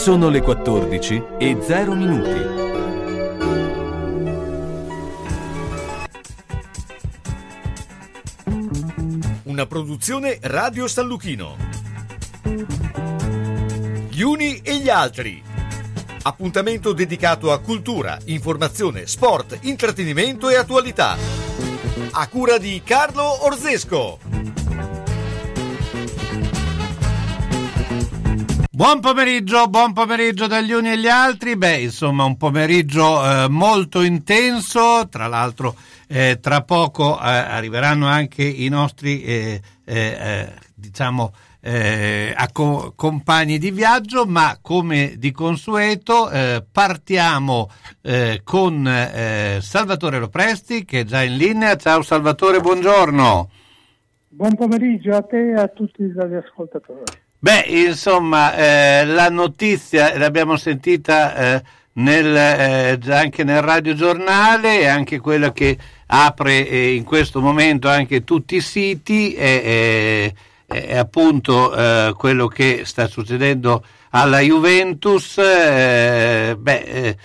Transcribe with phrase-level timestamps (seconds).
[0.00, 2.40] Sono le 14 e 0 minuti.
[9.42, 11.54] Una produzione Radio San Lucchino.
[14.08, 15.42] Gli uni e gli altri.
[16.22, 21.14] Appuntamento dedicato a cultura, informazione, sport, intrattenimento e attualità.
[22.12, 24.39] A cura di Carlo Orzesco.
[28.80, 31.54] Buon pomeriggio, buon pomeriggio dagli uni e gli altri.
[31.54, 35.06] Beh, insomma, un pomeriggio eh, molto intenso.
[35.10, 35.74] Tra l'altro,
[36.08, 41.30] eh, tra poco eh, arriveranno anche i nostri, eh, eh, eh, diciamo,
[42.52, 46.30] co- compagni di viaggio, ma come di consueto
[46.72, 47.70] partiamo
[48.44, 51.76] con Salvatore Lopresti che è già in linea.
[51.76, 53.50] Ciao Salvatore, buongiorno.
[54.28, 57.28] Buon pomeriggio a te e a tutti gli ascoltatori.
[57.42, 61.62] Beh, insomma, eh, la notizia l'abbiamo sentita eh,
[61.94, 68.24] nel, eh, anche nel radiogiornale e anche quella che apre eh, in questo momento anche
[68.24, 70.32] tutti i siti è,
[70.66, 75.38] è, è appunto eh, quello che sta succedendo alla Juventus.
[75.38, 77.16] Eh, beh,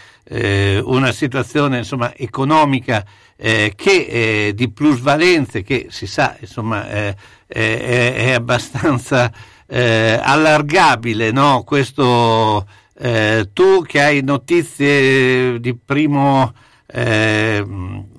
[0.86, 9.30] una situazione insomma, economica che di plusvalenze che si sa insomma, è, è abbastanza
[9.68, 11.64] eh, allargabile, no?
[11.64, 12.66] Questo,
[12.98, 16.54] eh, tu che hai notizie di primo,
[16.86, 17.66] eh,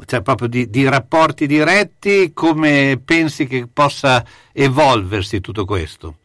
[0.04, 6.16] cioè proprio di, di, rapporti diretti, come pensi che possa evolversi tutto questo?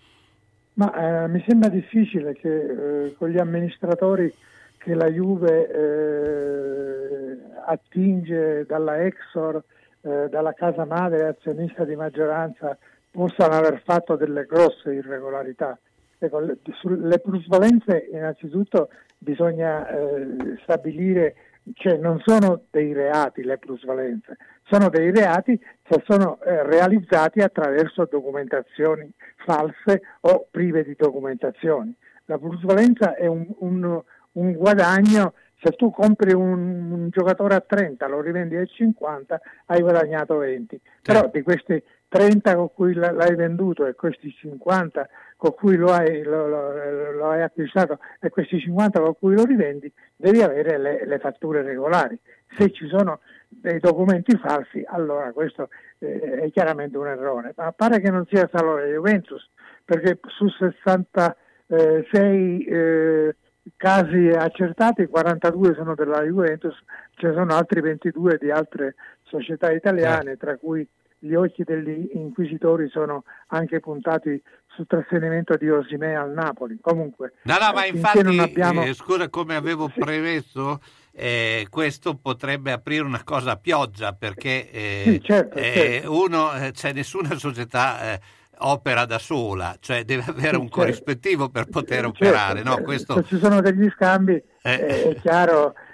[0.73, 4.33] Ma eh, mi sembra difficile che eh, con gli amministratori
[4.77, 9.63] che la Juve eh, attinge dalla Exor,
[10.01, 12.75] dalla casa madre azionista di maggioranza
[13.11, 15.77] possano aver fatto delle grosse irregolarità.
[16.17, 21.35] Ecco, le, sulle plusvalenze innanzitutto bisogna eh, stabilire,
[21.73, 28.07] cioè non sono dei reati le plusvalenze, sono dei reati che sono eh, realizzati attraverso
[28.09, 29.11] documentazioni
[29.45, 31.93] false o prive di documentazioni.
[32.25, 34.01] La plusvalenza è un, un,
[34.33, 39.81] un guadagno se tu compri un, un, giocatore a 30, lo rivendi a 50, hai
[39.81, 40.79] guadagnato 20.
[41.03, 45.07] Però di questi 30 con cui l'hai venduto e questi 50
[45.37, 49.45] con cui lo hai, lo, lo, lo hai, acquistato e questi 50 con cui lo
[49.45, 52.19] rivendi, devi avere le, le, fatture regolari.
[52.57, 57.53] Se ci sono dei documenti falsi, allora questo eh, è chiaramente un errore.
[57.55, 59.49] Ma pare che non sia solo la Juventus,
[59.85, 63.35] perché su 66 eh,
[63.77, 66.77] casi accertati, 42 sono della Juventus,
[67.15, 70.85] ci sono altri 22 di altre società italiane, tra cui
[71.23, 76.79] gli occhi degli inquisitori sono anche puntati sul trasferimento di Osimè al Napoli.
[76.81, 78.83] Comunque, no, no, ma infatti, abbiamo...
[78.83, 79.99] eh, scusa, come avevo sì.
[79.99, 86.19] premesso, eh, questo potrebbe aprire una cosa a pioggia perché eh, sì, certo, eh, certo.
[86.19, 88.19] uno, eh, cioè, nessuna società eh,
[88.63, 90.77] opera da sola, cioè deve avere un certo.
[90.77, 92.63] corrispettivo per poter certo, operare.
[92.63, 93.13] No, questo...
[93.17, 95.75] Se ci sono degli scambi, è chiaro.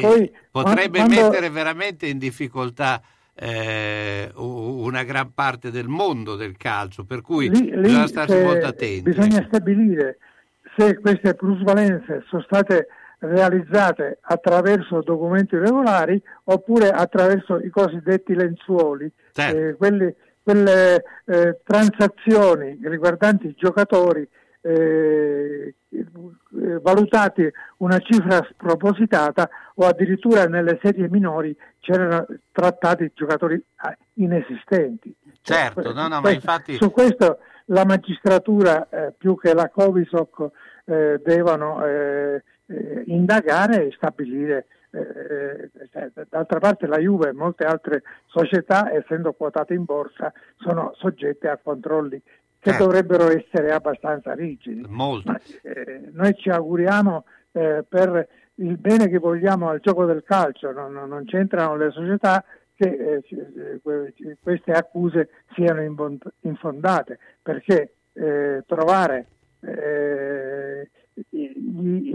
[0.00, 1.22] poi, potrebbe quando...
[1.22, 3.02] mettere veramente in difficoltà
[3.34, 8.66] eh, una gran parte del mondo del calcio, per cui lì, lì bisogna starci molto
[8.66, 9.02] attenti.
[9.02, 10.18] Bisogna stabilire
[10.76, 12.88] se queste plusvalenze sono state
[13.18, 19.56] realizzate attraverso documenti regolari oppure attraverso i cosiddetti lenzuoli, certo.
[19.56, 24.28] eh, quelli, quelle eh, transazioni riguardanti i giocatori
[24.62, 25.74] eh,
[26.80, 35.14] valutati una cifra spropositata o addirittura nelle serie minori c'erano trattati giocatori ah, inesistenti.
[35.42, 36.74] Certo, cioè, no, no, ma infatti...
[36.74, 40.50] Su questo la magistratura eh, più che la Covisoc
[40.84, 47.64] eh, devono eh, eh indagare e stabilire eh, cioè, d'altra parte la Juve e molte
[47.64, 52.20] altre società, essendo quotate in borsa, sono soggette a controlli
[52.62, 52.76] che eh.
[52.76, 54.84] dovrebbero essere abbastanza rigidi.
[54.88, 55.20] Ma,
[55.62, 60.92] eh, noi ci auguriamo eh, per il bene che vogliamo al gioco del calcio, non,
[60.92, 62.44] non c'entrano le società,
[62.76, 65.82] che eh, eh, queste accuse siano
[66.42, 69.26] infondate, perché eh, trovare
[71.30, 72.12] gli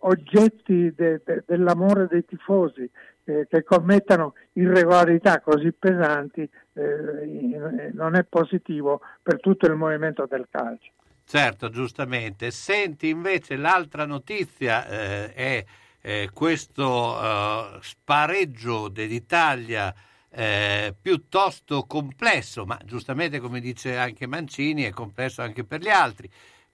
[0.00, 2.88] oggetti de, de, dell'amore dei tifosi
[3.24, 10.46] eh, che commettano irregolarità così pesanti eh, non è positivo per tutto il movimento del
[10.50, 10.90] calcio.
[11.24, 12.50] Certo, giustamente.
[12.50, 15.64] Senti invece l'altra notizia eh, è
[16.00, 19.94] eh, questo eh, spareggio dell'Italia
[20.28, 26.28] eh, piuttosto complesso, ma giustamente come dice anche Mancini è complesso anche per gli altri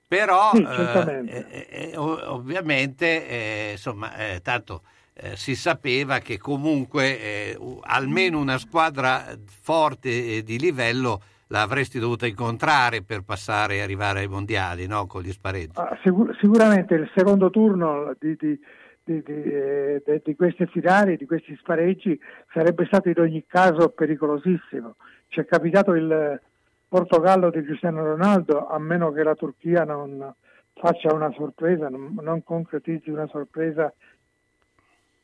[0.09, 4.83] però Sì, eh, eh, eh, ovviamente eh, insomma eh, tanto
[5.20, 12.26] eh, si sapeva che comunque eh, almeno una squadra forte e di livello l'avresti dovuta
[12.26, 15.06] incontrare per passare e arrivare ai mondiali no?
[15.06, 15.73] con gli spareggi.
[15.75, 18.61] Ah, sicur- sicuramente il secondo turno di, di-
[19.03, 22.19] di- eh, di queste finali, di questi spareggi,
[22.53, 24.97] sarebbe stato in ogni caso pericolosissimo.
[25.29, 26.41] Ci è capitato il
[26.87, 30.32] Portogallo di Cristiano Ronaldo, a meno che la Turchia non
[30.75, 33.93] faccia una sorpresa, non, non concretizzi una sorpresa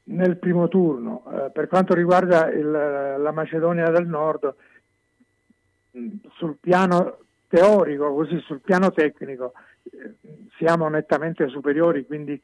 [0.04, 1.24] nel primo turno.
[1.32, 4.54] Eh, per quanto riguarda il- la Macedonia del Nord,
[6.36, 7.18] sul piano
[7.48, 9.52] teorico, così sul piano tecnico,
[9.84, 10.14] eh,
[10.58, 12.40] siamo nettamente superiori, quindi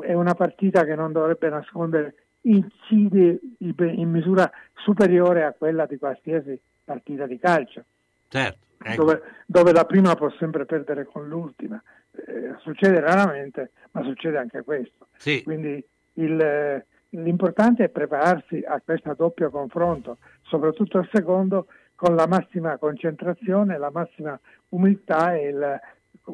[0.00, 6.58] è una partita che non dovrebbe nascondere incide in misura superiore a quella di qualsiasi
[6.84, 7.84] partita di calcio,
[8.28, 9.04] Certo, ecco.
[9.04, 11.80] dove, dove la prima può sempre perdere con l'ultima.
[12.26, 15.06] Eh, succede raramente, ma succede anche questo.
[15.16, 15.42] Sì.
[15.44, 15.84] Quindi
[16.20, 22.76] il, eh, l'importante è prepararsi a questo doppio confronto, soprattutto al secondo, con la massima
[22.78, 24.38] concentrazione, la massima
[24.70, 25.80] umiltà e il-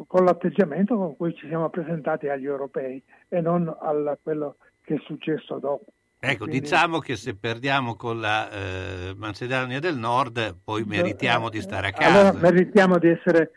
[0.07, 4.99] con l'atteggiamento con cui ci siamo presentati agli europei e non a quello che è
[5.05, 5.87] successo dopo.
[6.19, 11.61] Ecco, Quindi- diciamo che se perdiamo con la eh, Macedonia del Nord, poi meritiamo di
[11.61, 12.21] stare a casa.
[12.21, 13.51] Allora meritiamo di essere eh,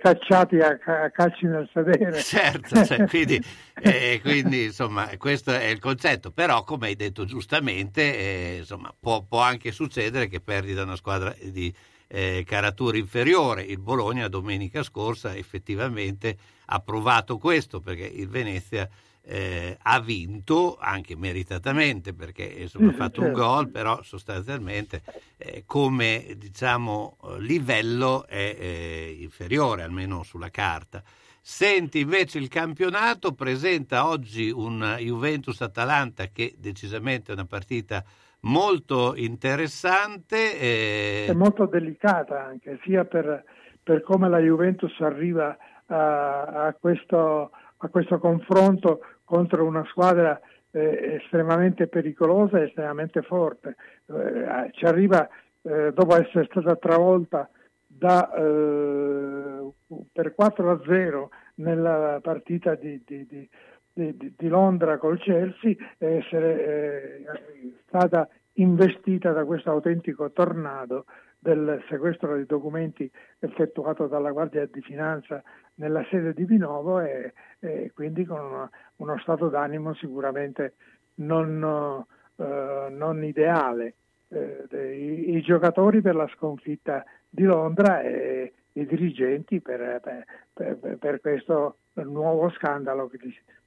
[0.00, 2.20] cacciati a, a calci nel sedere.
[2.22, 3.40] Certo, cioè, quindi,
[3.82, 9.22] eh, quindi, insomma questo è il concetto, però come hai detto giustamente eh, insomma, può,
[9.22, 11.72] può anche succedere che perdi da una squadra di
[12.08, 13.62] eh, caratura inferiore.
[13.62, 16.36] Il Bologna domenica scorsa effettivamente
[16.66, 18.88] ha provato questo perché il Venezia
[19.24, 23.40] eh, ha vinto anche meritatamente perché insomma, ha sì, fatto un certo.
[23.40, 25.02] gol, però sostanzialmente
[25.36, 31.02] eh, come diciamo livello è eh, inferiore, almeno sulla carta.
[31.44, 38.04] Senti invece il campionato, presenta oggi un Juventus-Atalanta che decisamente è una partita
[38.42, 40.58] molto interessante.
[40.58, 43.44] eh, È molto delicata anche, sia per,
[43.82, 47.50] per come la Juventus arriva a, a questo,
[47.84, 50.40] a questo confronto contro una squadra
[50.70, 53.76] eh, estremamente pericolosa e estremamente forte.
[54.06, 55.28] Eh, ci arriva
[55.62, 57.48] eh, dopo essere stata travolta
[57.86, 59.70] da, eh,
[60.12, 63.48] per 4 a 0 nella partita di, di- di-
[63.92, 71.04] di- Londra col Chelsea e essere eh, stata investita da questo autentico tornado
[71.42, 73.10] del sequestro di documenti
[73.40, 75.42] effettuato dalla Guardia di Finanza
[75.74, 80.74] nella sede di Vinovo e, e quindi con una- uno stato d'animo sicuramente
[81.16, 82.04] non,
[82.36, 83.94] eh, non ideale.
[84.28, 84.66] Eh,
[84.96, 91.20] i, i giocatori per la sconfitta di Londra e i dirigenti per, per- per- per
[91.20, 93.18] questo nuovo scandalo che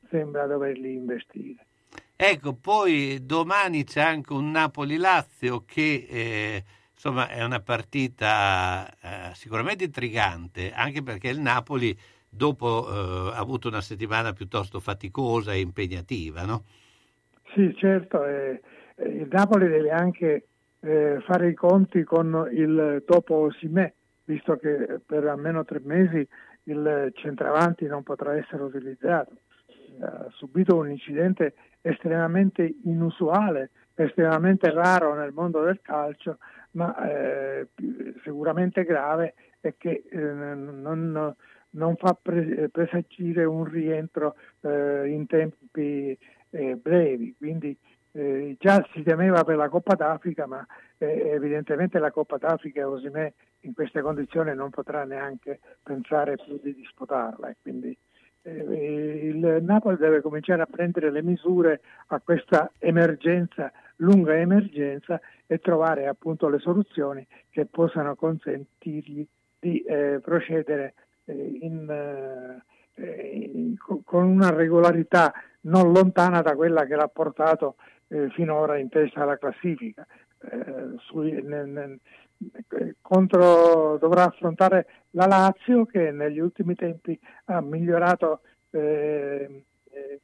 [0.09, 1.65] sembra doverli investire.
[2.15, 6.63] Ecco, poi domani c'è anche un Napoli-Lazio che eh,
[7.05, 11.95] insomma è una partita eh, sicuramente intrigante, anche perché il Napoli
[12.27, 16.63] dopo eh, ha avuto una settimana piuttosto faticosa e impegnativa, no?
[17.53, 18.59] Sì, certo, eh,
[18.97, 20.47] il Napoli deve anche
[20.79, 23.93] eh, fare i conti con il dopo Osimè,
[24.23, 26.27] visto che per almeno tre mesi
[26.63, 29.31] il centravanti non potrà essere utilizzato.
[30.01, 36.37] Ha subito un incidente estremamente inusuale, estremamente raro nel mondo del calcio,
[36.71, 37.67] ma eh,
[38.23, 41.35] sicuramente grave e che eh, non,
[41.71, 46.17] non fa pre- presagire un rientro eh, in tempi
[46.49, 47.35] eh, brevi.
[47.37, 47.77] Quindi
[48.11, 50.65] eh, già si temeva per la Coppa d'Africa, ma
[50.97, 56.73] eh, evidentemente la Coppa d'Africa Osimè in queste condizioni non potrà neanche pensare più di
[56.73, 57.49] disputarla.
[57.49, 57.97] E quindi
[58.49, 66.07] il Napoli deve cominciare a prendere le misure a questa emergenza, lunga emergenza, e trovare
[66.07, 69.25] appunto le soluzioni che possano consentirgli
[69.59, 70.93] di eh, procedere
[71.25, 72.61] eh, in,
[72.95, 73.73] eh,
[74.03, 77.75] con una regolarità non lontana da quella che l'ha portato
[78.07, 80.05] eh, finora in testa alla classifica.
[80.51, 81.99] Eh, sui- nel- nel- eh,
[83.01, 90.19] contro, dovrà affrontare la Lazio che negli ultimi tempi ha migliorato eh, eh,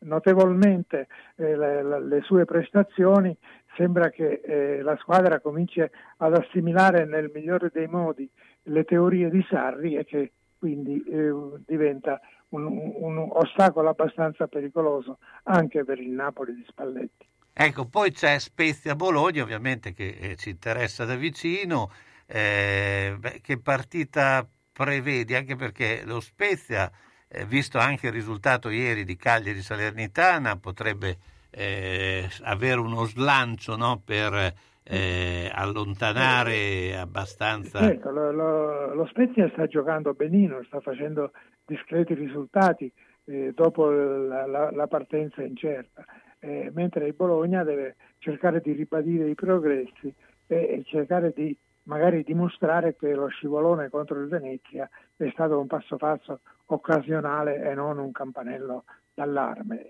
[0.00, 3.36] notevolmente eh, le, le- sue prestazioni,
[3.76, 8.28] sembra che eh, la squadra cominci ad assimilare nel migliore dei modi
[8.64, 11.32] le teorie di Sarri e che quindi eh,
[11.66, 17.26] diventa un- un ostacolo abbastanza pericoloso anche per il Napoli di Spalletti.
[17.58, 21.90] Ecco, poi c'è Spezia-Bologna, ovviamente che eh, ci interessa da vicino.
[22.26, 26.90] Eh, beh, che partita prevedi, anche perché lo Spezia,
[27.28, 31.16] eh, visto anche il risultato ieri di Cagliari Salernitana, potrebbe
[31.50, 37.78] eh, avere uno slancio no, per eh, allontanare abbastanza.
[37.78, 41.32] Certo, lo, lo, lo, Spezia sta giocando benino, sta facendo
[41.64, 42.92] discreti risultati
[43.24, 46.04] eh, dopo la, la, la, partenza incerta,
[46.40, 50.12] eh, mentre il Bologna deve cercare di ribadire i progressi
[50.46, 55.96] e cercare di magari dimostrare che lo scivolone contro il Venezia è stato un passo
[55.98, 59.84] falso occasionale e non un campanello d'allarme.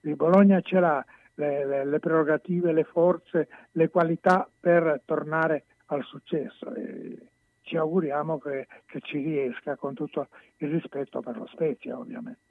[0.00, 1.04] Il Bologna ce l'ha
[1.34, 6.74] le, le, le prerogative, le forze, le qualità per tornare al successo.
[6.74, 7.18] E
[7.62, 10.28] ci auguriamo che, che, ci riesca con tutto
[10.58, 12.47] il rispetto per lo Spezia, ovviamente.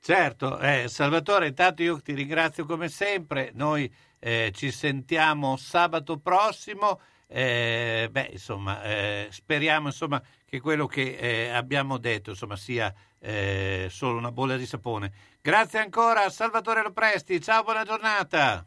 [0.00, 7.00] Certo, eh, Salvatore, intanto io ti ringrazio come sempre, noi eh, ci sentiamo sabato prossimo.
[7.26, 13.88] Eh, beh, insomma, eh, speriamo insomma, che quello che eh, abbiamo detto insomma, sia eh,
[13.90, 15.12] solo una bolla di sapone.
[15.42, 18.66] Grazie ancora a Salvatore Lopresti, ciao, buona giornata.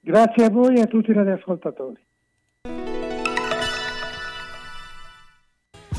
[0.00, 2.07] Grazie a voi e a tutti i radioascoltatori.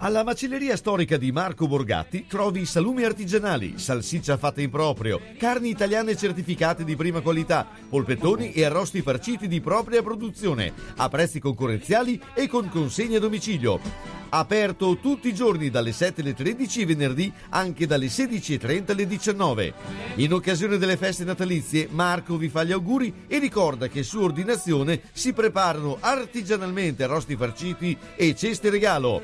[0.00, 6.16] Alla macelleria storica di Marco Borgatti trovi salumi artigianali, salsiccia fatta in proprio, carni italiane
[6.16, 12.46] certificate di prima qualità, polpettoni e arrosti farciti di propria produzione, a prezzi concorrenziali e
[12.46, 14.16] con consegna a domicilio.
[14.30, 19.72] Aperto tutti i giorni dalle 7 alle 13 e venerdì anche dalle 16.30 alle 19.
[20.16, 25.00] In occasione delle feste natalizie Marco vi fa gli auguri e ricorda che su ordinazione
[25.12, 29.22] si preparano artigianalmente arrosti farciti e ceste regalo.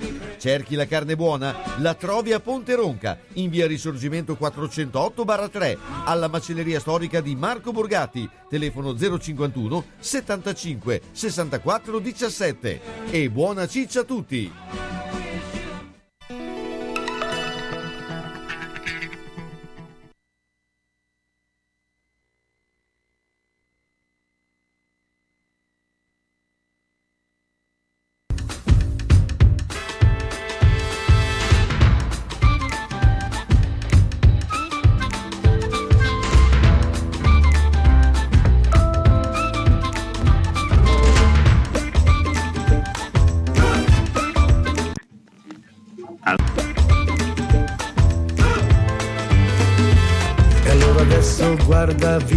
[0.64, 1.54] Cerchi la carne buona?
[1.80, 8.26] La trovi a Ponte Ronca, in via Risorgimento 408-3, alla macelleria storica di Marco Borgatti,
[8.48, 12.80] telefono 051 75 64 17.
[13.10, 14.50] E buona ciccia a tutti!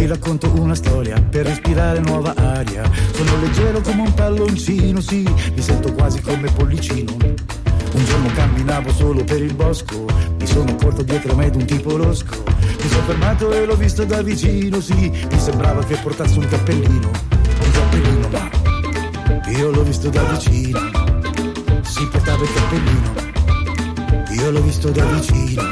[0.08, 2.82] Racconto una storia per respirare nuova aria.
[3.12, 7.14] Sono leggero come un palloncino, sì, mi sento quasi come pollicino.
[7.92, 10.06] Un giorno camminavo solo per il bosco,
[10.38, 12.42] mi sono accorto dietro a me d'un tipo losco.
[12.82, 17.10] Mi sono fermato e l'ho visto da vicino, sì, mi sembrava che portasse un cappellino.
[17.62, 20.80] Un cappellino, ma io l'ho visto da vicino.
[21.82, 23.12] Si portava il cappellino,
[24.30, 25.67] io l'ho visto da vicino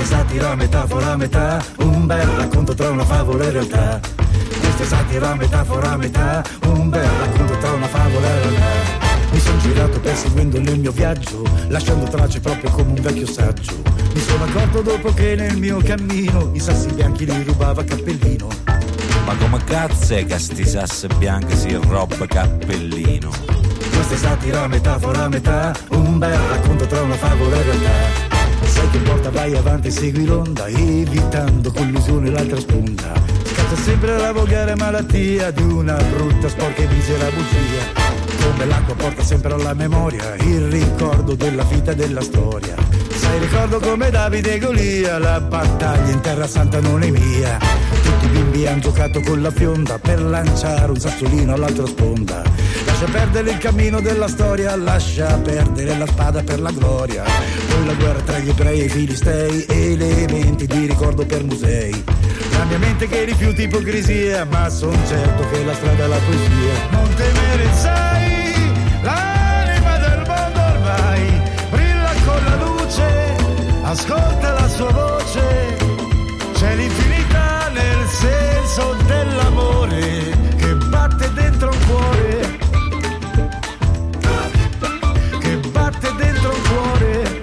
[0.00, 4.00] questa satira metafora metà, un bel racconto tra una favola e realtà.
[4.58, 9.08] Questa satira metafora metà, un bel racconto tra una favola e realtà.
[9.30, 13.74] Mi sono girato perseguendo nel mio viaggio, lasciando tracce proprio come un vecchio saggio.
[14.14, 18.48] Mi sono accorto dopo che nel mio cammino i sassi bianchi li rubava cappellino.
[19.26, 23.30] Ma come cazzo è che sti sassi bianchi si roba cappellino?
[23.92, 28.39] Questa è satira metafora metà, un bel racconto tra una favola e realtà.
[28.64, 33.30] Sai che porta vai avanti segui l'onda evitando collusione l'altra sponda
[33.70, 38.08] scatta sempre la volgare malattia di una brutta sporca e misera bugia.
[38.42, 42.74] Come l'acqua porta sempre alla memoria il ricordo della vita e della storia.
[43.10, 47.58] Sai ricordo come Davide e Golia la battaglia in terra santa non è mia
[48.60, 52.42] tutti i bimbi hanno giocato con la fionda per lanciare un sassolino all'altra sponda.
[52.84, 57.22] Lascia perdere il cammino della storia lascia perdere la spada per la gloria.
[57.22, 62.04] Poi la guerra tra gli ebrei e i filistei elementi di ricordo per musei.
[62.52, 66.88] La mia mente che rifiuta ipocrisia ma son certo che la strada è la poesia.
[66.90, 73.36] Non temere sai l'anima del mondo ormai brilla con la luce
[73.82, 75.78] ascolta la sua voce.
[76.52, 77.09] C'è l'infinità nel
[78.10, 82.58] senso dell'amore che batte dentro un cuore.
[85.40, 87.40] Che batte dentro un cuore.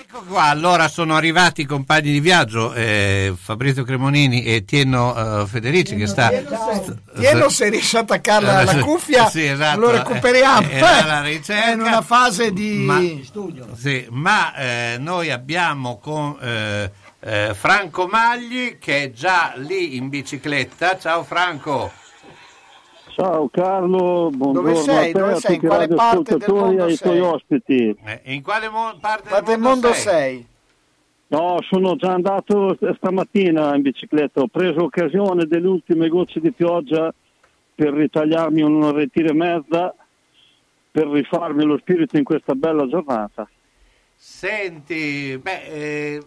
[0.00, 5.46] Ecco qua, allora sono arrivati i compagni di viaggio, eh, Fabrizio Cremonini e Tieno eh,
[5.46, 6.30] Federici che sta...
[7.18, 10.98] Tieno se riesce ad attaccarla Eh, alla sì, cuffia sì, esatto, lo recuperiamo eh, era
[11.02, 11.66] Eh, la ricerca.
[11.68, 13.00] è in una fase di Ma-
[13.76, 16.36] Sì, ma eh, noi abbiamo con
[17.24, 20.98] eh, Franco Magli che è già lì in bicicletta.
[20.98, 21.90] Ciao Franco.
[23.14, 25.10] Ciao Carlo, buongiorno sei?
[25.10, 25.54] a te, Dove sei?
[25.54, 27.20] In quale parte del mondo e ai tuoi sei?
[27.20, 27.96] ospiti.
[28.04, 30.46] Eh, in quale mo- parte Parte del mondo sei?
[31.28, 37.12] No, sono già andato stamattina in bicicletta, ho preso occasione delle ultime gocce di pioggia
[37.74, 39.94] per ritagliarmi un'oretta e mezza
[40.90, 43.48] per rifarmi lo spirito in questa bella giornata.
[44.14, 46.22] Senti, beh, eh,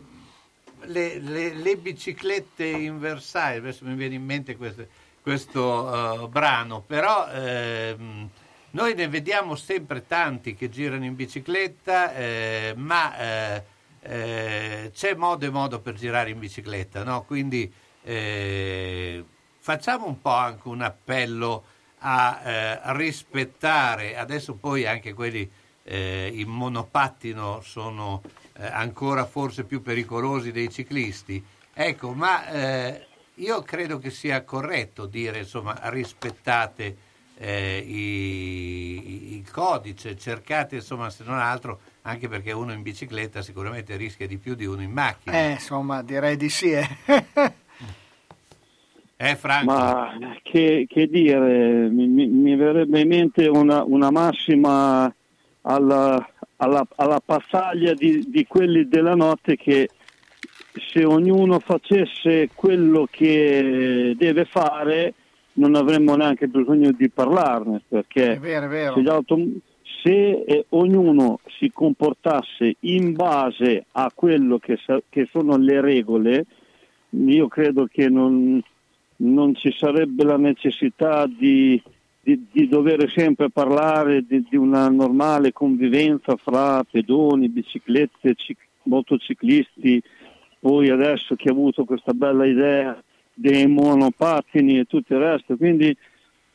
[0.86, 4.88] le, le- le biciclette in Versailles, adesso mi viene in mente questo,
[5.22, 8.30] questo, eh, brano, però ehm,
[8.72, 13.64] noi ne vediamo sempre tanti che girano in bicicletta, eh, ma eh,
[14.02, 17.24] eh, c'è modo e modo per girare in bicicletta, no?
[17.24, 17.72] Quindi
[18.04, 19.24] eh,
[19.60, 21.64] facciamo un po' anche un appello
[22.00, 25.50] a eh, rispettare, adesso poi anche quelli
[25.84, 28.22] eh, in monopattino sono
[28.58, 31.44] eh, ancora forse più pericolosi dei ciclisti.
[31.74, 36.96] Ecco, ma eh, io credo che sia corretto dire, insomma, rispettate
[37.38, 43.98] eh, i- il codice, cercate, insomma, se non altro, anche perché uno in bicicletta sicuramente
[43.98, 45.36] rischia di più di uno in macchina.
[45.38, 46.72] Eh, insomma, direi di sì.
[46.72, 46.88] eh.
[49.18, 49.72] Eh, Franco?
[49.72, 55.14] Ma che, che dire, mi, mi- mi verrebbe in mente una, una massima
[55.62, 59.90] alla, alla, alla passaglia di, di quelli della notte che
[60.92, 65.14] se ognuno facesse quello che deve fare
[65.54, 68.94] non avremmo neanche bisogno di parlarne perché È vero, è vero.
[68.96, 69.48] se, gli auto-
[70.04, 76.46] se, eh, ognuno si comportasse in base a quello che, sa- che sono le regole,
[77.10, 78.62] io credo che non,
[79.18, 81.82] non ci sarebbe la necessità di,
[82.26, 90.02] di- di dover sempre parlare di, di una normale convivenza fra pedoni, biciclette, cic- motociclisti,
[90.60, 93.00] poi adesso che ha avuto questa bella idea
[93.32, 95.56] dei monopattini e tutto il resto.
[95.56, 95.96] Quindi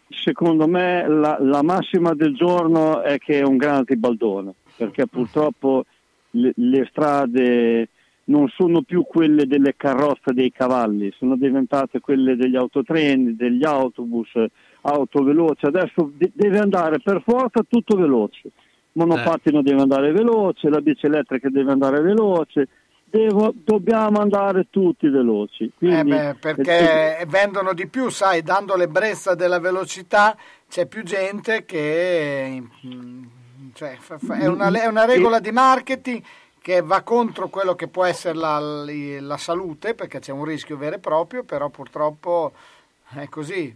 [0.09, 5.85] secondo me la, la massima del giorno è che è un grande baldone, perché purtroppo
[6.31, 7.89] le, le strade
[8.25, 14.33] non sono più quelle delle carrozze dei cavalli, sono diventate quelle degli autotreni, degli autobus,
[14.83, 15.67] auto veloci.
[15.67, 18.41] Adesso de- deve andare per forza tutto veloce.
[18.45, 18.53] Il
[18.93, 22.69] monopattino deve andare veloce, la bici elettrica deve andare veloce,
[23.05, 25.65] devo- dobbiamo andare tutti veloci.
[25.65, 30.37] Eh Quindi- beh, perché vendono di più, sai, dando l'ebbrezza della velocità
[30.69, 32.63] c'è più gente che...
[32.87, 33.23] mm,
[33.75, 36.23] cioè, fa- fa- è, una, è una regola di marketing
[36.61, 40.97] che va contro quello che può essere la, la salute, perché c'è un rischio vero
[40.97, 42.53] e proprio, però purtroppo
[43.15, 43.75] è così.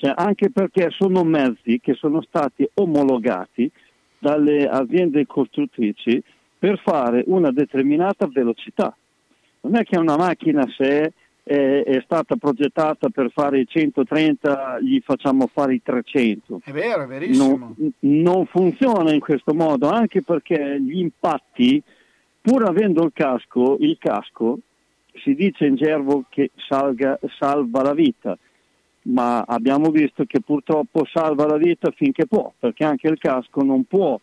[0.00, 3.68] Cioè, anche perché sono mezzi che sono stati omologati
[4.16, 6.22] dalle aziende costruttrici
[6.56, 8.96] per fare una determinata velocità.
[9.62, 15.00] Non è che una macchina se è, è stata progettata per fare i 130 gli
[15.00, 16.60] facciamo fare i 300.
[16.62, 17.74] È vero, è verissimo.
[17.76, 21.82] Non, non funziona in questo modo, anche perché gli impatti,
[22.40, 24.58] pur avendo il casco, il casco
[25.24, 28.38] si dice in gergo che salga- salva la vita,
[29.08, 33.84] ma abbiamo visto che purtroppo salva la vita finché può, perché anche il casco non
[33.84, 34.18] può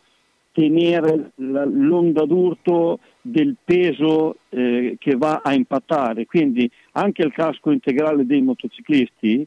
[0.52, 6.26] tenere l'onda d'urto del peso eh, che va a impattare.
[6.26, 9.46] Quindi anche il casco integrale dei motociclisti,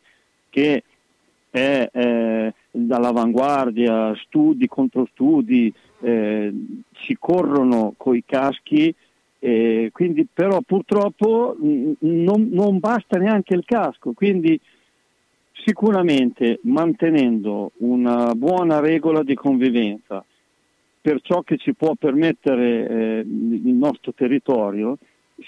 [0.51, 0.83] che
[1.51, 6.53] è eh, dall'avanguardia, studi contro studi, eh,
[6.93, 8.95] ci corrono coi caschi,
[9.39, 14.61] eh, quindi però purtroppo mh, non, non basta neanche il casco, quindi
[15.65, 20.25] sicuramente mantenendo una buona regola di convivenza
[21.01, 24.99] per ciò che ci può permettere eh, il nostro territorio,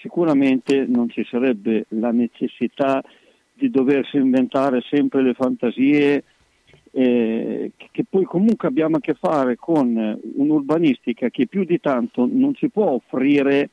[0.00, 3.02] sicuramente non ci sarebbe la necessità
[3.52, 6.24] di doversi inventare sempre le fantasie
[6.92, 12.54] eh, che poi comunque abbiamo a che fare con un'urbanistica che più di tanto non
[12.54, 13.70] ci può offrire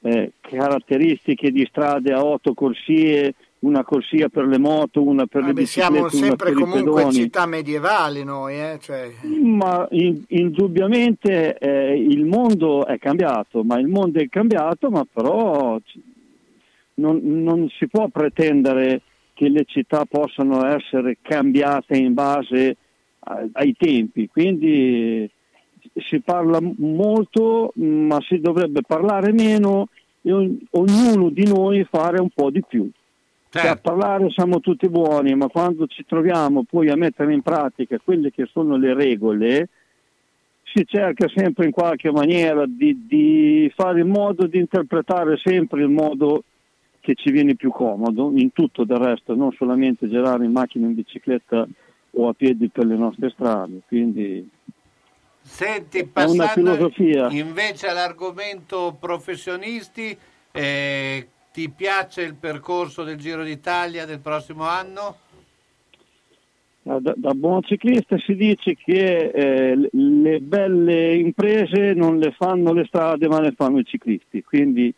[0.00, 5.48] eh, caratteristiche di strade a otto corsie, una corsia per le moto, una per le
[5.48, 8.78] Vabbè, biciclette, siamo sempre una per i comunque città medievali noi, eh?
[8.80, 9.10] cioè,
[9.42, 15.78] Ma in- indubbiamente eh, il mondo è cambiato, ma il mondo è cambiato, ma però
[16.94, 19.02] non, non si può pretendere
[19.34, 22.76] che le città possano essere cambiate in base
[23.20, 24.28] a- ai tempi.
[24.28, 25.28] Quindi
[25.94, 29.88] si parla molto, ma si dovrebbe parlare meno
[30.22, 32.88] e ogn- ognuno di noi fare un po' di più.
[33.50, 37.98] Cioè, a parlare siamo tutti buoni, ma quando ci troviamo poi a mettere in pratica
[37.98, 39.68] quelle che sono le regole,
[40.64, 45.88] si cerca sempre in qualche maniera di, di fare in modo di interpretare sempre il
[45.88, 46.44] modo
[47.00, 50.94] che ci viene più comodo, in tutto del resto, non solamente girare in macchina, in
[50.94, 51.66] bicicletta
[52.10, 53.80] o a piedi per le nostre strade.
[53.86, 54.46] Quindi
[55.40, 57.28] Senti, È una passando filosofia.
[57.30, 60.16] invece all'argomento professionisti,
[60.52, 65.16] eh, ti piace il percorso del Giro d'Italia del prossimo anno?
[66.82, 72.72] Da, da buon ciclista si dice che eh, le- le belle imprese non le fanno
[72.72, 74.94] le strade ma le fanno i ciclisti, quindi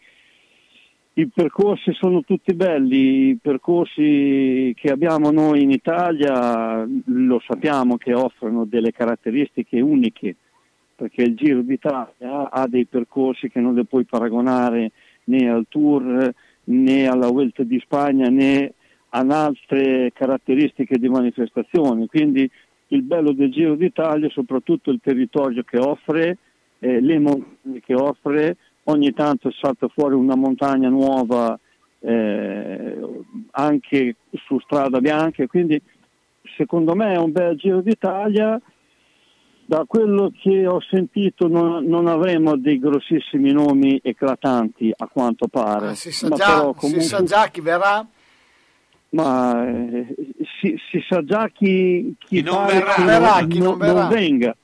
[1.15, 8.13] i percorsi sono tutti belli, i percorsi che abbiamo noi in Italia lo sappiamo che
[8.13, 10.37] offrono delle caratteristiche uniche,
[10.95, 14.93] perché il Giro d'Italia ha dei percorsi che non le puoi paragonare
[15.25, 18.75] né al Tour né alla Vuelta di Spagna né
[19.11, 22.07] ad altre caratteristiche di manifestazione.
[22.07, 22.49] Quindi
[22.89, 26.39] il bello del Giro d'Italia è soprattutto il territorio che offre,
[26.79, 31.59] eh, le montagne che offre, ogni tanto salta fuori una montagna nuova
[32.01, 32.99] eh,
[33.53, 35.81] anche su strada bianca, quindi
[36.57, 38.61] secondo me è un bel Giro d'Italia.
[39.71, 45.91] Da quello che ho sentito non, non avremo dei grossissimi nomi eclatanti a quanto pare.
[45.91, 48.05] ah, si, sa ma già, però si comunque- sa già chi verrà?
[49.11, 50.15] ma eh,
[50.61, 52.95] si, si sa già chi, chi Chi non verrà.
[52.95, 54.01] che Verrà, non, chi non non- verrà.
[54.01, 54.57] non venga.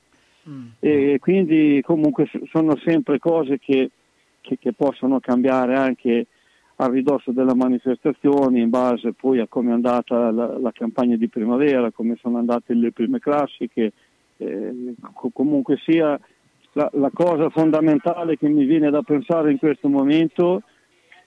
[0.49, 0.65] Mm.
[0.81, 3.89] E quindi comunque sono sempre cose che,
[4.41, 6.25] che- che possono cambiare anche
[6.79, 11.29] a ridosso della manifestazione in base poi a come è andata la, la campagna di
[11.29, 13.93] primavera, come sono andate le prime classiche.
[14.37, 16.17] Eh, co- comunque sia
[16.73, 20.61] la, la cosa fondamentale che mi viene da pensare in questo momento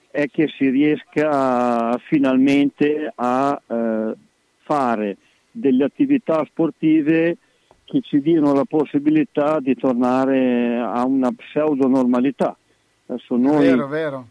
[0.09, 4.13] è che si riesca finalmente a eh,
[4.63, 5.17] fare
[5.51, 7.37] delle attività sportive
[7.83, 12.55] che ci diano la possibilità di tornare a una pseudo normalità.
[13.07, 14.27] Adesso noi Vero, vero.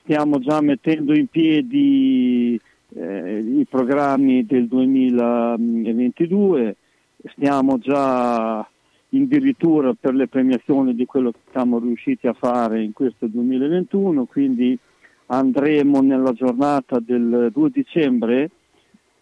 [0.00, 2.58] stiamo già mettendo in piedi
[2.94, 6.76] eh, i programmi del 2022,
[7.24, 8.66] stiamo già
[9.10, 14.78] addirittura per le premiazioni di quello che siamo riusciti a fare in questo 2021, quindi
[15.26, 18.50] andremo nella giornata del 2 dicembre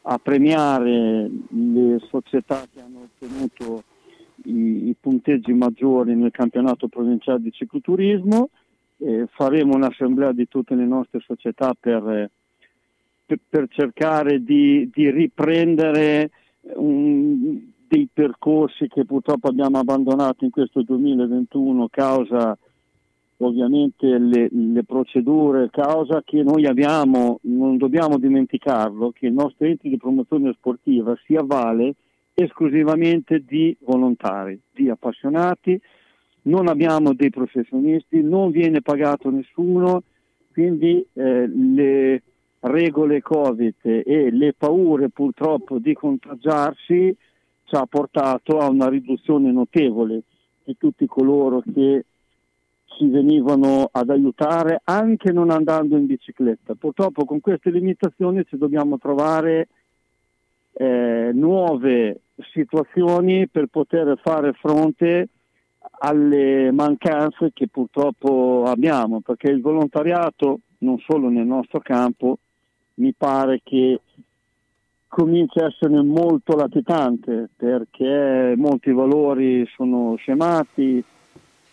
[0.03, 3.83] a premiare le società che hanno ottenuto
[4.45, 8.51] i, i punteggi maggiori nel campionato provinciale di cicloturismo.
[8.99, 12.31] Eh, faremo un'assemblea di tutte le nostre società per,
[13.27, 16.31] per, per cercare di, di riprendere
[16.75, 22.57] un- dei percorsi che purtroppo abbiamo abbandonato in questo 2021 causa
[23.39, 29.89] ovviamente le, le procedure, causa che noi abbiamo, non dobbiamo dimenticarlo, che il nostro ente
[29.89, 31.95] di promozione sportiva si avvale
[32.33, 35.79] esclusivamente di volontari, di appassionati,
[36.43, 40.03] non abbiamo dei professionisti, non viene pagato nessuno,
[40.53, 42.23] quindi eh, le
[42.61, 47.15] regole Covid e le paure purtroppo di contagiarsi
[47.67, 50.23] ci ha portato a una riduzione notevole
[50.65, 52.05] di tutti coloro che
[52.87, 56.75] ci venivano ad aiutare anche non andando in bicicletta.
[56.75, 59.69] Purtroppo con queste limitazioni ci dobbiamo trovare
[60.73, 62.21] eh, nuove
[62.53, 65.29] situazioni per poter fare fronte
[65.99, 72.39] alle mancanze che purtroppo abbiamo, perché il volontariato, non solo nel nostro campo,
[72.95, 74.01] mi pare che
[75.17, 81.03] comincia a essere molto latitante perché molti valori sono scemati,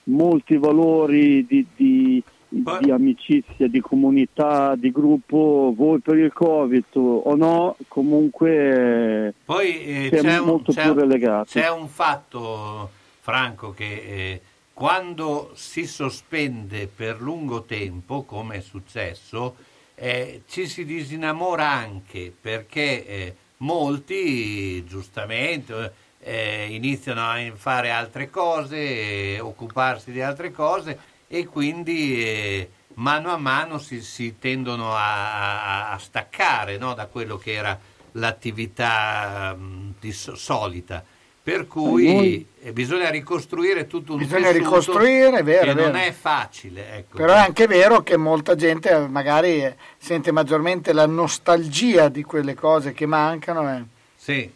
[0.03, 7.35] molti valori di, di, di amicizia, di comunità, di gruppo, voi per il Covid o
[7.35, 11.59] no, comunque Poi eh, c'è, un, molto c'è più relegati.
[11.59, 14.41] c'è un fatto, Franco, che eh,
[14.73, 19.55] quando si sospende per lungo tempo, come è successo,
[19.95, 29.35] eh, ci si disinnamora anche perché eh, molti, giustamente, eh, iniziano a fare altre cose,
[29.35, 35.91] eh, occuparsi di altre cose e quindi eh, mano a mano si, si tendono a,
[35.91, 37.77] a- staccare no, da quello che era
[38.13, 41.03] l'attività mh, di so- solita.
[41.43, 45.87] Per cui eh, bisogna ricostruire tutto un Bisogna tessuto ricostruire, è vero, che vero.
[45.87, 46.95] non è facile.
[46.99, 47.17] Ecco.
[47.17, 52.23] Però è anche vero che molta gente eh, magari eh, sente maggiormente la nostalgia di
[52.23, 53.69] quelle cose che mancano.
[53.75, 53.83] eh.
[54.15, 54.49] Sì.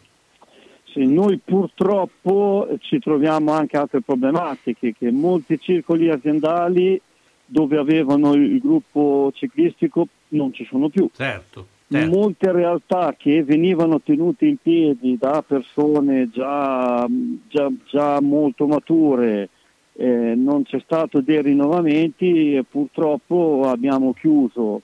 [0.84, 6.98] Sì, noi purtroppo ci troviamo anche altre problematiche, che molti circoli aziendali
[7.44, 11.10] dove avevano il gruppo ciclistico non ci sono più.
[11.14, 11.66] Certo.
[12.06, 17.06] Molte realtà che venivano tenute in piedi da persone già,
[17.48, 19.48] già- già molto mature,
[19.94, 24.82] eh, non c'è stato dei rinnovamenti e purtroppo abbiamo chiuso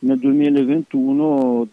[0.00, 1.66] nel 2021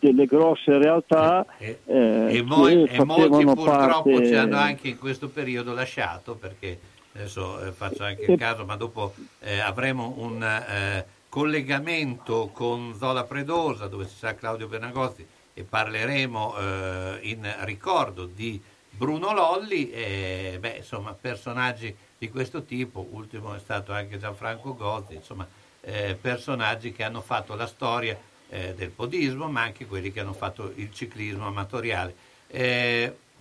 [0.00, 3.64] delle grosse realtà E, eh, e mo- che e molti purtroppo
[4.10, 6.78] parte- ci hanno anche in questo periodo lasciato perché
[7.14, 12.94] adesso eh, faccio anche il E- caso ma dopo eh, avremo un eh, collegamento con
[12.98, 19.90] Zola Predosa dove ci sarà Claudio Bernagozzi e parleremo eh, in ricordo di Bruno Lolli
[19.90, 25.46] e beh, insomma personaggi di questo tipo ultimo è stato anche Gianfranco Gozzi insomma
[25.80, 28.18] eh, personaggi che hanno fatto la storia
[28.50, 32.14] eh, del podismo, ma anche quelli che hanno fatto il ciclismo amatoriale.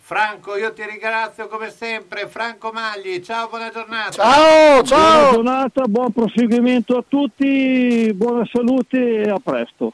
[0.09, 2.27] Franco, io ti ringrazio come sempre.
[2.27, 4.23] Franco Magli, ciao, buona giornata.
[4.81, 9.93] Buona giornata, buon proseguimento a tutti, buona salute e a presto.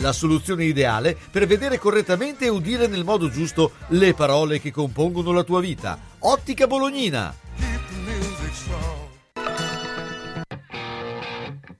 [0.00, 5.30] La soluzione ideale per vedere correttamente e udire nel modo giusto le parole che compongono
[5.30, 5.98] la tua vita.
[6.20, 7.34] Ottica Bolognina.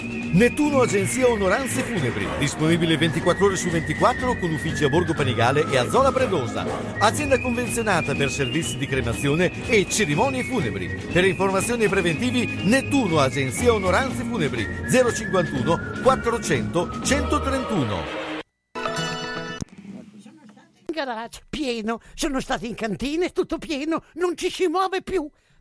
[0.00, 5.76] Nettuno Agenzia Onoranze Funebri, disponibile 24 ore su 24 con uffici a Borgo Panigale e
[5.76, 6.64] a Zola Predosa.
[6.98, 10.86] Azienda convenzionata per servizi di cremazione e cerimonie funebri.
[11.12, 18.26] Per informazioni e preventivi Nettuno Agenzia Onoranze Funebri 051 400 131.
[20.86, 25.28] In garage, pieno, sono stato in cantina, è tutto pieno, non ci si muove più.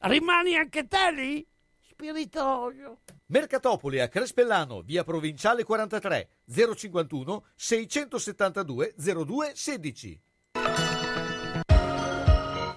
[0.00, 1.46] rimani anche te lì?
[2.00, 3.00] spiritoso.
[3.26, 10.20] Mercatopoli a Crespellano, via Provinciale 43, 051 672 02 16.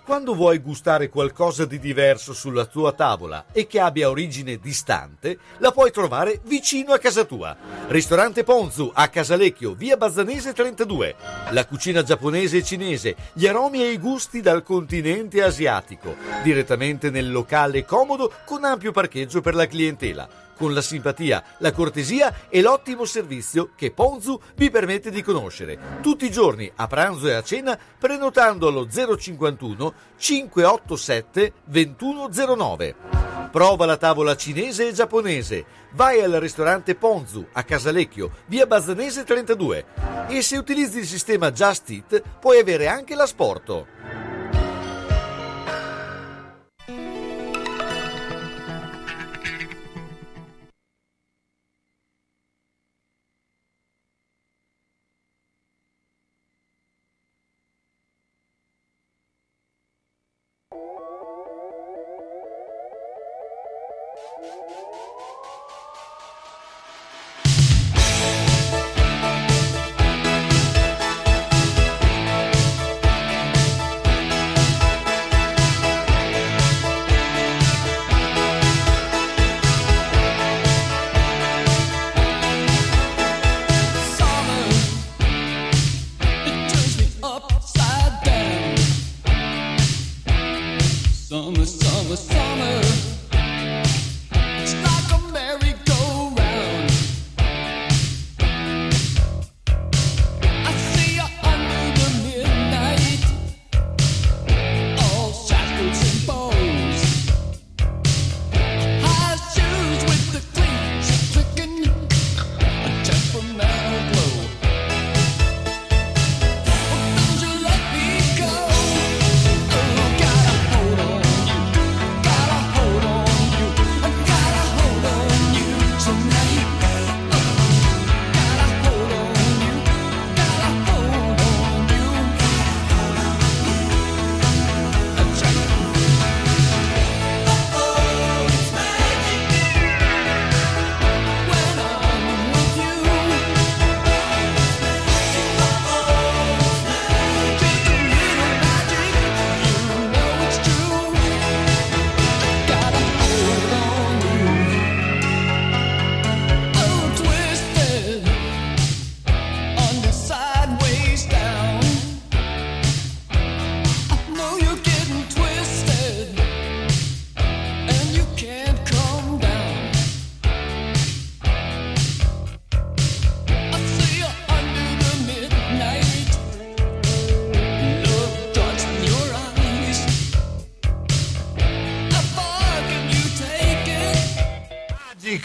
[0.06, 5.72] Quando vuoi gustare qualcosa di diverso sulla tua tavola e che abbia origine distante, la
[5.72, 7.56] puoi trovare vicino a casa tua.
[7.88, 11.16] Ristorante Ponzu a Casalecchio, via Bazzanese 32.
[11.52, 16.18] La cucina giapponese e cinese, gli aromi e i gusti dal continente asiatico.
[16.44, 20.28] Direttamente nel locale comodo con ampio parcheggio per la clientela
[20.64, 25.78] con la simpatia, la cortesia e l'ottimo servizio che Ponzu vi permette di conoscere.
[26.02, 32.96] Tutti i giorni, a pranzo e a cena, prenotando allo 051 587 2109.
[33.52, 35.66] Prova la tavola cinese e giapponese.
[35.92, 39.86] Vai al ristorante Ponzu a Casalecchio, via Bazzanese 32.
[40.30, 44.23] E se utilizzi il sistema Just Eat, puoi avere anche l'asporto.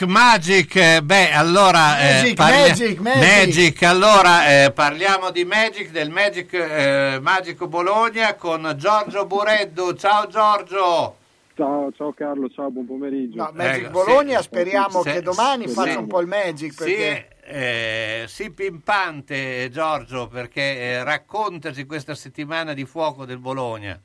[0.09, 3.23] Magic, eh, beh, allora eh, Magic, Magic, Magic.
[3.23, 9.93] Magic, allora eh, parliamo di Magic, del Magic eh, Magico Bologna con Giorgio Bureddu.
[9.93, 11.17] Ciao Giorgio.
[11.55, 13.37] Ciao, ciao Carlo, ciao, buon pomeriggio.
[13.37, 14.45] No, Magic Ecco, Bologna, sì.
[14.45, 15.75] speriamo Se- che domani sì.
[15.75, 16.73] faccia un po' il Magic.
[16.73, 17.29] Sì, Perché...
[17.45, 24.01] eh, sì, pimpante Giorgio, perché eh, raccontaci questa settimana di fuoco del Bologna.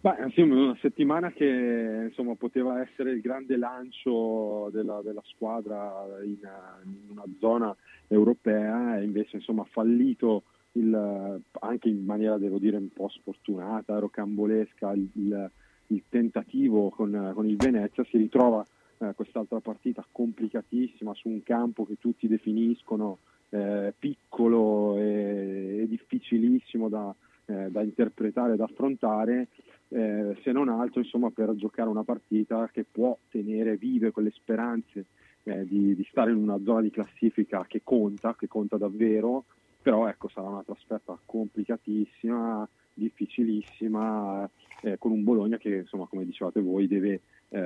[0.00, 6.38] Beh, insomma, una settimana che insomma, poteva essere il grande lancio della, della squadra in,
[6.84, 7.74] in una zona
[8.06, 14.92] europea e invece ha fallito il- anche in maniera, devo dire, un po' sfortunata, rocambolesca
[14.92, 15.50] il, il-
[15.90, 18.64] il tentativo con, con il Venezia, si ritrova
[18.98, 23.18] eh, quest'altra partita complicatissima su un campo che tutti definiscono
[23.50, 27.14] eh, piccolo e, e difficilissimo da,
[27.46, 29.48] eh, da interpretare, da affrontare,
[29.88, 35.06] eh, se non altro insomma, per giocare una partita che può tenere vive quelle speranze
[35.44, 39.44] eh, di, di stare in una zona di classifica che conta, che conta davvero,
[39.80, 44.48] però ecco sarà una trasferta complicatissima, difficilissima,
[44.82, 47.60] eh, con un Bologna che insomma come dicevate voi deve, eh,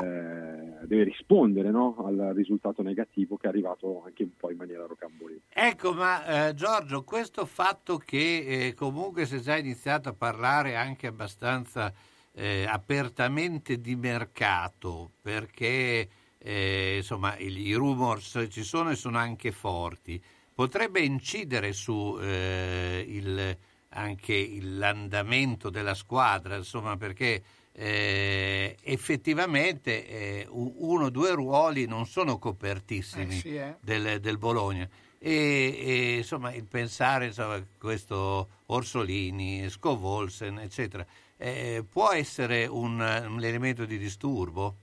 [0.84, 5.42] deve rispondere no, al risultato negativo che è arrivato anche un po' in maniera rocambolesca.
[5.52, 10.76] Ecco, ma eh, Giorgio, questo fatto che eh, comunque si è già iniziato a parlare
[10.76, 11.92] anche abbastanza
[12.34, 16.08] eh, apertamente di mercato, perché
[16.38, 20.22] eh, insomma i, rumors ci sono e sono anche forti,
[20.54, 23.56] potrebbe incidere su eh, il-
[23.94, 32.38] anche l'andamento della squadra, insomma, perché eh, effettivamente eh, uno o due ruoli non sono
[32.38, 33.76] copertissimi Eh, sì, eh.
[33.80, 34.88] del, del Bologna.
[35.18, 41.06] E, e, insomma il pensare insomma, questo Orsolini, Scovolsen, eccetera,
[41.42, 44.76] eh, può essere un, un elemento di disturbo?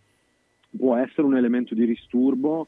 [0.76, 2.68] può essere un elemento di disturbo,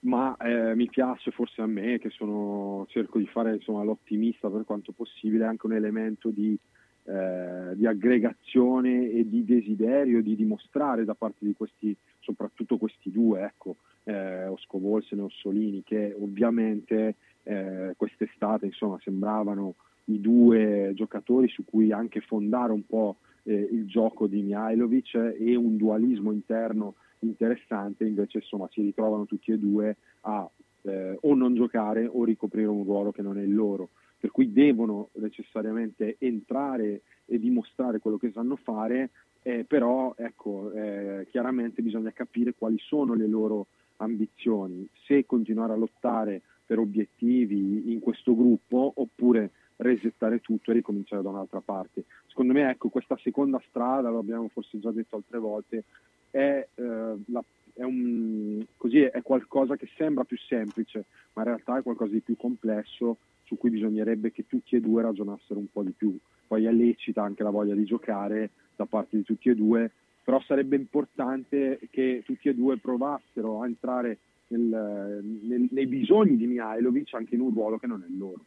[0.00, 4.64] ma eh, mi piace forse a me che sono, cerco di fare insomma, l'ottimista per
[4.64, 6.56] quanto possibile, anche un elemento di,
[7.04, 13.42] eh, di aggregazione e di desiderio di dimostrare da parte di questi, soprattutto questi due,
[13.42, 17.14] ecco, eh, Osco e Orsolini, che ovviamente
[17.44, 19.74] eh, quest'estate insomma, sembravano
[20.06, 25.54] i due giocatori su cui anche fondare un po' eh, il gioco di Mihailovic e
[25.54, 30.48] un dualismo interno interessante, invece insomma si ritrovano tutti e due a
[30.82, 34.52] eh, o non giocare o ricoprire un ruolo che non è il loro, per cui
[34.52, 39.10] devono necessariamente entrare e dimostrare quello che sanno fare,
[39.42, 45.76] eh, però ecco, eh, chiaramente bisogna capire quali sono le loro ambizioni, se continuare a
[45.76, 49.50] lottare per obiettivi in questo gruppo oppure
[49.82, 52.04] resettare tutto e ricominciare da un'altra parte.
[52.26, 55.84] Secondo me ecco, questa seconda strada, lo abbiamo forse già detto altre volte,
[56.30, 61.04] è, eh, la- è un- così è qualcosa che sembra più semplice,
[61.34, 65.02] ma in realtà è qualcosa di più complesso su cui bisognerebbe che tutti e due
[65.02, 66.16] ragionassero un po' di più.
[66.46, 69.90] Poi è lecita anche la voglia di giocare da parte di tutti e due,
[70.24, 74.18] però sarebbe importante che tutti e due provassero a entrare
[74.48, 78.44] nel- nel- nei bisogni di Mihailovic anche in un ruolo che non è il loro.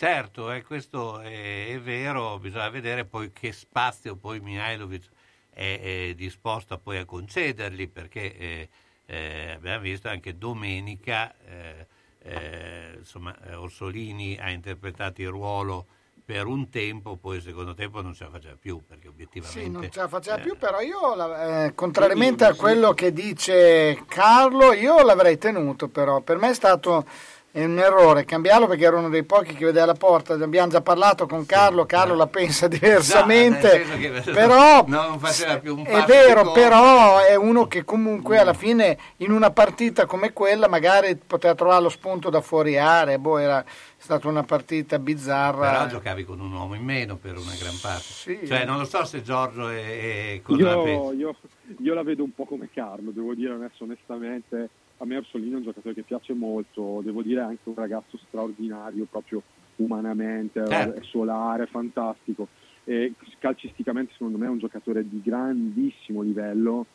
[0.00, 5.02] Certo, eh, questo è, è vero, bisogna vedere poi che spazio poi Mihailovic
[5.50, 8.68] è, è disposto a poi a concedergli, perché eh,
[9.04, 11.86] eh, abbiamo visto anche domenica, eh,
[12.22, 15.84] eh, insomma, Orsolini ha interpretato il ruolo
[16.24, 19.60] per un tempo, poi il secondo tempo non ce la faceva più, perché obiettivamente...
[19.60, 24.72] Sì, non ce la faceva eh, più, però io, contrariamente a quello che dice Carlo,
[24.72, 26.22] io l'avrei tenuto, però.
[26.22, 27.04] Per me è stato
[27.52, 31.26] un errore cambiarlo perché ero uno dei pochi che vedeva la porta, abbiamo già parlato
[31.26, 37.18] con Carlo, Carlo la pensa diversamente, che però non faceva più un è vero, però
[37.18, 41.88] è uno che comunque alla fine in una partita come quella magari poteva trovare lo
[41.88, 43.64] spunto da fuori area, boh, era
[43.96, 45.70] stata una partita bizzarra.
[45.72, 48.02] Però giocavi con un uomo in meno per una gran parte.
[48.02, 48.40] Sì.
[48.46, 51.12] Cioè, non lo so se Giorgio è, è cosa la Io, pensa.
[51.14, 51.36] io-
[51.82, 54.70] io la vedo un po' come Carlo, devo dire adesso onestamente,
[55.02, 59.06] a me Orsolini è un giocatore che piace molto, devo dire anche un ragazzo straordinario
[59.10, 59.42] proprio
[59.76, 62.48] umanamente, è solare, fantastico.
[62.84, 66.86] E calcisticamente secondo me è un giocatore di grandissimo livello.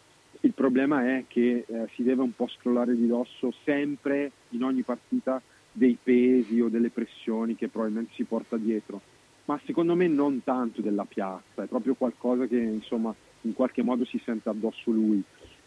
[0.42, 4.84] Il problema è che eh, si deve un po' scrollare di dosso sempre in ogni
[4.84, 5.42] partita
[5.72, 9.02] dei pesi o delle pressioni che probabilmente si porta dietro
[9.46, 14.04] ma secondo me non tanto della piazza, è proprio qualcosa che insomma in qualche modo
[14.06, 15.24] si sente addosso lui.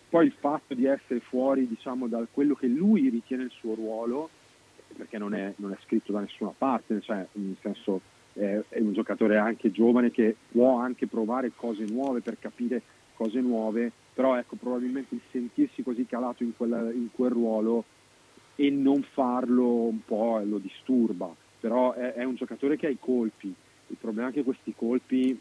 [0.08, 4.30] Poi il fatto di essere fuori diciamo da quello che lui ritiene il suo ruolo,
[4.96, 8.00] perché non è, non è scritto da nessuna parte, cioè nel senso
[8.32, 12.82] è, è un giocatore anche giovane che può anche provare cose nuove per capire
[13.14, 17.84] cose nuove, però ecco probabilmente il sentirsi così calato in, quella- in quel ruolo
[18.54, 22.98] e non farlo un po' lo disturba, però è, è un giocatore che ha i
[22.98, 23.52] colpi,
[23.88, 25.38] il problema è che questi colpi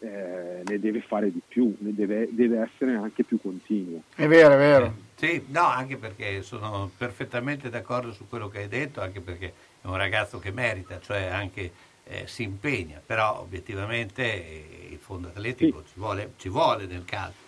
[0.00, 4.02] eh, ne deve fare di più, ne deve, deve essere anche più continuo.
[4.14, 4.94] È vero, è vero.
[5.14, 9.86] Sì, no, anche perché sono perfettamente d'accordo su quello che hai detto, anche perché è
[9.86, 11.72] un ragazzo che merita, cioè anche
[12.04, 17.46] eh, si impegna, però obiettivamente eh, il fondo atletico ci, vuole, ci vuole nel calcio.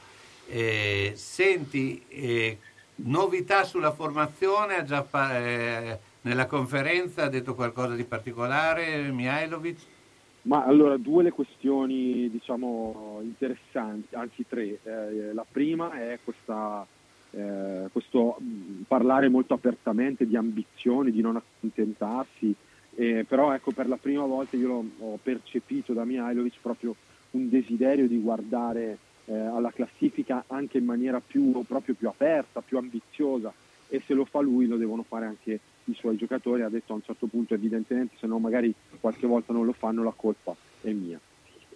[0.49, 2.59] Eh, senti, eh,
[2.97, 9.79] novità sulla formazione, ha già fa- eh, nella conferenza ha detto qualcosa di particolare Mihailovic?
[10.43, 14.79] Ma allora due le questioni diciamo interessanti, anzi tre.
[14.83, 16.87] Eh, la prima è questa,
[17.33, 22.55] eh, questo mh, parlare molto apertamente di ambizioni, di non accontentarsi,
[22.95, 26.95] eh, però ecco per la prima volta io ho percepito da Mihailovic proprio
[27.33, 32.79] un desiderio di guardare eh, alla classifica anche in maniera più, proprio più aperta, più
[32.79, 33.53] ambiziosa
[33.89, 35.61] e se lo fa lui lo devono fare anche
[35.91, 39.53] i suoi giocatori, ha detto a un certo punto evidentemente se no magari qualche volta
[39.53, 41.21] non lo fanno la colpa è mia.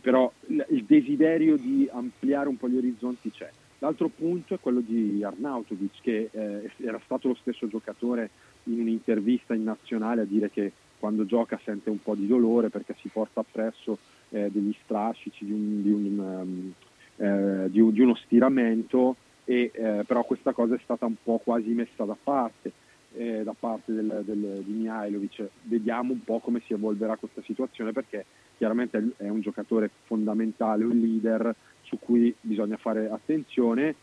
[0.01, 3.51] Però il desiderio di ampliare un po' gli orizzonti c'è.
[3.79, 8.31] L'altro punto è quello di Arnautovic che eh, era stato lo stesso giocatore
[8.65, 12.95] in un'intervista in nazionale a dire che quando gioca sente un po' di dolore perché
[13.01, 13.99] si porta appresso
[14.31, 16.73] eh, degli strascici di, un- di un, um,
[17.17, 21.41] eh, di un- di uno stiramento e eh, però questa cosa è stata un po'
[21.45, 22.73] quasi messa da parte
[23.17, 25.49] eh, da parte del, del- di Mihailovic.
[25.63, 28.25] Vediamo un po' come si evolverà questa situazione perché
[28.57, 33.95] chiaramente è- un giocatore fondamentale, un leader su cui bisogna fare attenzione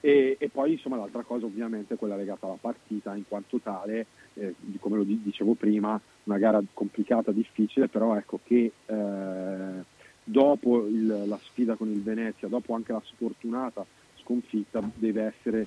[0.00, 4.06] e, e poi insomma l'altra cosa ovviamente è quella legata alla partita in quanto tale,
[4.34, 9.82] eh, come lo di- dicevo prima, una gara complicata, difficile, però ecco che eh,
[10.22, 13.84] dopo il- la sfida con il Venezia, dopo anche la sfortunata
[14.16, 15.66] sconfitta, deve essere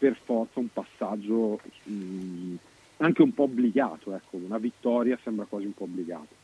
[0.00, 2.54] per forza un passaggio mh,
[2.96, 6.34] anche un po' obbligato, ecco, una vittoria sembra quasi un po' obbligata.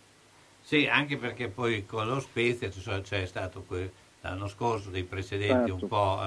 [0.63, 3.91] Sì, anche perché poi con lo Spezia c'è stato que-
[4.21, 6.21] l'anno scorso dei precedenti Certo, un po'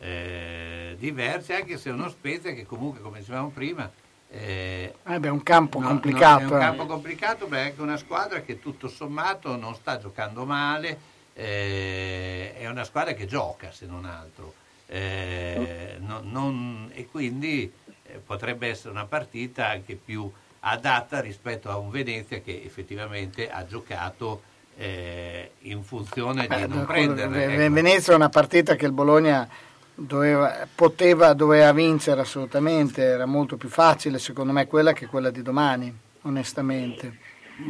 [0.00, 3.90] eh, eh, diversi, anche se è uno Spezia che comunque, come dicevamo prima,
[4.30, 6.40] eh, Eh beh, è un campo no- complicato.
[6.44, 6.60] no, è un eh.
[6.60, 10.96] campo complicato, ma è anche una squadra che tutto sommato non sta giocando male,
[11.34, 14.62] eh, è una squadra che gioca se non altro.
[14.86, 17.70] Eh, no- non- e quindi
[18.06, 20.30] eh, potrebbe essere una partita anche più
[20.60, 24.42] adatta rispetto a un Venezia che effettivamente ha giocato
[24.76, 27.44] eh, in funzione di non prendere.
[27.64, 27.72] Ecco.
[27.72, 29.48] Venezia è una partita che il Bologna
[29.94, 35.42] doveva, poteva, doveva vincere assolutamente, era molto più facile secondo me quella che quella di
[35.42, 37.18] domani, onestamente.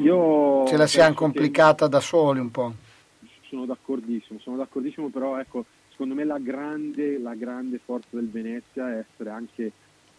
[0.02, 2.72] Io Ce la siamo complicata da soli un po'.
[3.50, 8.90] sono d'accordissimo, sono d'accordissimo, però ecco, secondo me la grande, la grande forza del Venezia
[8.90, 9.70] è essere anche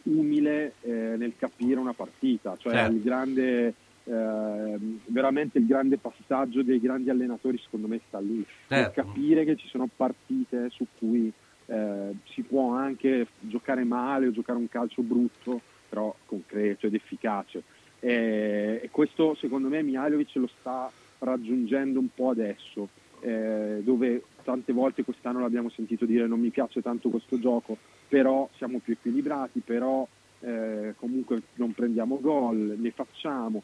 [0.04, 2.92] umile eh, nel capire una partita, cioè Certo.
[2.94, 3.74] il grande,
[4.06, 9.02] eh, veramente il grande passaggio dei grandi allenatori secondo me sta lì, Certo.
[9.02, 11.32] capire che ci sono partite su cui
[11.66, 15.60] eh, si può anche giocare male o giocare un calcio brutto,
[15.90, 17.64] però concreto ed efficace.
[18.00, 22.88] E, e questo secondo me Mihailovic lo sta raggiungendo un po' adesso,
[23.22, 27.78] eh, dove tante volte quest'anno l'abbiamo sentito dire non mi piace tanto questo gioco,
[28.08, 30.08] però siamo più equilibrati, però
[30.42, 33.64] eh, comunque non prendiamo gol, ne facciamo.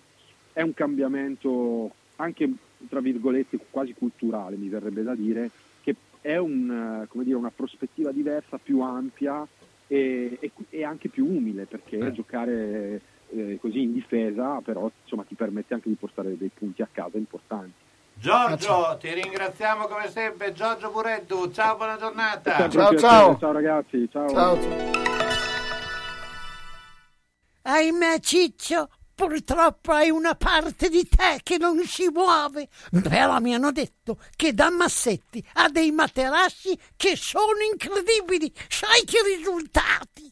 [0.51, 2.49] È un cambiamento anche
[2.89, 5.51] tra virgolette quasi culturale, mi verrebbe da dire,
[5.83, 9.47] che è un, come dire, una prospettiva diversa, più ampia
[9.87, 12.11] e, e- e anche più umile, perché Eh.
[12.11, 13.01] giocare
[13.33, 17.17] eh, così in difesa però insomma, ti permette anche di portare dei punti a casa
[17.17, 17.71] importanti.
[18.21, 20.53] Giorgio, ti ringraziamo come sempre.
[20.53, 22.55] Giorgio Buretto, ciao, buona giornata.
[22.55, 22.99] Un piacere.
[22.99, 24.59] Ciao ragazzi, ciao.
[27.63, 32.67] Ahimè, Ciccio, purtroppo hai una parte di te che non si muove.
[32.91, 38.53] Però mi hanno detto che da Massetti ha dei materassi che sono incredibili.
[38.67, 40.31] Sai che risultati?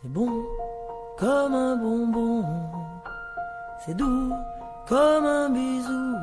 [0.00, 0.44] C'est bon
[1.18, 2.44] comme un bonbon,
[3.84, 4.32] c'est doux
[4.86, 6.14] comme un bisou,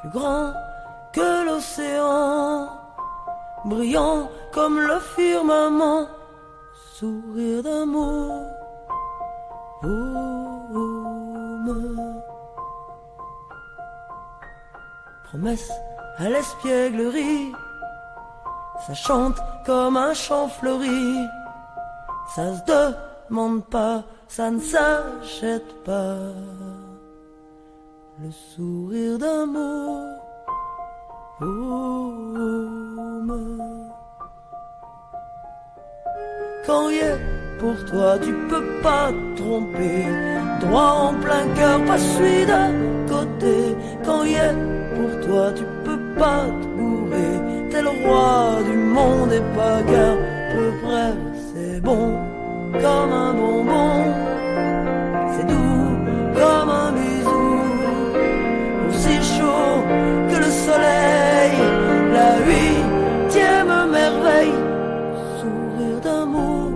[0.00, 0.52] plus grand
[1.14, 2.68] que l'océan,
[3.64, 6.06] brillant comme le firmament,
[6.92, 8.46] sourire d'amour.
[15.30, 15.72] Promesse
[16.18, 17.52] à l'espièglerie,
[18.86, 21.16] ça chante comme un chant fleuri
[22.28, 22.62] Ça se
[23.30, 26.16] demande pas, ça ne s'achète pas.
[28.22, 30.00] Le sourire d'amour.
[36.66, 37.20] Quand il est
[37.58, 40.06] pour toi, tu peux pas te tromper.
[40.60, 42.68] Droit en plein cœur, pas celui d'à
[43.08, 43.76] côté.
[44.04, 44.56] Quand il est
[44.94, 47.68] pour toi, tu peux pas te bourrer.
[47.70, 50.16] T'es le roi du monde et pas gare.
[50.54, 51.12] Peu près,
[51.84, 52.18] bon,
[52.72, 53.92] comme un bonbon.
[55.32, 55.86] C'est doux,
[56.38, 57.60] comme un bisou.
[58.88, 59.76] Aussi chaud
[60.30, 61.56] que le soleil.
[62.16, 64.58] La huitième merveille.
[65.38, 66.70] Sourire d'amour.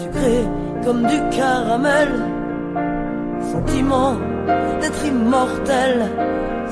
[0.00, 0.38] Sucré
[0.84, 2.08] comme du caramel.
[3.52, 4.14] Sentiment
[4.80, 6.08] d'être immortel.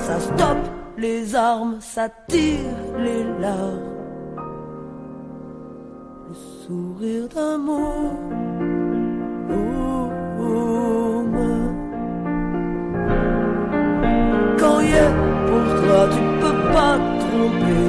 [0.07, 0.56] Ça stoppe
[0.99, 2.61] les armes, ça tire
[2.99, 3.81] les larmes.
[6.29, 8.13] Le sourire d'amour.
[14.59, 15.15] Quand il est
[15.49, 17.87] pour toi, tu peux pas te tromper.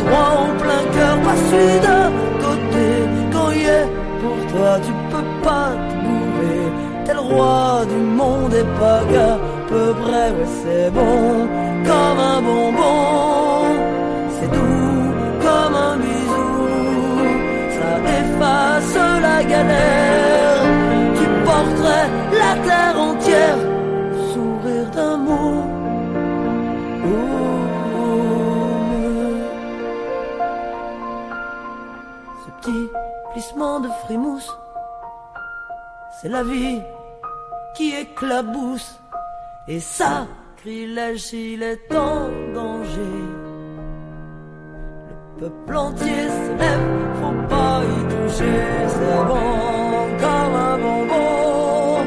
[0.00, 2.10] Droit en plein cœur, pas celui d'à
[2.44, 2.86] côté.
[3.32, 3.88] Quand il est
[4.20, 6.66] pour toi, tu peux pas te bourrer.
[7.04, 9.38] T'es le roi du monde et pas gars.
[9.68, 10.34] Peu bref,
[10.64, 11.46] c'est bon,
[11.90, 13.74] comme un bonbon.
[14.34, 15.02] C'est doux
[15.44, 16.52] comme un bisou.
[17.76, 20.62] Ça efface la galère.
[21.18, 22.08] Tu porterais
[22.42, 23.60] la terre entière.
[24.32, 25.64] Sourire d'amour.
[32.42, 32.84] Ce petit
[33.32, 34.52] plissement de frimousse,
[36.16, 36.80] c'est la vie
[37.74, 38.90] qui éclabousse.
[39.68, 39.80] Et
[40.60, 43.24] sacrilège s'il est en danger.
[45.40, 48.62] Le peuple entier se lève, faut pas y toucher.
[48.88, 52.04] C'est bon comme un bonbon,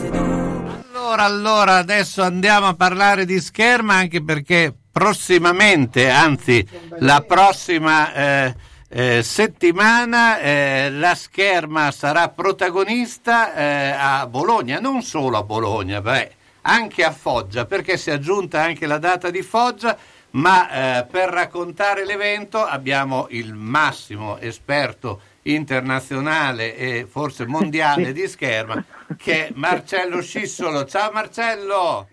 [0.00, 0.94] c'est doux.
[0.94, 6.66] Allora, allora, adesso andiamo a parlare di scherma anche perché prossimamente, anzi
[7.00, 8.54] la prossima eh,
[8.88, 16.30] eh, settimana, eh, la scherma sarà protagonista eh, a Bologna, non solo a Bologna, beh,
[16.62, 19.96] anche a Foggia, perché si è aggiunta anche la data di Foggia,
[20.30, 28.82] ma eh, per raccontare l'evento abbiamo il massimo esperto internazionale e forse mondiale di scherma
[29.16, 30.84] che è Marcello Scissolo.
[30.84, 32.08] Ciao Marcello!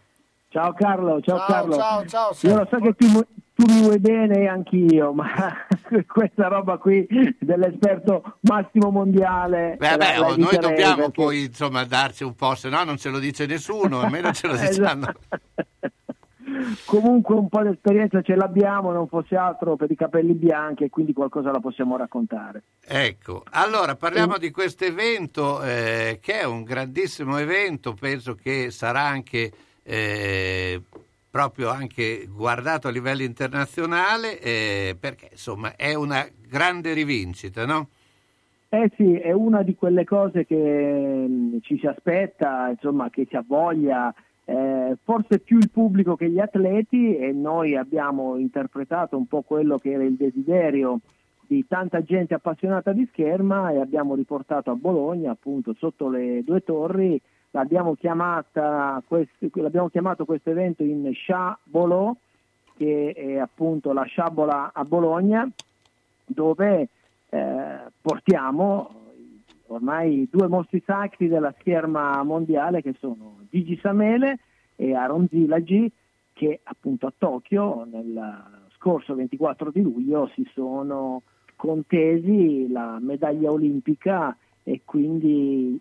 [0.49, 1.75] Ciao Carlo, ciao, Ciao, Carlo.
[1.75, 3.25] ciao, ciao, Io lo so che tu,
[3.59, 5.27] tu mi vuoi bene e anch'io, ma
[6.07, 7.05] questa roba qui
[7.37, 9.75] dell'esperto massimo mondiale.
[9.77, 12.97] Beh, beh, la oh, noi dobbiamo perché- poi insomma darci un po', se no non
[12.97, 15.07] ce lo dice nessuno, almeno ce lo diciamo.
[16.85, 20.89] Comunque un po' di esperienza ce l'abbiamo, non fosse altro per i capelli bianchi e
[20.89, 22.63] quindi qualcosa la possiamo raccontare.
[22.85, 29.01] Ecco, allora parliamo di questo evento eh, che è un grandissimo evento, penso che sarà
[29.01, 29.51] anche
[29.83, 30.81] eh,
[31.29, 37.89] proprio anche guardato a livello internazionale eh, perché insomma è una grande rivincita, no?
[38.71, 43.35] Eh sì, è una di quelle cose che mh, ci si aspetta, insomma, che si
[43.35, 44.13] ha voglia,
[44.45, 49.79] eh, forse più il pubblico che gli atleti e noi abbiamo interpretato un po' quello
[49.79, 50.99] che era il desiderio
[51.47, 56.61] di tanta gente appassionata di scherma e abbiamo riportato a Bologna, appunto sotto le due
[56.63, 57.19] torri,
[57.51, 62.17] l'abbiamo, quest- l'abbiamo chiamato questo evento in Sciabolo,
[62.77, 65.49] che è appunto la sciabola a Bologna,
[66.25, 66.87] dove
[67.29, 68.99] eh, portiamo
[69.67, 74.39] ormai due mostri sacri della scherma mondiale che sono Gigi Samele
[74.75, 75.91] e Aaron Zilagi
[76.33, 81.23] che appunto a Tokyo nel scorso 24 di luglio si sono
[81.55, 85.79] contesi la medaglia olimpica e quindi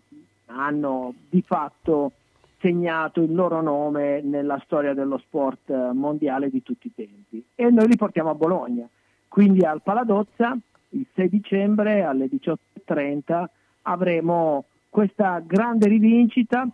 [0.49, 2.11] hanno di fatto
[2.59, 7.43] segnato il loro nome nella storia dello sport mondiale di tutti i tempi.
[7.55, 8.87] E noi li portiamo a Bologna.
[9.27, 10.57] Quindi al Paladozza
[10.89, 13.45] il 6 dicembre alle 18.30
[13.83, 16.67] avremo questa grande rivincita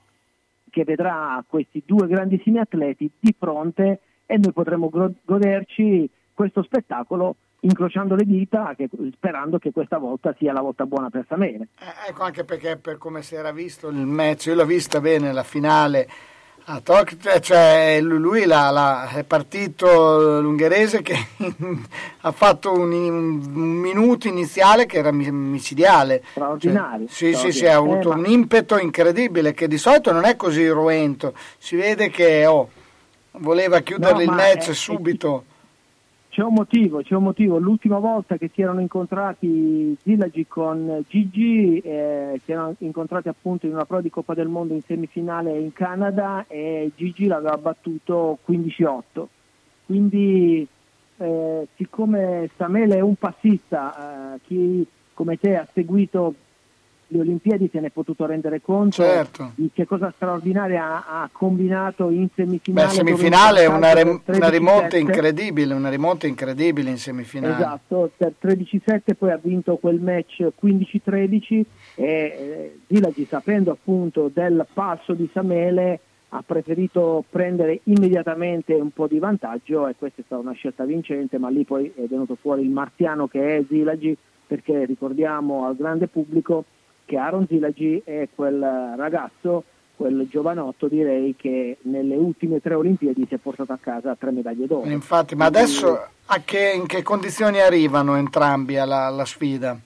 [0.70, 4.90] che vedrà questi due grandissimi atleti di fronte e noi potremo
[5.24, 7.36] goderci questo spettacolo
[7.66, 11.68] incrociando le dita che- sperando che questa volta sia la volta buona per Samene.
[11.80, 15.32] Eh, ecco anche perché per come si era visto il match, io l'ho vista bene
[15.34, 16.08] la finale
[16.68, 21.16] a Tokyo, cioè- cioè lui la- la- è partito l'ungherese che
[22.22, 26.24] ha fatto un, un minuto iniziale che era mi- micidiale.
[26.32, 30.26] Straordinario, Cioè, sì, sì, sì, ha avuto Eh, un impeto incredibile che di solito non
[30.26, 32.70] è così ruento, si vede che oh,
[33.38, 35.44] voleva chiudere No, il ma match è- è- subito.
[36.36, 37.60] C'è un motivo, c'è un motivo.
[37.60, 43.72] L'ultima volta che si erano incontrati Zilagi con Gigi, eh, si erano incontrati appunto in
[43.72, 49.26] una prova di Coppa del Mondo in semifinale in Canada e Gigi l'aveva battuto 15-8.
[49.86, 50.68] Quindi
[51.16, 56.34] eh, siccome Samele è un passista, eh, chi come te ha seguito
[57.08, 59.52] le Olimpiadi se ne è potuto rendere conto Certo.
[59.56, 62.88] di che cosa straordinaria ha, ha combinato in semifinale.
[62.88, 65.00] Beh, semifinale è una, rem- una rimonta 13-7.
[65.00, 67.54] incredibile, una rimonta incredibile in semifinale.
[67.54, 71.62] Esatto, per 13-7 poi ha vinto quel match 15-13
[71.96, 76.00] e eh, Zilagi sapendo appunto del passo di Samele
[76.30, 81.38] ha preferito prendere immediatamente un po' di vantaggio e questa è stata una scelta vincente,
[81.38, 86.08] ma lì poi è venuto fuori il marziano che è Zilagi perché ricordiamo al grande
[86.08, 86.66] pubblico
[87.06, 88.60] che Aaron Zilagi è quel
[88.98, 89.64] ragazzo,
[89.96, 94.68] quel giovanotto direi che nelle ultime tre Olimpiadi si è portato a casa tre medaglie
[94.68, 94.90] d'oro.
[94.90, 99.78] Infatti, ma adesso a che- in che condizioni arrivano entrambi alla, alla sfida?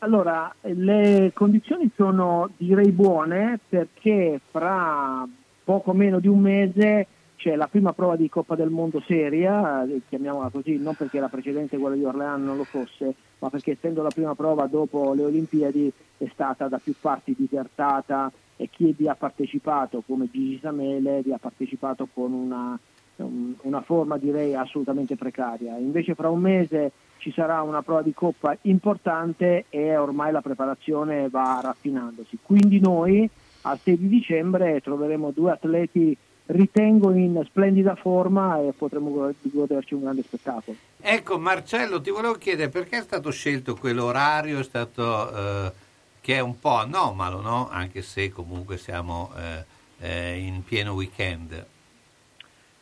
[0.00, 5.26] Allora, le condizioni sono direi buone perché fra
[5.64, 7.06] poco meno di un mese
[7.38, 11.28] c'è la prima prova di Coppa del Mondo seria, eh, chiamiamola così, non perché la
[11.28, 15.22] precedente quella di Orleano non lo fosse, ma perché essendo la prima prova dopo le
[15.22, 21.22] Olimpiadi è stata da più parti disertata e chi vi ha partecipato come Gigi Samele
[21.22, 22.76] vi ha partecipato con una,
[23.16, 25.76] un- una forma direi assolutamente precaria.
[25.78, 31.28] Invece fra un mese ci sarà una prova di coppa importante e ormai la preparazione
[31.28, 32.38] va raffinandosi.
[32.42, 33.30] Quindi noi
[33.62, 36.16] al 6 di dicembre troveremo due atleti
[36.48, 40.76] ritengo in splendida forma e potremo go- goderci un grande spettacolo.
[41.00, 45.36] Ecco Marcello, ti volevo chiedere perché è stato scelto quell'orario, è stato,
[45.66, 45.72] eh,
[46.20, 47.68] che è un po' anomalo, no?
[47.70, 49.64] anche se comunque siamo eh,
[50.00, 51.66] eh, in pieno weekend.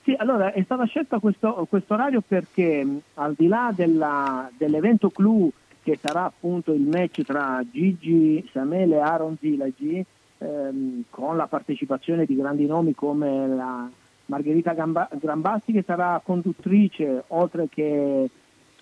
[0.05, 5.51] Sì, allora è stata scelta questo, orario perché mh, al di là della- dell'evento clou
[5.83, 10.05] che sarà appunto il match tra Gigi Samele e Aaron Zilagi,
[10.47, 13.88] ehm, con la partecipazione di grandi nomi come la
[14.26, 18.28] Margherita Gamba- Grambassi che sarà conduttrice, oltre che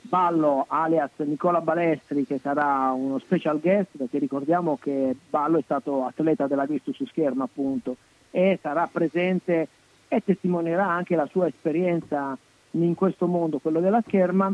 [0.02, 6.04] Ballo alias Nicola Balestri che sarà uno special guest perché ricordiamo che Ballo è stato
[6.04, 7.96] atleta della Virtus Scherma appunto
[8.30, 9.68] e sarà presente
[10.08, 12.36] e testimonierà anche la sua esperienza
[12.72, 14.52] in questo mondo, quello della scherma,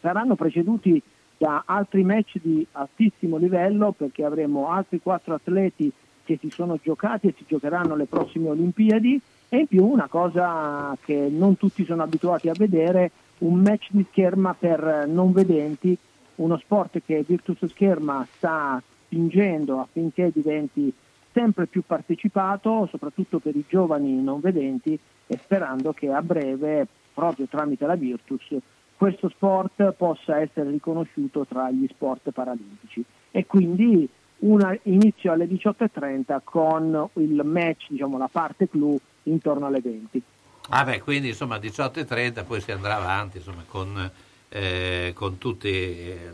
[0.00, 1.02] saranno preceduti
[1.36, 5.92] da altri match di altissimo livello perché avremo altri quattro atleti
[6.24, 10.96] che si sono giocati e si giocheranno le prossime Olimpiadi e in più una cosa
[11.04, 15.96] che non tutti sono abituati a vedere, un match di scherma per non vedenti,
[16.36, 20.92] uno sport che Virtus Scherma sta spingendo affinché diventi
[21.32, 27.46] sempre più partecipato, soprattutto per i giovani non vedenti e sperando che a breve, proprio
[27.46, 28.54] tramite la Virtus,
[28.96, 33.04] questo sport possa essere riconosciuto tra gli sport paralimpici.
[33.30, 34.08] E quindi
[34.42, 40.22] un inizio alle 18.30 con il match, diciamo la parte clou intorno alle 20.
[40.70, 44.10] Ah beh, quindi insomma 18.30 poi si andrà avanti insomma, con,
[44.48, 45.68] eh, con tutta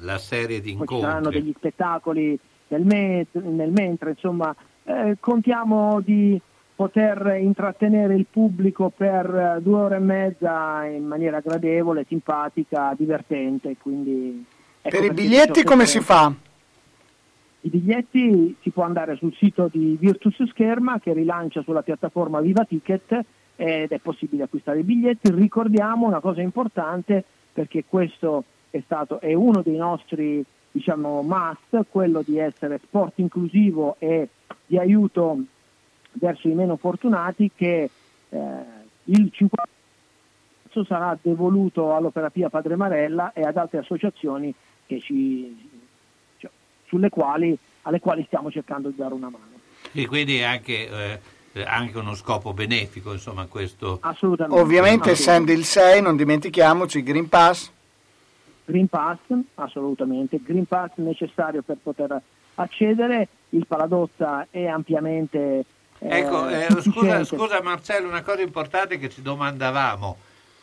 [0.00, 1.42] la serie di Poi ci saranno incontri.
[1.42, 2.38] degli spettacoli
[2.68, 4.54] nel, me- nel mentre, insomma,
[4.84, 6.38] eh, contiamo di
[6.74, 13.76] poter intrattenere il pubblico per eh, due ore e mezza in maniera gradevole, simpatica, divertente.
[13.80, 14.44] Quindi,
[14.80, 15.86] ecco Per i biglietti come 18.30.
[15.86, 16.32] si fa?
[17.62, 22.64] I biglietti si può andare sul sito di Virtus Scherma che rilancia sulla piattaforma Viva
[22.64, 23.24] Ticket
[23.56, 25.32] ed è possibile acquistare i biglietti.
[25.32, 32.22] Ricordiamo una cosa importante perché questo è stato è uno dei nostri diciamo must, quello
[32.22, 34.28] di essere sport inclusivo e
[34.66, 35.38] di aiuto
[36.12, 37.90] verso i meno fortunati che
[38.28, 38.38] eh,
[39.04, 44.54] il 50% sarà devoluto all'Opera Pia Padre Marella e ad altre associazioni
[44.86, 45.56] che ci,
[47.10, 49.56] quali, alle quali stiamo cercando di dare una mano.
[49.92, 51.20] E quindi è anche,
[51.52, 53.98] eh, anche uno scopo benefico, insomma, questo.
[54.02, 54.60] Assolutamente.
[54.60, 57.70] Ovviamente essendo il 6 non dimentichiamoci il Green Pass.
[58.64, 59.18] Green Pass,
[59.54, 62.20] assolutamente, Green Pass necessario per poter
[62.56, 65.64] accedere, il Paladozza è ampiamente
[65.98, 70.16] eh, Ecco, eh, scusa, scusa Marcello, una cosa importante che ci domandavamo.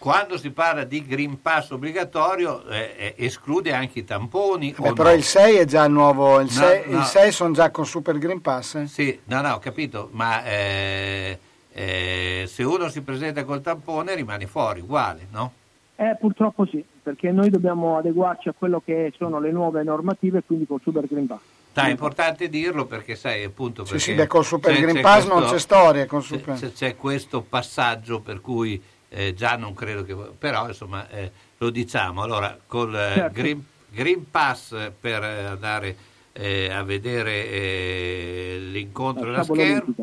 [0.05, 4.75] Quando si parla di Green Pass obbligatorio eh, eh, esclude anche i tamponi?
[4.77, 5.15] Beh, però no?
[5.15, 6.97] il 6 è già il nuovo, il No, 6, no.
[6.99, 8.75] il 6 sono già con Super Green Pass.
[8.75, 8.85] eh?
[8.85, 11.39] Sì, no, no, ho capito, ma eh,
[11.73, 15.51] eh, se uno si presenta col tampone rimane fuori, uguale, no?
[15.95, 20.67] Eh, purtroppo sì, perché noi dobbiamo adeguarci a quello che sono le nuove normative, quindi
[20.67, 21.39] col Super Green Pass.
[21.73, 24.95] Dai, è importante dirlo perché sai appunto Sì, perché sì, beh, col Super c'è- Green
[24.97, 26.05] c'è Pass questo- non c'è storia.
[26.05, 26.59] Con Super...
[26.59, 28.79] c'è, c'è questo passaggio per cui
[29.09, 30.15] eh, già non credo che...
[30.37, 32.21] Però insomma eh, lo diciamo.
[32.21, 33.41] Allora, col eh, Certo.
[33.41, 35.95] Green, Green Pass per eh, andare
[36.33, 39.93] eh, a vedere l'incontro La alla tavola scherma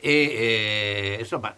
[0.00, 1.56] e insomma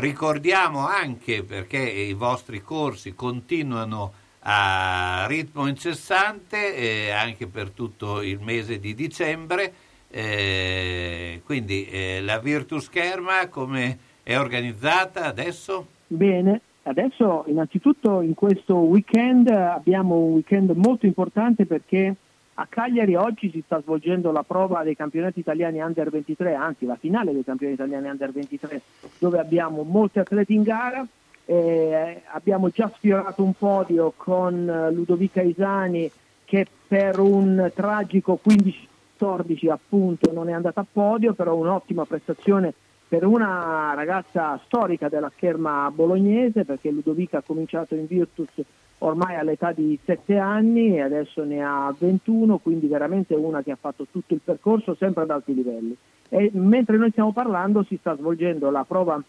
[0.00, 8.40] ricordiamo anche perché i vostri corsi continuano a ritmo incessante eh, anche per tutto il
[8.40, 9.72] mese di dicembre
[10.10, 13.98] eh, quindi eh, la Virtus Scherma come
[14.28, 15.86] è organizzata adesso?
[16.06, 22.14] Bene, adesso innanzitutto in questo weekend abbiamo un weekend molto importante perché
[22.52, 26.96] a Cagliari oggi si sta svolgendo la prova dei campionati italiani under 23, anzi la
[26.96, 28.82] finale dei campionati italiani under 23,
[29.18, 31.06] dove abbiamo molti atleti in gara.
[31.46, 36.10] Eh, abbiamo già sfiorato un podio con eh, Ludovica Isani
[36.44, 42.74] che per un tragico 15-14 appunto non è andata a podio, però un'ottima prestazione
[43.08, 48.50] per una ragazza storica della scherma bolognese perché Ludovica ha cominciato in Virtus
[48.98, 53.78] ormai all'età di 7 anni e adesso ne ha 21, quindi veramente una che ha
[53.80, 55.96] fatto tutto il percorso sempre ad alti livelli.
[56.28, 59.22] E mentre noi stiamo parlando si sta svolgendo la prova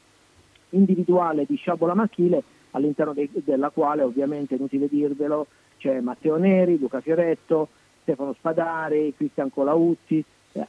[0.72, 7.00] individuale di sciabola maschile all'interno de- della quale ovviamente inutile dirvelo c'è Matteo Neri, Luca
[7.00, 7.70] Fioretto,
[8.02, 10.24] Stefano Spadari, Cristian Colauzzi,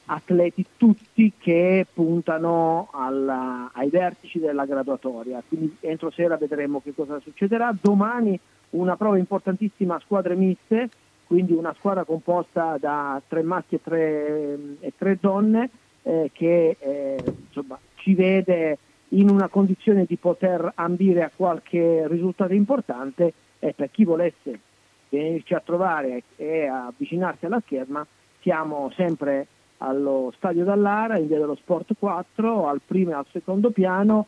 [0.07, 5.43] atleti tutti che puntano alla- ai vertici della graduatoria.
[5.47, 7.74] Quindi entro sera vedremo che cosa succederà.
[7.81, 8.39] Domani
[8.70, 10.89] una prova importantissima a squadre miste,
[11.26, 15.70] quindi una squadra composta da tre maschi e tre, e tre donne
[16.03, 18.78] eh, che eh, insomma, ci vede
[19.11, 24.61] in una condizione di poter ambire a qualche risultato importante e per chi volesse
[25.09, 28.07] venirci a trovare e avvicinarsi alla scherma
[28.41, 29.47] siamo sempre
[29.83, 34.26] allo Stadio Dallara in via dello Sport 4 al primo e al secondo piano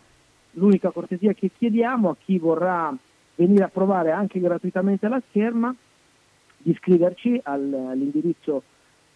[0.53, 2.95] l'unica cortesia che chiediamo a chi vorrà
[3.35, 5.75] venire a provare anche gratuitamente la scherma
[6.59, 8.63] di iscriverci al- all'indirizzo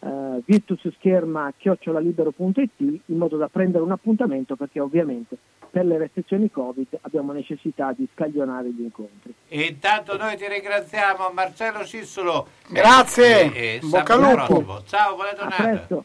[0.00, 5.36] eh, virtusscherma-libero.it in modo da prendere un appuntamento perché ovviamente
[5.70, 9.32] per le restrizioni Covid abbiamo necessità di scaglionare gli incontri.
[9.48, 12.48] E intanto noi ti ringraziamo Marcello Sissolo.
[12.68, 14.82] Grazie, E, e bocca al lupo.
[14.86, 16.04] Ciao, buona A giornata.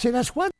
[0.00, 0.59] Se la squadra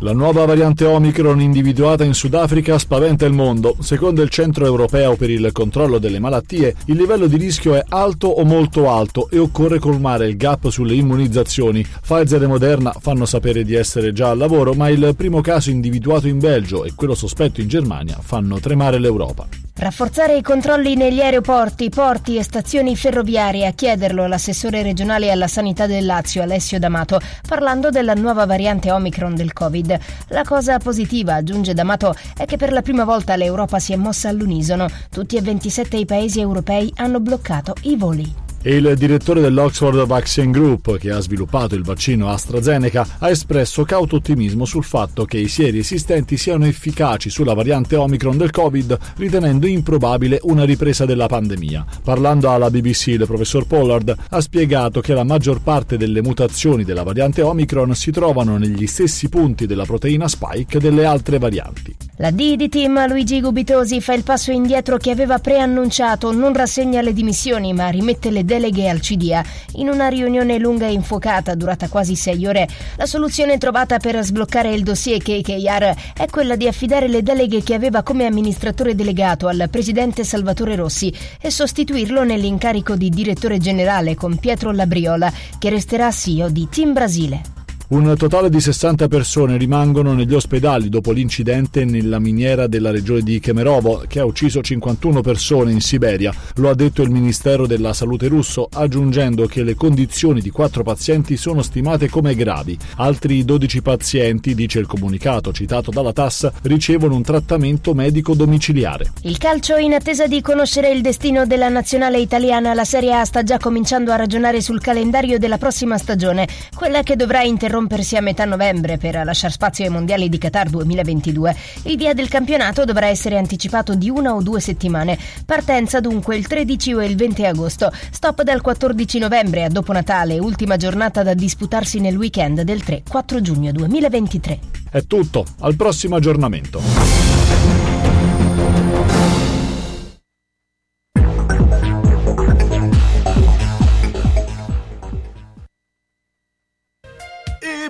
[0.00, 3.76] La nuova variante Omicron individuata in Sudafrica spaventa il mondo.
[3.80, 8.28] Secondo il Centro europeo per il controllo delle malattie, il livello di rischio è alto
[8.28, 11.82] o molto alto e occorre colmare il gap sulle immunizzazioni.
[11.82, 16.28] Pfizer e Moderna fanno sapere di essere già al lavoro, ma il primo caso individuato
[16.28, 19.65] in Belgio e quello sospetto in Germania fanno tremare l'Europa.
[19.78, 25.86] Rafforzare i controlli negli aeroporti, porti e stazioni ferroviarie, a chiederlo l'assessore regionale alla sanità
[25.86, 29.98] del Lazio, Alessio D'Amato, parlando della nuova variante Omicron del Covid.
[30.28, 34.30] La cosa positiva, aggiunge D'Amato, è che per la prima volta l'Europa si è mossa
[34.30, 34.88] all'unisono.
[35.10, 38.45] Tutti e 27 i paesi europei hanno bloccato i voli.
[38.66, 44.64] Il direttore dell'Oxford Vaccine Group, che ha sviluppato il vaccino AstraZeneca, ha espresso cauto ottimismo
[44.64, 50.40] sul fatto che i sieri esistenti siano efficaci sulla variante Omicron del Covid, ritenendo improbabile
[50.42, 51.86] una ripresa della pandemia.
[52.02, 57.04] Parlando alla BBC, il professor Pollard ha spiegato che la maggior parte delle mutazioni della
[57.04, 61.94] variante Omicron si trovano negli stessi punti della proteina spike delle altre varianti.
[62.18, 67.12] La D team Luigi Gubitosi fa il passo indietro che aveva preannunciato, non rassegna le
[67.12, 69.44] dimissioni ma rimette le deleghe al CDA.
[69.74, 74.72] In una riunione lunga e infuocata, durata quasi sei ore, la soluzione trovata per sbloccare
[74.72, 79.68] il dossier KKR è quella di affidare le deleghe che aveva come amministratore delegato al
[79.70, 86.48] presidente Salvatore Rossi e sostituirlo nell'incarico di direttore generale con Pietro Labriola, che resterà CEO
[86.48, 87.65] di Team Brasile.
[87.88, 93.38] Un totale di 60 persone rimangono negli ospedali dopo l'incidente nella miniera della regione di
[93.38, 96.34] Kemerovo che ha ucciso 51 persone in Siberia.
[96.56, 101.36] Lo ha detto il Ministero della Salute russo, aggiungendo che le condizioni di quattro pazienti
[101.36, 102.76] sono stimate come gravi.
[102.96, 109.12] Altri 12 pazienti, dice il comunicato citato dalla TAS, ricevono un trattamento medico domiciliare.
[109.22, 113.44] Il calcio in attesa di conoscere il destino della nazionale italiana, la Serie A sta
[113.44, 118.22] già cominciando a ragionare sul calendario della prossima stagione, quella che dovrà interrompere interrompersi a
[118.22, 121.56] metà novembre per lasciare spazio ai mondiali di Qatar 2022.
[121.82, 125.18] Il via del campionato dovrà essere anticipato di una o due settimane.
[125.44, 127.92] Partenza dunque il 13 o il 20 agosto.
[128.10, 133.40] Stop dal 14 novembre a dopo Natale, ultima giornata da disputarsi nel weekend del 3-4
[133.40, 134.58] giugno 2023.
[134.90, 137.35] È tutto, al prossimo aggiornamento.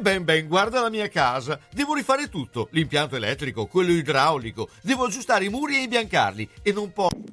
[0.07, 1.59] Ben ben, guarda la mia casa.
[1.73, 4.69] Devo rifare tutto, l'impianto elettrico, quello idraulico.
[4.81, 7.25] Devo aggiustare i muri e imbiancarli e non posso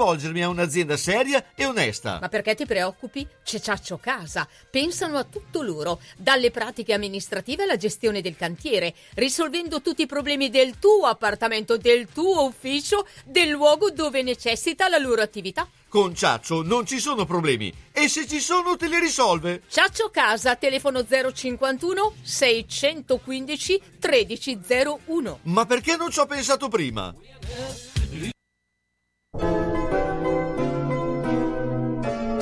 [0.00, 2.18] rivolgermi a un'azienda seria e onesta.
[2.20, 3.26] Ma perché ti preoccupi?
[3.42, 4.46] C'è Ciaccio Casa.
[4.70, 10.48] Pensano a tutto loro, dalle pratiche amministrative alla gestione del cantiere, risolvendo tutti i problemi
[10.48, 15.68] del tuo appartamento, del tuo ufficio, del luogo dove necessita la loro attività.
[15.88, 19.62] Con Ciaccio non ci sono problemi e se ci sono te li risolve.
[19.68, 25.38] Ciaccio Casa, telefono 051 615 1301.
[25.42, 27.12] Ma perché non ci ho pensato prima?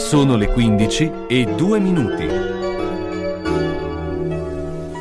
[0.08, 2.26] Sono le 15 e 2 minuti.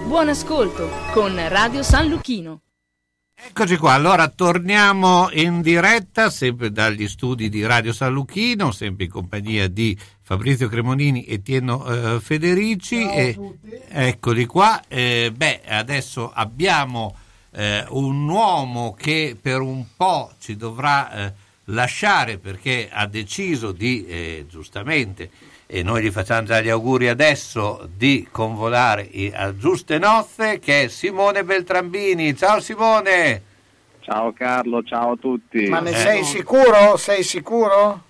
[0.06, 2.64] Buon ascolto con Radio San Luchino.
[3.34, 9.12] Eccoci qua, allora torniamo in diretta sempre dagli studi di Radio San Luchino, sempre in
[9.12, 13.10] compagnia di Fabrizio Cremonini e Tieno eh, Federici.
[13.10, 13.40] e,
[13.88, 14.84] eccoli qua.
[14.90, 17.16] Eh, beh, adesso abbiamo
[17.52, 21.34] eh, un uomo che per un po' ci dovrà eh,
[21.70, 25.30] lasciare perché ha deciso di, eh, giustamente,
[25.66, 30.88] e noi gli facciamo già gli auguri adesso, di convolare a giuste nozze, che è
[30.88, 32.36] Simone Beltrambini.
[32.36, 33.42] Ciao Simone!
[34.00, 35.68] Ciao Carlo, ciao a tutti.
[35.68, 36.96] Ma ne Eh, sei sicuro?
[36.96, 38.04] Sei sicuro?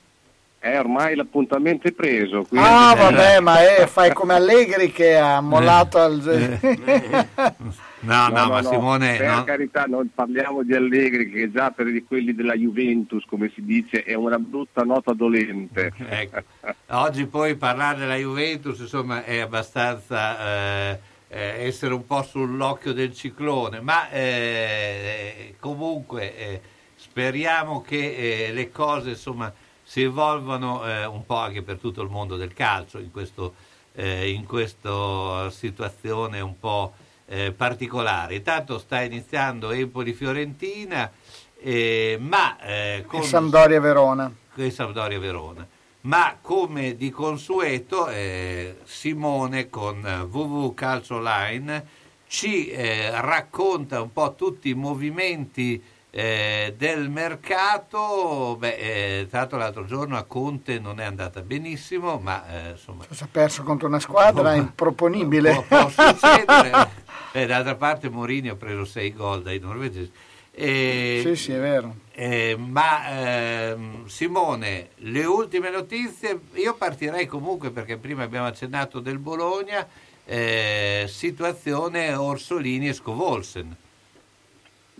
[0.59, 2.43] Eh, ormai l'appuntamento è preso.
[2.43, 2.67] Quindi...
[2.67, 6.19] Ah, vabbè, ma eh, fai come Allegri che ha mollato al...
[7.99, 9.17] No, no, ma Simone...
[9.17, 13.51] Per no- carità, non parliamo di Allegri, che già per di quelli della Juventus, come
[13.53, 15.91] si dice, è una brutta nota dolente.
[16.09, 16.41] Ecco.
[16.87, 23.13] Oggi poi parlare della Juventus insomma è abbastanza eh, eh, essere un po' sull'occhio del
[23.13, 26.61] ciclone, ma eh, comunque eh,
[26.95, 32.09] speriamo che eh, le cose insomma si evolvano eh, un po' anche per tutto il
[32.09, 33.55] mondo del calcio in, questo,
[33.93, 36.93] eh, in questa situazione un po'
[37.27, 38.35] eh, particolare.
[38.35, 41.11] Intanto sta iniziando Empoli-Fiorentina,
[41.59, 44.31] eh, ma eh, con Sampdoria Verona.
[44.55, 45.67] e Sampdoria Verona.
[46.01, 54.35] Ma come di consueto, eh, Simone con WW Calcio Online ci eh, racconta un po'
[54.35, 55.81] tutti i movimenti
[56.17, 58.55] eh, del mercato.
[58.57, 63.05] Beh, eh, tra l'altro l'altro giorno a Conte non è andata benissimo, ma eh, insomma
[63.09, 65.63] Si è perso contro una squadra improponibile.
[65.67, 67.05] può succedere.
[67.33, 70.11] Eh, d'altra parte Mourinho ha preso 6 gol dai norvegesi.
[70.49, 71.93] E- Sì, sì, è vero.
[72.13, 79.19] eh, ma ehm, Simone, le ultime notizie, io partirei comunque perché prima abbiamo accennato del
[79.19, 79.85] Bologna,
[80.25, 83.75] eh, situazione Orsolini e Scovolsen.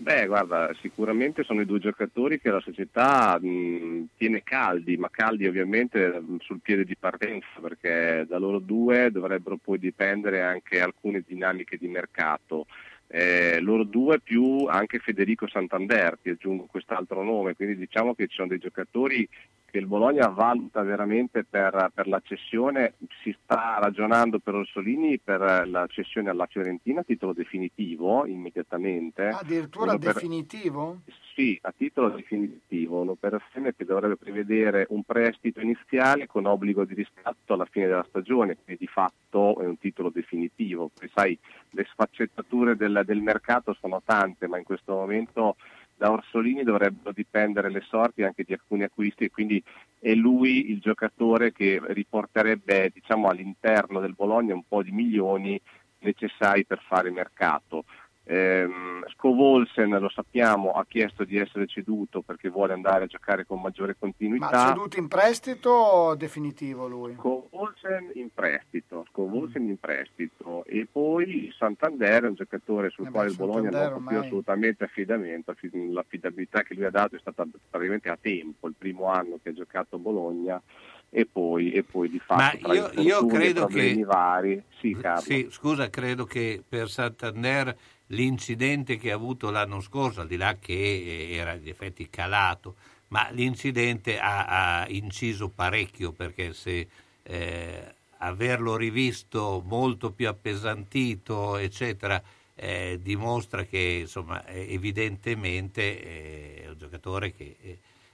[0.00, 5.44] Beh, guarda, sicuramente sono i due giocatori che la società mh, tiene caldi, ma caldi
[5.48, 11.76] ovviamente sul piede di partenza, perché da loro due dovrebbero poi dipendere anche alcune dinamiche
[11.76, 12.66] di mercato.
[13.10, 18.36] Eh, loro due più anche Federico Santander, ti aggiungo quest'altro nome, quindi diciamo che ci
[18.36, 19.26] sono dei giocatori
[19.70, 25.68] che il Bologna valuta veramente per, per la cessione, si sta ragionando per Orsolini per
[25.68, 29.28] la cessione alla Fiorentina a titolo definitivo immediatamente.
[29.28, 31.00] Addirittura Uno per- definitivo?
[31.38, 37.52] Sì, a titolo definitivo, un'operazione che dovrebbe prevedere un prestito iniziale con obbligo di riscatto
[37.52, 40.90] alla fine della stagione, quindi di fatto è un titolo definitivo.
[40.92, 41.38] Poi sai,
[41.70, 45.54] le sfaccettature del, del mercato sono tante, ma in questo momento
[45.94, 49.62] da Orsolini dovrebbero dipendere le sorti anche di alcuni acquisti e quindi
[50.00, 55.60] è lui il giocatore che riporterebbe diciamo, all'interno del Bologna un po' di milioni
[56.00, 57.84] necessari per fare mercato.
[58.30, 63.58] Ehm, Scovolsen, lo sappiamo, ha chiesto di essere ceduto perché vuole andare a giocare con
[63.58, 64.66] maggiore Ma continuità.
[64.68, 67.14] ceduto in prestito o definitivo lui?
[67.14, 73.12] Scovolsen in prestito, Scovolsen in prestito e poi Santander è un giocatore sul Eh beh,
[73.14, 76.90] quale il Bologna Santander non fa più ormai- assolutamente affidamento, Affi- l'affidabilità che lui ha
[76.90, 80.60] dato è stata praticamente a tempo, il primo anno che ha giocato a Bologna
[81.08, 84.62] e poi, e poi di fatto Ma io- io credo problemi che- vari.
[84.78, 85.22] Sì, Carlo.
[85.22, 87.74] Sì, scusa, credo che per Santander
[88.08, 92.76] l'incidente che ha avuto l'anno scorso, al di là che eh, era in effetti calato,
[93.08, 96.88] ma l'incidente ha, ha inciso parecchio perché se
[97.22, 102.22] eh, averlo rivisto molto più appesantito, eccetera,
[102.54, 107.56] eh, dimostra che insomma, eh, evidentemente eh, è un giocatore che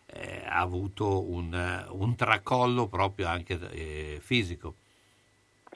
[0.06, 4.74] eh, ha avuto un, un tracollo proprio anche fisico.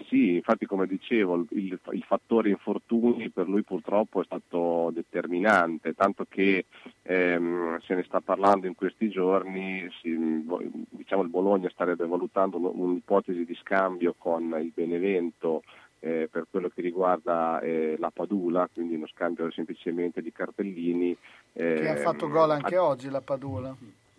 [0.06, 6.24] Sì, infatti come dicevo, il, il fattore infortuni per lui purtroppo è stato determinante, tanto
[6.28, 6.64] che
[7.02, 10.44] ehm, se ne sta parlando in questi giorni, si-
[10.90, 15.62] diciamo il Bologna starebbe valutando un- un'ipotesi di scambio con il Benevento
[16.00, 21.16] eh, per quello che riguarda eh, la Padula, quindi uno scambio semplicemente di cartellini.
[21.52, 23.76] Che ha ehm, fatto gol anche a- oggi la Padula.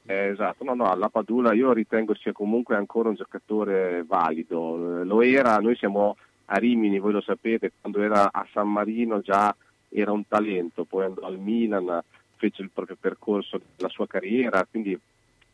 [0.10, 5.02] Eh, esatto, no, no, la Padula io ritengo sia comunque ancora un giocatore valido.
[5.02, 9.22] Eh, Lo era, noi siamo a Rimini, voi lo sapete, quando era a San Marino
[9.22, 9.56] già
[9.90, 12.02] era un talento, poi andò al Milan,
[12.38, 15.00] fece il proprio percorso della sua carriera, quindi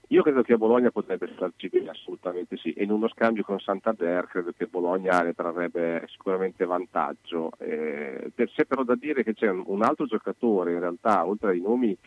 [0.10, 3.60] io credo che a Bologna potrebbe starci bene, assolutamente sì, e in uno scambio con
[3.60, 7.52] Santander credo che Bologna ne trarrebbe sicuramente vantaggio.
[7.58, 11.60] Eh, per- c'è però da dire che c'è un altro giocatore, in realtà, oltre ai
[11.60, 11.98] nomi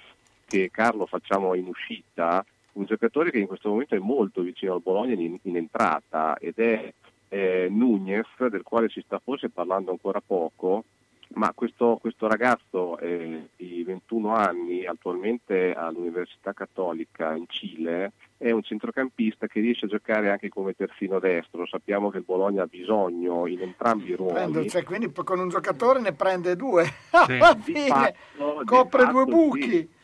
[0.49, 4.81] che Carlo facciamo in uscita, un giocatore che in questo momento è molto vicino al
[4.81, 6.93] Bologna in, in entrata ed è
[7.29, 10.85] eh, Nunez, del quale si sta forse parlando ancora poco,
[11.35, 18.63] ma questo, questo ragazzo eh, di 21 anni, attualmente all'Università Cattolica in Cile, è un
[18.63, 21.67] centrocampista che riesce a giocare anche come terzino destro.
[21.67, 24.71] Sappiamo che il Bologna ha bisogno in entrambi i ruoli.
[24.71, 26.85] cioè, quindi con un giocatore ne prende due.
[27.27, 27.33] Sì.
[27.37, 29.97] Alla fine fatto- copre fatto due sì.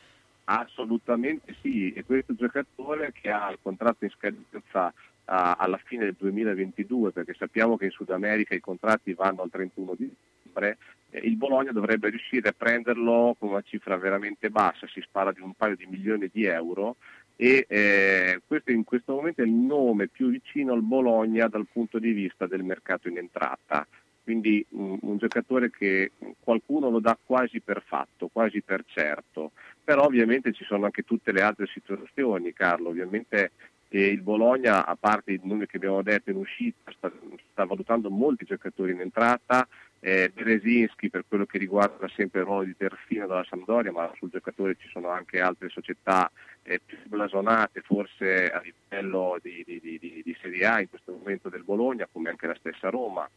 [0.45, 4.93] Assolutamente sì, e questo giocatore che ha il contratto in scadenza
[5.27, 9.95] alla fine del 2022, perché sappiamo che in Sud America i contratti vanno al 31
[9.97, 10.77] dicembre,
[11.11, 15.41] eh, il Bologna dovrebbe riuscire a prenderlo con una cifra veramente bassa, si spara di
[15.41, 16.97] un paio di milioni di euro
[17.37, 21.99] e eh, questo in questo momento è il nome più vicino al Bologna dal punto
[21.99, 23.87] di vista del mercato in entrata.
[24.25, 29.53] Quindi un, un giocatore che qualcuno lo dà quasi per fatto, quasi per certo,
[29.85, 33.51] però ovviamente ci sono anche tutte le altre situazioni, Carlo, ovviamente
[33.91, 37.13] eh, il Bologna, a parte i nomi che abbiamo detto in uscita, sta,
[37.53, 39.69] sta valutando molti giocatori in entrata,
[40.01, 44.31] eh, Berezinski per quello che riguarda sempre il ruolo di terzino della Sampdoria, ma sul
[44.31, 46.31] giocatore ci sono anche altre società
[46.63, 51.49] eh, più blasonate forse a livello di- di- di- di Serie A in questo momento
[51.51, 53.29] del Bologna, come anche la stessa Roma.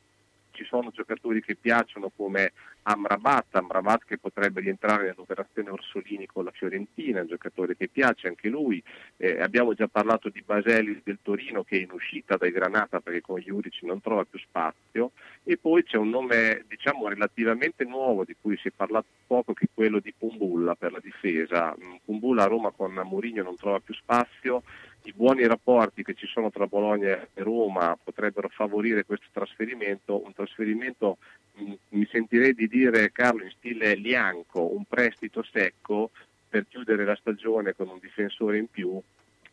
[0.57, 2.51] Ci sono giocatori che piacciono come
[2.81, 8.49] Amrabat, Amrabat che potrebbe rientrare nell'operazione Orsolini con la Fiorentina, un giocatore che piace anche
[8.49, 8.81] lui.
[9.17, 13.21] Eh, abbiamo già parlato di Baselli del Torino che è in uscita dai Granata perché
[13.21, 15.11] con Juric non trova più spazio
[15.43, 19.65] e poi c'è un nome diciamo relativamente nuovo di cui si è parlato poco che
[19.65, 21.75] è quello di Pumbulla per la difesa.
[21.79, 24.63] Mm, Pumbulla a Roma con Mourinho non trova più spazio,
[25.07, 30.33] i buoni rapporti che ci sono tra Bologna e Roma potrebbero favorire questo trasferimento, un
[30.33, 31.17] trasferimento
[31.53, 36.11] mh, mi sentirei di dire Carlo in stile Lianco, un prestito secco
[36.49, 39.01] per chiudere la stagione con un difensore in più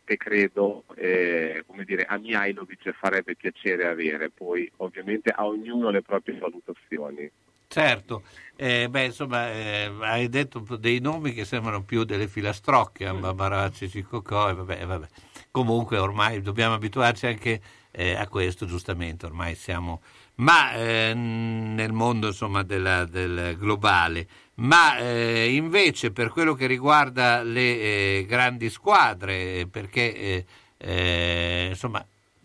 [0.05, 6.03] che credo eh, come dire, a Mihailovic farebbe piacere avere, poi ovviamente a ognuno le
[6.03, 7.31] proprie valutazioni.
[7.67, 8.23] Certo,
[8.57, 14.51] eh, beh, insomma, eh, hai detto dei nomi che sembrano più delle filastrocche, Ambabaracci, Cicocò,
[14.51, 15.07] e vabbè, vabbè.
[15.55, 17.61] Comunque ormai dobbiamo abituarci anche
[17.93, 20.01] eh, a questo, giustamente, ormai siamo...
[20.39, 24.27] Ma eh, nel mondo, insomma, della- del globale.
[24.57, 30.45] Ma eh, invece per quello che riguarda le eh, grandi squadre, perché eh,
[30.77, 32.05] eh, insomma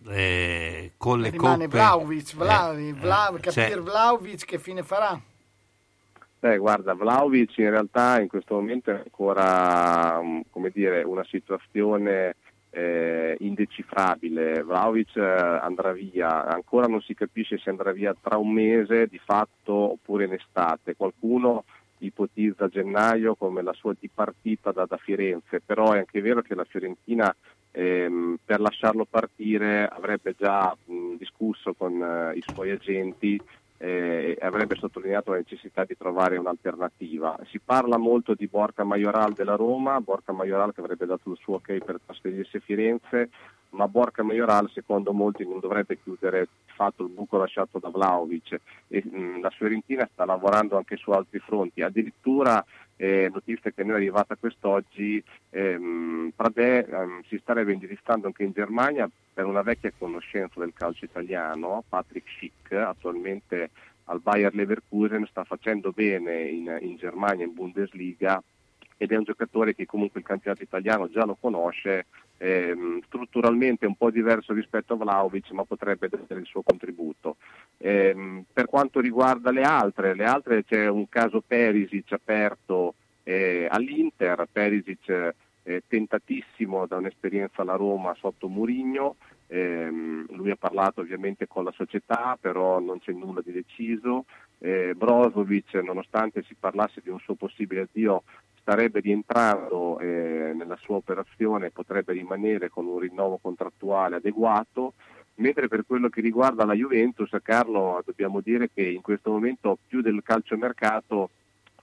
[0.09, 4.83] eh, con le Rimane coppe Vlaovic, Vlaovic, eh, Vlaovic, eh, capire cioè, Vlaovic che fine
[4.83, 5.19] farà.
[6.41, 12.35] Beh, guarda, Vlaovic in realtà in questo momento è ancora mm, come dire, una situazione
[12.71, 14.63] eh, indecifrabile.
[14.63, 19.19] Vlaovic eh, andrà via, ancora non si capisce se andrà via tra un mese di
[19.23, 20.95] fatto oppure in estate.
[20.95, 21.63] Qualcuno
[21.99, 26.63] ipotizza gennaio come la sua dipartita da, da Firenze, però è anche vero che la
[26.63, 27.33] Fiorentina
[27.71, 33.39] ehm, per lasciarlo partire avrebbe già mh, discusso con eh, i suoi agenti
[33.81, 37.37] eh, avrebbe sottolineato la necessità di trovare un'alternativa.
[37.49, 41.55] Si parla molto di Borca Majoral della Roma, Borca Majoral che avrebbe dato il suo
[41.55, 43.29] ok per trasferirsi a Firenze,
[43.71, 48.59] ma Borca Majoral secondo molti non dovrebbe chiudere di fatto il buco lasciato da Vlaovic
[48.87, 52.63] e mh, la Fiorentina sta lavorando anche su altri fronti, addirittura
[52.97, 58.51] eh, notizia che noi è arrivata quest'oggi, ehm, Pradè ehm, si starebbe indirizzando anche in
[58.51, 59.09] Germania
[59.39, 63.69] per una vecchia conoscenza del calcio italiano, Patrick Schick, attualmente
[64.05, 68.43] al Bayer Leverkusen, sta facendo bene in, in Germania, in Bundesliga,
[68.97, 73.95] ed è un giocatore che comunque il campionato italiano già lo conosce, ehm, strutturalmente un
[73.95, 77.37] po' diverso rispetto a Vlaovic, ma potrebbe dare il suo contributo.
[77.77, 82.93] Ehm, per quanto riguarda le altre, le altre c'è un caso Perisic aperto
[83.23, 85.33] eh, all'Inter, Perisic
[85.63, 89.15] eh, tentatissimo da un'esperienza alla Roma sotto Murigno,
[89.47, 94.25] ehm, lui ha parlato ovviamente con la società, però non c'è nulla di deciso.
[94.59, 98.23] Eh, Brozovic, nonostante si parlasse di un suo possibile addio,
[98.61, 104.93] starebbe rientrando eh, nella sua operazione, potrebbe rimanere con un rinnovo contrattuale adeguato.
[105.35, 110.01] Mentre per quello che riguarda la Juventus, Carlo, dobbiamo dire che in questo momento più
[110.01, 111.29] del calciomercato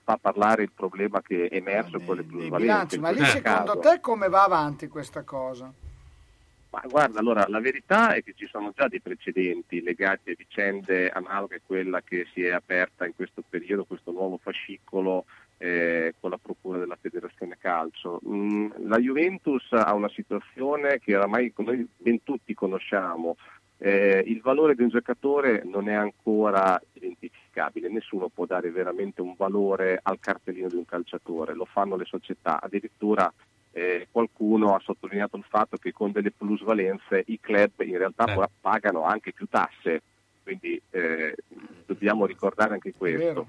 [0.07, 2.97] fa parlare il problema che è emerso con le plusvalenze.
[2.97, 3.79] Ma lì secondo caso.
[3.79, 5.69] te come va avanti questa cosa?
[6.69, 11.09] Ma guarda, allora la verità è che ci sono già dei precedenti legati a vicende
[11.09, 15.25] analoghe a quella che si è aperta in questo periodo, questo nuovo fascicolo
[15.57, 18.21] eh, con la procura della Federazione Calcio.
[18.25, 23.35] Mm, la Juventus ha una situazione che oramai noi ben tutti conosciamo.
[23.77, 26.81] Eh, il valore di un giocatore non è ancora
[27.57, 32.05] identificabile, nessuno può dare veramente un valore al cartellino di un calciatore, lo fanno le
[32.05, 33.31] società, addirittura
[33.71, 38.45] eh, qualcuno ha sottolineato il fatto che con delle plusvalenze i club in realtà poi
[38.61, 40.01] pagano anche più tasse,
[40.43, 41.35] quindi eh,
[41.85, 43.47] dobbiamo ricordare anche questo.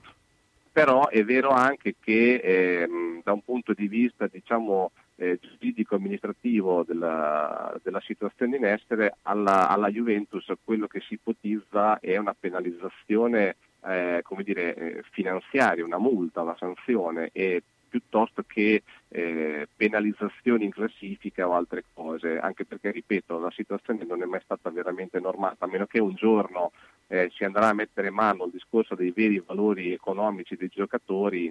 [0.71, 6.85] Però è vero anche che ehm, da un punto di vista diciamo, eh, giuridico amministrativo
[6.87, 13.57] della, della situazione in essere alla, alla Juventus quello che si ipotizza è una penalizzazione
[13.87, 20.71] eh, come dire, eh, finanziaria, una multa, una sanzione e piuttosto che eh, penalizzazioni in
[20.71, 25.65] classifica o altre cose, anche perché, ripeto, la situazione non è mai stata veramente normata,
[25.65, 26.73] a meno che un giorno
[27.07, 31.51] eh, si andrà a mettere mano al discorso dei veri valori economici dei giocatori,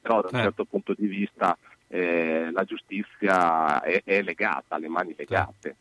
[0.00, 0.44] però da un Certo.
[0.44, 1.58] certo punto di vista
[1.88, 5.76] eh, la giustizia è, è legata, alle mani legate.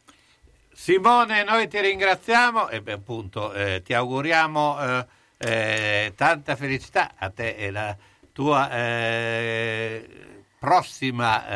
[0.71, 5.05] Simone, noi ti ringraziamo e beh, appunto eh, ti auguriamo
[5.45, 7.95] eh, eh, tanta felicità a te e la
[8.31, 10.07] tua eh,
[10.59, 11.47] prossima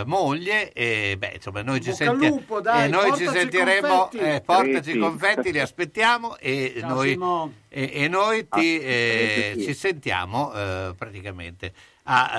[0.00, 3.96] eh, moglie e beh, insomma noi ci, senti- lupo, dai, e noi ci portaci sentiremo
[4.08, 4.18] confetti.
[4.18, 4.98] eh, portaci Sì.
[4.98, 7.18] confetti, li aspettiamo e Ciao, noi,
[7.68, 9.62] e, e noi ti, Assolutamente eh, sì.
[9.62, 11.72] ci sentiamo eh, praticamente
[12.08, 12.30] a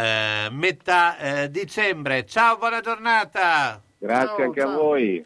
[0.45, 2.25] eh, metà eh, dicembre.
[2.25, 3.81] Ciao, buona giornata!
[3.97, 5.25] Grazie anche a voi.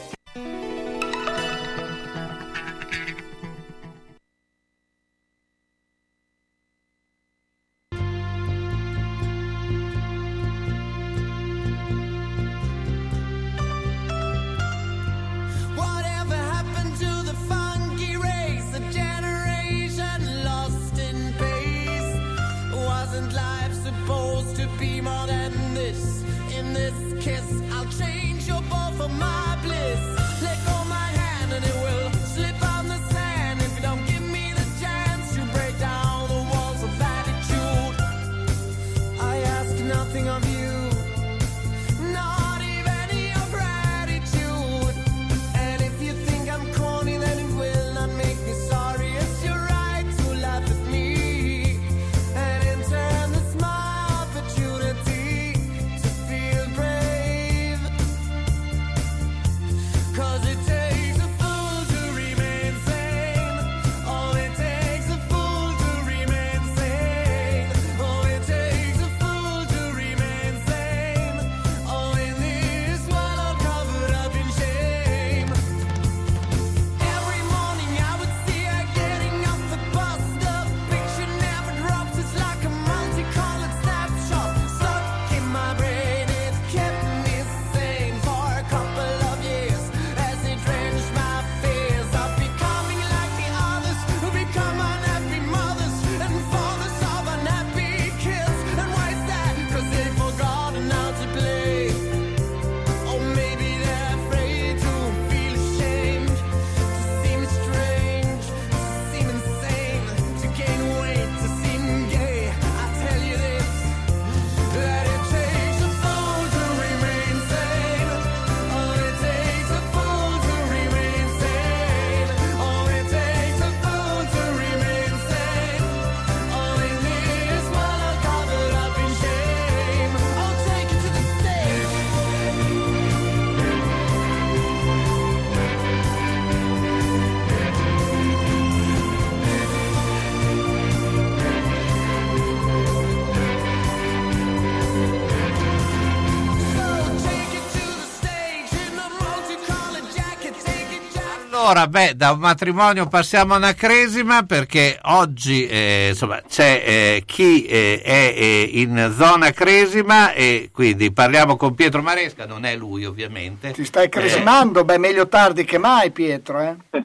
[151.71, 157.23] Allora, beh, da un matrimonio passiamo a una cresima perché oggi eh, insomma, c'è eh,
[157.25, 162.75] chi eh, è eh, in zona cresima e quindi parliamo con Pietro Maresca, non è
[162.75, 163.71] lui ovviamente.
[163.71, 164.83] Ti stai cresimando?
[164.83, 166.75] Beh, meglio tardi che mai, Pietro, eh?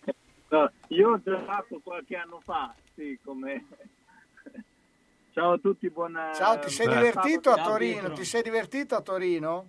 [0.48, 3.66] No, io ho giocato qualche anno fa, sì, come...
[5.32, 6.32] Ciao a tutti, buona...
[6.34, 8.10] Ciao, ti sei divertito a Torino?
[8.10, 9.68] Ti sei divertito a Torino?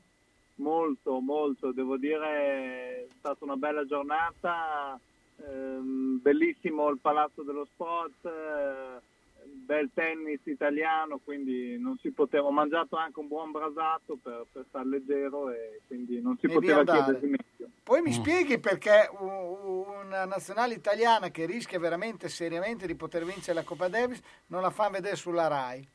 [0.57, 4.99] Molto, molto, devo dire, è stata una bella giornata,
[5.37, 9.01] ehm, bellissimo il Palazzo dello Sport, eh,
[9.45, 14.65] bel tennis italiano, quindi non si poteva, ho mangiato anche un buon brasato per, per
[14.69, 17.69] star leggero e quindi non si Devi poteva chiedersi meglio.
[17.83, 18.03] Poi Mm.
[18.03, 23.87] mi spieghi perché una nazionale italiana che rischia veramente seriamente di poter vincere la Coppa
[23.87, 25.87] Davis non la fa vedere sulla RAI?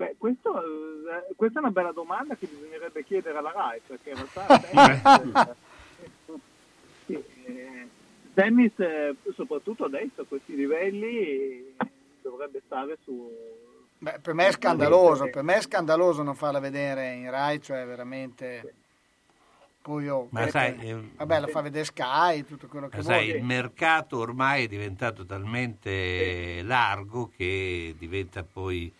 [0.00, 4.16] Beh, questo, eh, questa è una bella domanda che bisognerebbe chiedere alla RAI, perché in
[4.16, 5.52] realtà
[7.06, 7.88] eh,
[8.32, 11.76] tennis, eh, soprattutto adesso a questi livelli,
[12.22, 13.30] dovrebbe stare su...
[13.98, 17.84] Beh, per me è scandaloso, per me è scandaloso non farla vedere in Rai, cioè
[17.84, 18.72] veramente...
[19.82, 20.28] Poi io...
[20.30, 23.38] Ma sai, eh, Vabbè, la fa vedere Sky, tutto quello che Ma sai, vuoi.
[23.38, 28.90] il mercato ormai è diventato talmente largo che diventa poi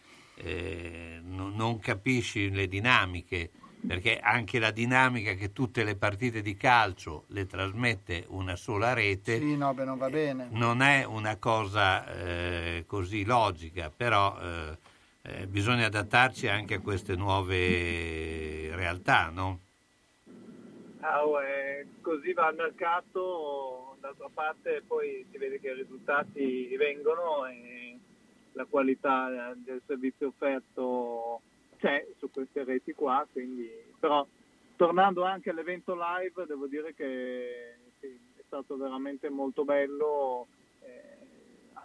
[0.43, 3.51] eh, no- non capisci le dinamiche
[3.87, 9.39] perché anche la dinamica che tutte le partite di calcio le trasmette una sola rete
[9.39, 10.49] Sì, no, beh, non va bene.
[10.51, 14.79] non è una cosa eh, così logica, però eh,
[15.23, 19.61] eh, bisogna adattarci anche a queste nuove realtà, no?
[21.01, 26.77] Ah, oh, eh, così va al mercato, d'altra parte poi si vede che i risultati
[26.77, 27.99] vengono e
[28.53, 31.41] la qualità del servizio offerto
[31.79, 33.69] c'è su queste reti qua, quindi
[33.99, 34.27] però
[34.77, 40.47] tornando anche all'evento live devo dire che sì, è stato veramente molto bello.
[40.83, 41.19] eh,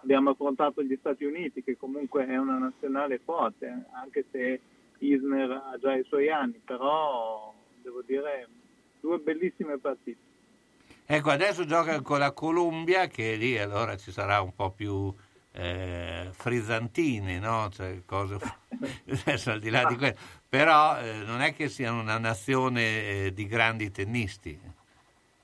[0.01, 4.59] abbiamo affrontato gli Stati Uniti che comunque è una nazionale forte, eh, anche se
[4.99, 8.47] Isner ha già i suoi anni, però devo dire
[8.99, 10.33] due bellissime partite.
[11.07, 15.13] Ecco, adesso gioca con la Columbia, che lì allora ci sarà un po' più
[15.56, 17.69] eh, frizzantini, no?
[17.72, 18.38] Cioè, cose...
[19.07, 20.15] adesso al di là di quello.
[20.48, 24.60] Però eh, non è che sia una nazione eh, di grandi tennisti.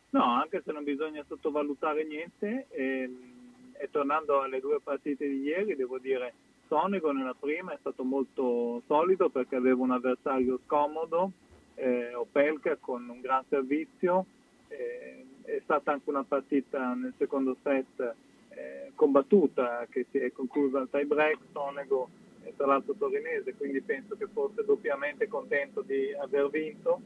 [0.10, 3.32] No, anche se non bisogna sottovalutare niente, ehm,
[3.78, 6.34] e tornando alle due partite di ieri, devo dire
[6.68, 11.32] Sonego nella prima è stato molto solido perché aveva un avversario scomodo,
[11.76, 14.26] eh, Opelka con un gran servizio,
[14.68, 18.16] eh, è stata anche una partita nel secondo set
[18.62, 22.10] eh, combattuta che si è conclusa al tie break, Sonego
[22.44, 27.02] è tra l'altro torinese, quindi penso che fosse doppiamente contento di aver vinto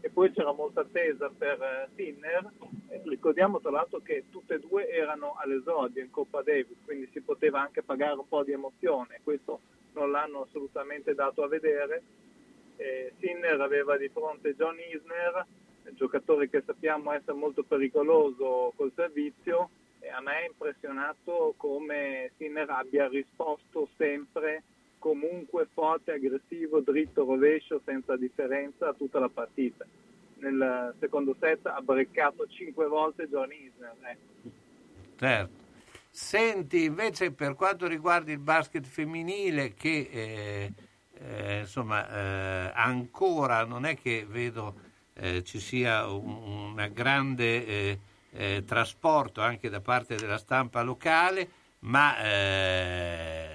[0.00, 2.50] e poi c'era molta attesa per eh, Sinner.
[3.04, 7.60] Ricordiamo tra l'altro che tutte e due erano all'esordio in Coppa Davis, quindi si poteva
[7.60, 9.60] anche pagare un po' di emozione, questo
[9.92, 12.02] non l'hanno assolutamente dato a vedere.
[13.18, 15.44] Sinner aveva di fronte John Isner,
[15.94, 19.70] giocatore che sappiamo essere molto pericoloso col servizio,
[20.10, 24.62] a me è impressionato come Sinner abbia risposto sempre
[24.98, 29.86] comunque forte, aggressivo, dritto, rovescio, senza differenza a tutta la partita.
[30.38, 33.94] Nel secondo set ha breccato cinque volte John Isner.
[34.02, 34.50] ecco.
[35.16, 35.66] Certo.
[36.10, 40.72] Senti, invece per quanto riguarda il basket femminile, che eh,
[41.14, 47.98] eh, insomma eh, ancora non è che vedo eh, ci sia un una grande
[48.38, 51.50] eh, trasporto anche da parte della stampa locale,
[51.80, 53.48] ma eh,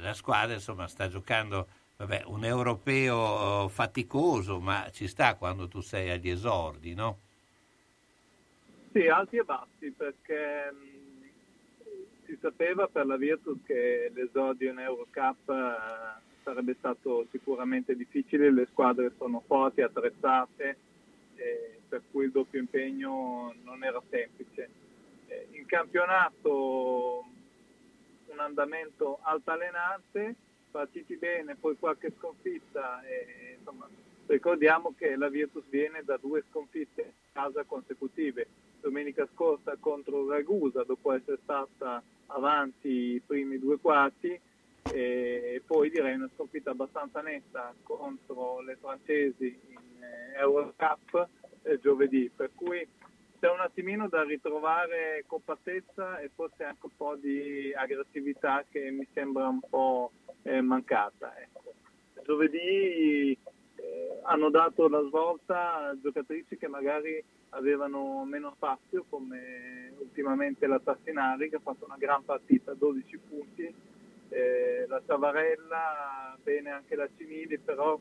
[0.00, 6.08] la squadra insomma sta giocando vabbè, un europeo faticoso, ma ci sta quando tu sei
[6.08, 7.18] agli esordi, no?
[8.92, 11.28] Sì, alti e bassi, perché mh,
[12.24, 18.66] si sapeva per la Virtus che l'esordio in Eurocup eh, sarebbe stato sicuramente difficile, le
[18.70, 20.76] squadre sono forti, attrezzate,
[21.36, 24.70] eh, per cui il doppio impegno non era semplice.
[25.26, 27.24] Eh, in campionato
[28.26, 30.36] un andamento altalenante,
[30.70, 33.88] partiti bene, poi qualche sconfitta, e, insomma,
[34.26, 38.46] ricordiamo che la Virtus viene da due sconfitte a casa consecutive,
[38.80, 44.40] domenica scorsa contro Ragusa dopo essere stata avanti i primi due quarti
[44.92, 51.28] e poi direi una sconfitta abbastanza netta contro le francesi in eh, Eurocup
[51.62, 52.86] eh, giovedì, per cui
[53.40, 59.06] c'è un attimino da ritrovare compattezza e forse anche un po' di aggressività che mi
[59.14, 60.12] sembra un po'
[60.42, 61.34] eh, mancata.
[61.38, 61.72] ecco.
[62.22, 63.36] Giovedì
[63.76, 70.78] eh, hanno dato la svolta a giocatrici che magari avevano meno spazio come ultimamente la
[70.78, 73.74] Tassinari che ha fatto una gran partita, 12 punti,
[74.28, 77.98] eh, la Tavarella, bene anche la Cimili, però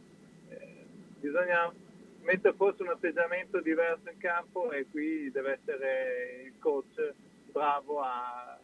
[0.50, 0.86] eh,
[1.20, 1.72] bisogna
[2.22, 7.14] mettere forse un atteggiamento diverso in campo e qui deve essere il coach
[7.52, 8.58] bravo a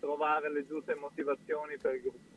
[0.00, 2.32] trovare le giuste motivazioni per il gruppo.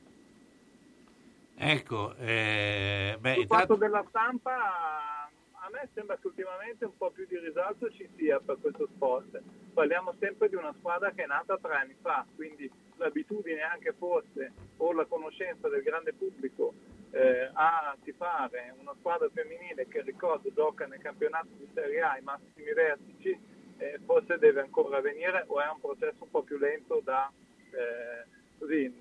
[1.60, 5.28] Ecco, eh, beh, intanto- fatto della stampa
[5.68, 9.42] a me sembra che ultimamente un po' più di risalto ci sia per questo sport.
[9.74, 14.52] Parliamo sempre di una squadra che è nata tre anni fa, quindi l'abitudine anche forse
[14.78, 16.74] o la conoscenza del grande pubblico
[17.12, 22.22] eh, a tifare una squadra femminile che ricordo gioca nel campionato di Serie A ai
[22.22, 23.38] massimi vertici,
[23.78, 27.32] eh, forse deve ancora avvenire o è un processo un po' più lento da,
[27.72, 28.26] eh,
[28.58, 28.92] così,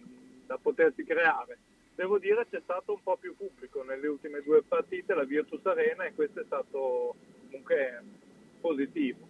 [0.46, 1.58] da potersi creare.
[1.94, 6.04] Devo dire c'è stato un po' più pubblico nelle ultime due partite, la Virtus Arena,
[6.04, 7.14] e questo è stato
[7.46, 8.02] comunque
[8.60, 9.26] positivo.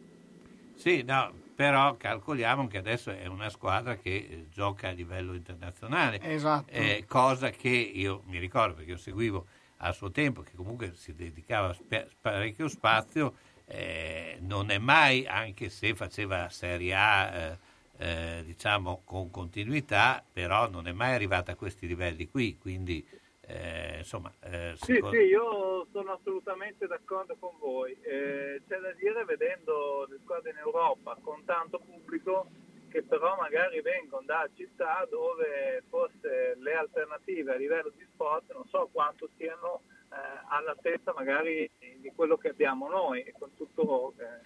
[0.74, 6.20] Sì, no, però calcoliamo che adesso è una squadra che eh, gioca a livello internazionale,
[6.20, 6.70] Esatto.
[6.70, 9.46] eh, cosa che io mi ricordo perché io seguivo
[9.78, 11.74] a suo tempo, che comunque si dedicava
[12.20, 13.34] parecchio spazio,
[13.66, 17.58] eh, non è mai, anche se faceva Serie A, eh,
[17.98, 23.06] eh, diciamo con continuità, però non è mai arrivata a questi livelli qui, quindi
[23.46, 24.32] eh, insomma...
[24.42, 27.96] eh, Sì, secondo- sì, io sono assolutamente d'accordo con voi.
[28.02, 32.48] Eh, c'è da dire, vedendo le squadre in Europa con tanto pubblico,
[32.90, 38.64] che però magari vengono da città dove forse le alternative a livello di sport non
[38.68, 40.14] so quanto siano eh,
[40.48, 44.40] all'altezza magari di quello che abbiamo noi, e con tutto eh,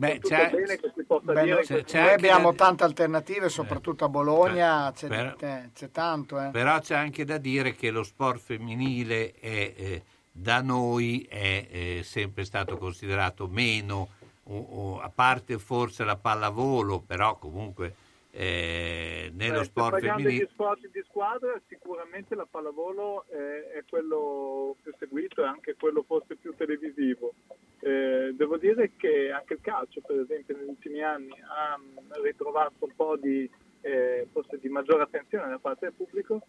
[0.00, 4.06] Beh, c'è- il bene che si possa Beh, in questo noi abbiamo tante alternative, soprattutto
[4.06, 6.40] a Bologna c'è, però- eh, c'è tanto.
[6.40, 6.48] Eh.
[6.50, 10.02] Però c'è anche da dire che lo sport femminile è, eh,
[10.32, 14.08] da noi è eh, sempre stato considerato meno,
[14.44, 14.58] o-
[14.94, 17.94] o- a parte forse la pallavolo, però comunque
[18.32, 20.30] eh, nello Eh, sport femminile...
[20.30, 26.04] di sport di squadra, sicuramente la pallavolo è, è quello più seguito e anche quello
[26.06, 27.34] forse più televisivo.
[27.80, 32.84] Eh, devo dire che anche il calcio, per esempio, negli ultimi anni ha mm, ritrovato
[32.84, 33.48] un po' di,
[33.80, 36.40] eh, forse di maggiore attenzione da parte del pubblico.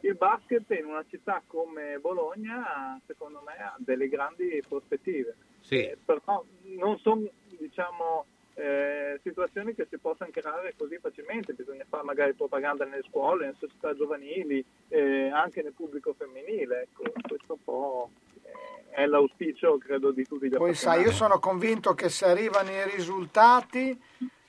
[0.00, 5.36] Il basket in una città come Bologna, secondo me, ha delle grandi prospettive.
[5.60, 5.84] Sì.
[5.84, 6.42] Eh, però
[6.78, 7.28] non sono
[7.58, 8.24] diciamo,
[8.54, 13.56] eh, situazioni che si possano creare così facilmente, bisogna fare magari propaganda nelle scuole, nelle
[13.58, 16.82] società giovanili, eh, anche nel pubblico femminile.
[16.82, 18.10] Ecco, questo un po'
[18.42, 22.70] eh, è l'auspicio, credo, di tutti gli Poi sai, io sono convinto che se arrivano
[22.70, 23.98] i risultati,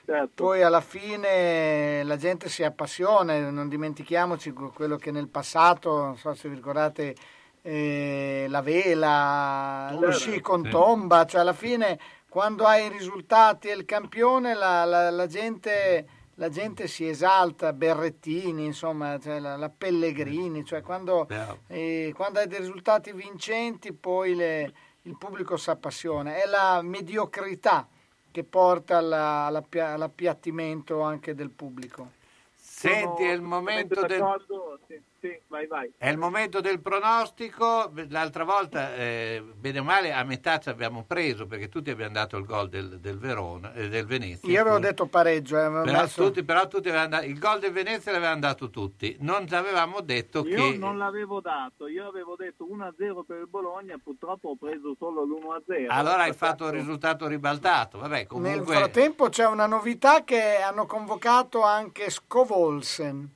[0.06, 0.44] Certo.
[0.44, 6.34] poi alla fine la gente si appassiona, non dimentichiamoci quello che nel passato, non so
[6.34, 7.16] se vi ricordate,
[7.62, 10.18] eh, la vela, lo Certo.
[10.18, 11.98] sci con tomba, cioè alla fine
[12.28, 17.74] quando hai i risultati e il campione la, la- la gente, la gente si esalta,
[17.74, 21.28] Berrettini, insomma, cioè la, la Pellegrini, cioè quando,
[21.68, 24.74] eh, quando hai dei risultati vincenti poi le-
[25.04, 27.88] il pubblico si appassiona, è la mediocrità
[28.32, 32.12] che porta alla- all'appia- all'appiattimento anche del pubblico.
[32.56, 34.20] Senti, è il momento del...
[34.20, 34.80] D'accordo?
[34.88, 35.90] Sì, sì, vai, vai.
[35.98, 41.06] È il momento del pronostico, l'altra volta, eh, bene o male, a metà ci abbiamo
[41.08, 44.52] preso perché tutti abbiamo dato il gol del, del Verona, eh, del Venezia.
[44.52, 47.60] Io avevo detto pareggio, eh, avevo Però, messo- tutti, però tutti avevano dato, il gol
[47.60, 49.16] del Venezia l'avevano dato tutti.
[49.22, 50.78] Non avevamo detto Io che...
[50.78, 55.86] non l'avevo dato, io avevo detto 1-0 per il Bologna, purtroppo ho preso solo l'1-0.
[55.88, 57.98] Allora hai fatto il risultato ribaltato.
[57.98, 58.76] Vabbè, Nel comunque...
[58.76, 63.30] frattempo c'è una novità che hanno convocato anche Scovolsen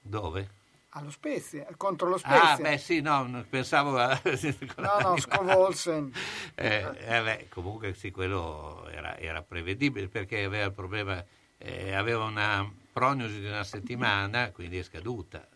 [0.00, 0.48] Dove?
[0.96, 2.52] Allo Spezia, contro lo Spezia.
[2.52, 4.20] Ah, beh, sì, no, pensavo a...
[4.76, 6.12] No, no, Scovolsen.
[6.54, 11.22] Eh, eh, beh, comunque sì, quello era, era prevedibile perché aveva il problema,
[11.58, 15.46] eh, aveva una prognosi di una settimana, quindi è scaduta.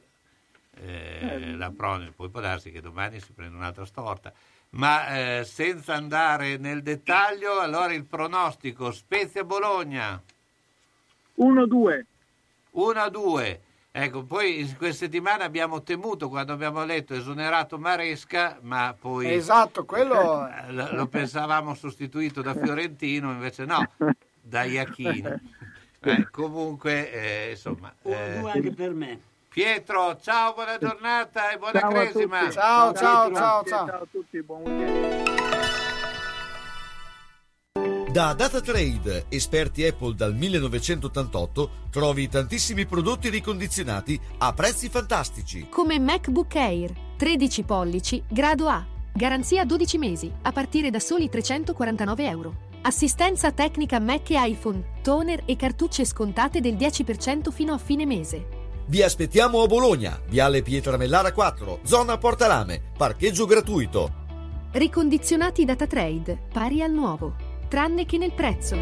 [0.74, 4.32] Eh, la prognosi, poi può darsi che domani si prenda un'altra storta.
[4.70, 10.20] Ma eh, senza andare nel dettaglio, allora il pronostico Spezia-Bologna
[11.38, 12.04] 1-2.
[12.74, 13.58] 1-2.
[14.00, 19.84] Ecco, poi in questa settimana abbiamo temuto quando abbiamo letto esonerato Maresca, ma poi Esatto,
[19.84, 20.48] quello...
[20.70, 23.84] lo, lo pensavamo sostituito da Fiorentino, invece no,
[24.40, 25.24] da Iachini.
[25.98, 27.92] Eh, comunque, eh, insomma.
[28.04, 29.20] eh, anche per me.
[29.48, 32.50] Pietro, ciao, buona giornata e buona Ciao cresima.
[32.50, 33.86] Ciao, ciao, ciao, ciao.
[33.88, 35.37] Ciao a tutti, buon weekend.
[38.18, 45.68] Da DataTrade, esperti Apple dal 1988, trovi tantissimi prodotti ricondizionati a prezzi fantastici.
[45.68, 48.84] Come MacBook Air, 13 pollici, grado A.
[49.12, 52.54] Garanzia 12 mesi, a partire da soli 349 euro.
[52.82, 58.46] Assistenza tecnica Mac e iPhone, toner e cartucce scontate del 10% fino a fine mese.
[58.86, 64.26] Vi aspettiamo a Bologna, Viale Pietramellara 4, zona Portalame, parcheggio gratuito.
[64.72, 68.76] Ricondizionati data trade, pari al nuovo, tranne che nel prezzo.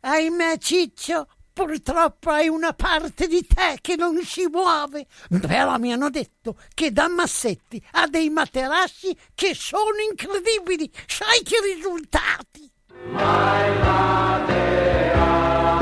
[0.00, 5.06] Ahimè, Ciccio, purtroppo hai una parte di te che non si muove.
[5.28, 10.90] Però mi hanno detto che da Massetti ha dei materassi che sono incredibili.
[11.06, 12.70] Sai che risultati!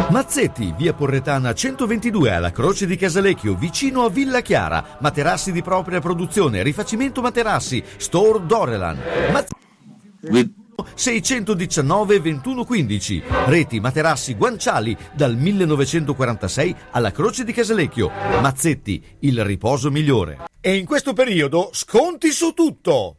[0.09, 4.97] Mazzetti, via Porretana 122 alla Croce di Casalecchio, vicino a Villa Chiara.
[5.01, 8.99] Materassi di propria produzione, rifacimento materassi, Store Dorelan.
[9.31, 10.65] Mazzetti
[10.95, 13.23] 619 2115.
[13.47, 18.11] Reti materassi guanciali dal 1946 alla Croce di Casalecchio.
[18.41, 20.45] Mazzetti, il riposo migliore.
[20.61, 23.19] E in questo periodo sconti su tutto.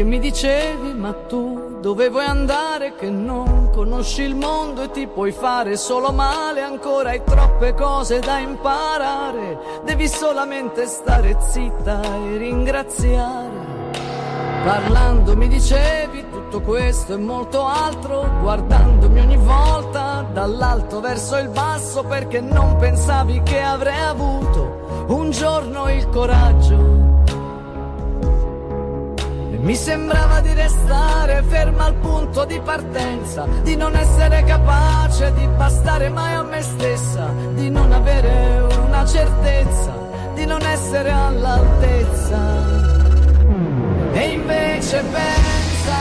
[0.00, 5.06] Che mi dicevi, ma tu dove vuoi andare che non conosci il mondo e ti
[5.06, 12.38] puoi fare solo male, ancora hai troppe cose da imparare, devi solamente stare zitta e
[12.38, 13.68] ringraziare.
[14.64, 22.04] Parlando mi dicevi tutto questo e molto altro, guardandomi ogni volta dall'alto verso il basso
[22.04, 26.99] perché non pensavi che avrei avuto un giorno il coraggio
[29.60, 36.08] mi sembrava di restare ferma al punto di partenza, di non essere capace di bastare
[36.08, 39.92] mai a me stessa, di non avere una certezza,
[40.34, 42.38] di non essere all'altezza.
[44.12, 45.96] E invece pensa,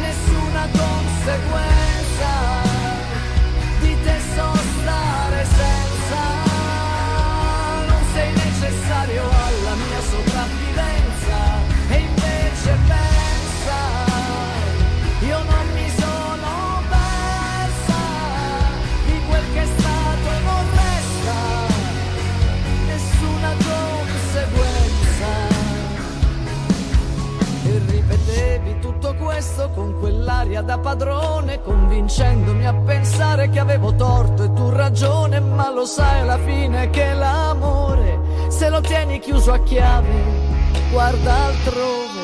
[0.00, 1.71] nessuna conseguenza,
[29.42, 35.68] questo con quell'aria da padrone, convincendomi a pensare che avevo torto e tu ragione, ma
[35.72, 38.20] lo sai alla fine che l'amore,
[38.50, 40.14] se lo tieni chiuso a chiave,
[40.92, 42.20] guarda altrove.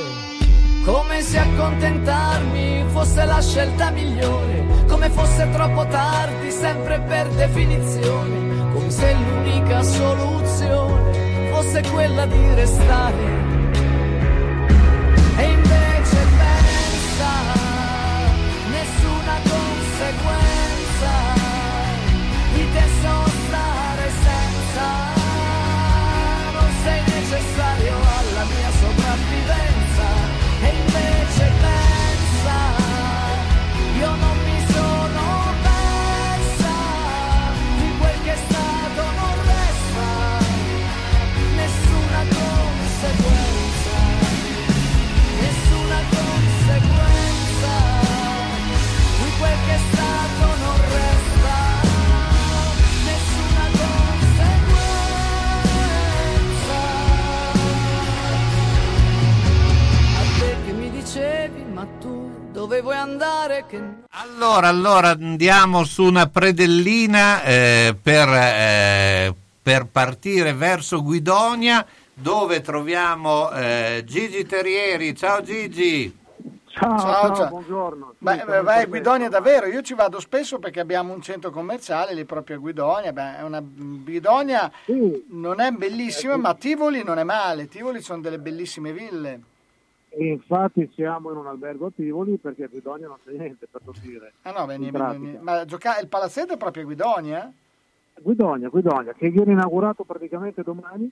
[0.85, 8.91] Come se accontentarmi fosse la scelta migliore, come fosse troppo tardi, sempre per definizione, come
[8.91, 13.48] se l'unica soluzione fosse quella di restare
[62.81, 63.65] vuoi andare?
[63.67, 63.81] Che.
[64.11, 73.51] Allora, allora andiamo su una predellina eh, per, eh, per partire verso Guidonia dove troviamo
[73.53, 75.15] eh, Gigi Terrieri.
[75.15, 76.17] Ciao Gigi.
[76.79, 77.49] Ciao, ciao, ciao.
[77.49, 78.15] buongiorno.
[78.19, 78.87] Beh, Sì, beh, vai a.
[78.87, 83.13] Guidonia davvero, io ci vado spesso perché abbiamo un centro commerciale lì proprio a Guidonia,
[83.13, 84.71] beh, è una Guidonia
[85.31, 89.41] non è bellissima, ma Tivoli non è male, Tivoli sono delle bellissime ville.
[90.19, 93.83] E infatti siamo in un albergo a Tivoli perché a Guidonia non c'è niente per
[94.03, 94.33] dire.
[94.43, 95.19] Ah no, ni- pratica.
[95.25, 97.53] ni- ma gioca- il palazzetto è proprio a Guidonia?
[98.21, 101.09] Guidonia, Guidonia, che viene inaugurato praticamente domani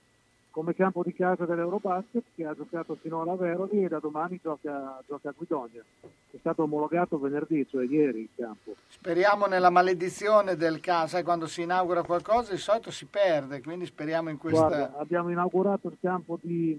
[0.51, 5.01] come campo di casa dell'Eurobasket che ha giocato finora a Veroli e da domani gioca,
[5.07, 5.81] gioca a Guidonia.
[6.01, 8.75] È stato omologato venerdì, cioè ieri il campo.
[8.89, 13.85] Speriamo nella maledizione del caso, sai quando si inaugura qualcosa di solito si perde, quindi
[13.85, 14.67] speriamo in questa...
[14.67, 16.77] Guarda, abbiamo inaugurato il campo di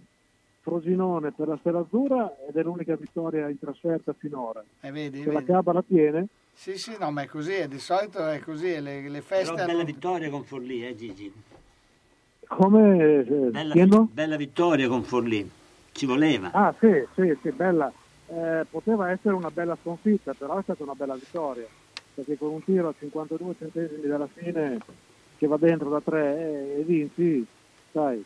[0.68, 4.62] Frosinone per la Stella Azzurra ed è l'unica vittoria in trasferta finora.
[4.80, 5.44] Eh, vedi, Se la vedi.
[5.50, 9.08] Caba la tiene, Sì, sì, no, ma è così, è di solito è così, le,
[9.08, 9.54] le feste...
[9.54, 11.32] Però bella hanno- vittoria con Forlì, eh Gigi?
[12.46, 12.96] come...
[12.98, 13.74] eh, Bella,
[14.10, 15.48] bella vittoria con Forlì.
[15.92, 16.50] Ci voleva.
[16.52, 17.90] Ah sì, sì, sì, bella.
[18.28, 21.66] Eh, poteva essere una bella sconfitta, però è stata una bella vittoria,
[22.14, 24.78] perché con un tiro a 52 centesimi dalla fine
[25.38, 27.44] che va dentro da tre e vinci,
[27.92, 28.22] sai.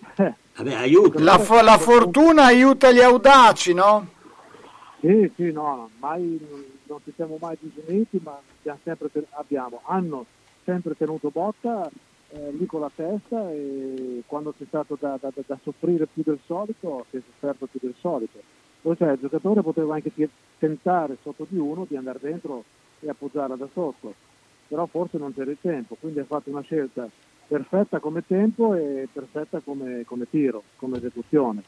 [0.58, 1.20] Vabbè, aiuta.
[1.20, 4.08] La, fo- la fortuna aiuta gli audaci, no?
[5.00, 6.36] Sì, sì, no, mai,
[6.86, 10.26] non ci siamo mai disuniti, ma abbiamo, sempre ten- abbiamo- hanno
[10.64, 11.88] sempre tenuto botta
[12.30, 16.38] eh, lì con la testa e quando c'è stato da, da- da- soffrire più del
[16.44, 18.40] solito si è sofferto più del solito.
[18.82, 20.10] Poi cioè, il giocatore poteva anche
[20.58, 22.64] tentare sotto di uno di andare dentro
[23.00, 24.12] e appoggiarla da sotto,
[24.66, 27.08] però forse non c'era il tempo, quindi ha fatto una scelta
[27.48, 31.62] perfetta come tempo e perfetta come, come tiro, come esecuzione,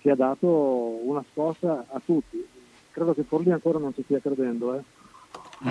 [0.00, 2.44] che ha dato una scossa a tutti.
[2.90, 4.74] Credo che Forlì ancora non ci stia credendo.
[4.74, 4.82] Eh.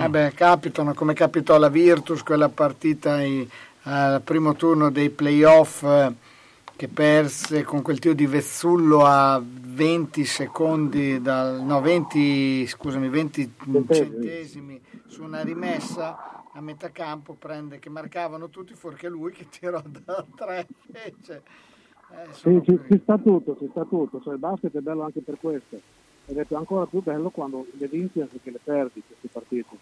[0.02, 3.18] Eh beh, capitano come capitò alla Virtus quella partita
[3.82, 6.12] al primo turno dei playoff eh,
[6.76, 13.52] che perse con quel tiro di Vezzullo a 20 secondi, dal, no 20, scusami, 20
[13.90, 19.82] centesimi su una rimessa a metà campo prende che marcavano tutti fuorché lui che tirò
[19.84, 21.42] da tre invece.
[22.10, 25.20] Eh, Sì, ci, ci sta tutto, ci sta tutto, cioè il basket è bello anche
[25.20, 25.80] per questo
[26.26, 29.76] ed è più- ancora più bello quando le vinci anziché le perdi queste partite.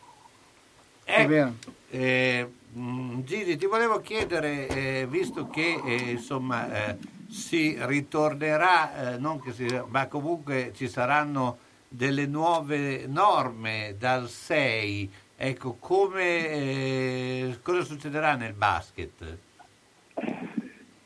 [1.07, 1.53] Eh,
[1.91, 6.97] eh, mm, Gigi, ti volevo chiedere, eh, visto che eh, insomma eh,
[7.29, 16.49] si ritornerà, eh, si, ma comunque ci saranno delle nuove norme dal 6, ecco, come,
[16.49, 19.39] eh, cosa succederà nel basket?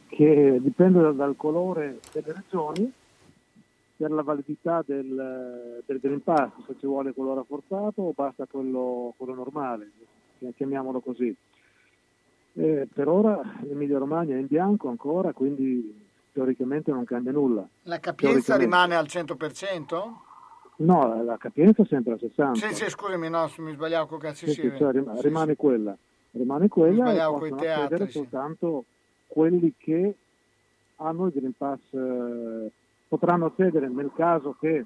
[0.07, 2.90] che dipende dal, dal colore delle regioni
[3.95, 9.12] per la validità del, del Green Pass, se ci vuole quello rafforzato o basta quello,
[9.19, 9.90] quello normale,
[10.57, 11.36] chiamiamolo così.
[12.59, 17.64] Eh, per ora l'Emilia Romagna è in bianco ancora, quindi teoricamente non cambia nulla.
[17.82, 20.12] La capienza rimane al 100%?
[20.78, 22.55] No, la- capienza è sempre a 60.
[22.66, 25.97] Sì, sì, scusami, no, mi sbagliavo con cazzo Sì, sì, cioè, rim- rimane quella,
[26.32, 28.12] rimane quella e possono teatri, accedere sì.
[28.18, 28.85] soltanto
[29.28, 30.16] quelli che
[30.97, 32.70] hanno il Green Pass, eh,
[33.06, 34.85] potranno accedere nel caso che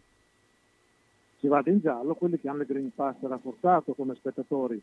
[1.39, 4.81] si vada in giallo, quelli che hanno il Green Pass rafforzato come spettatori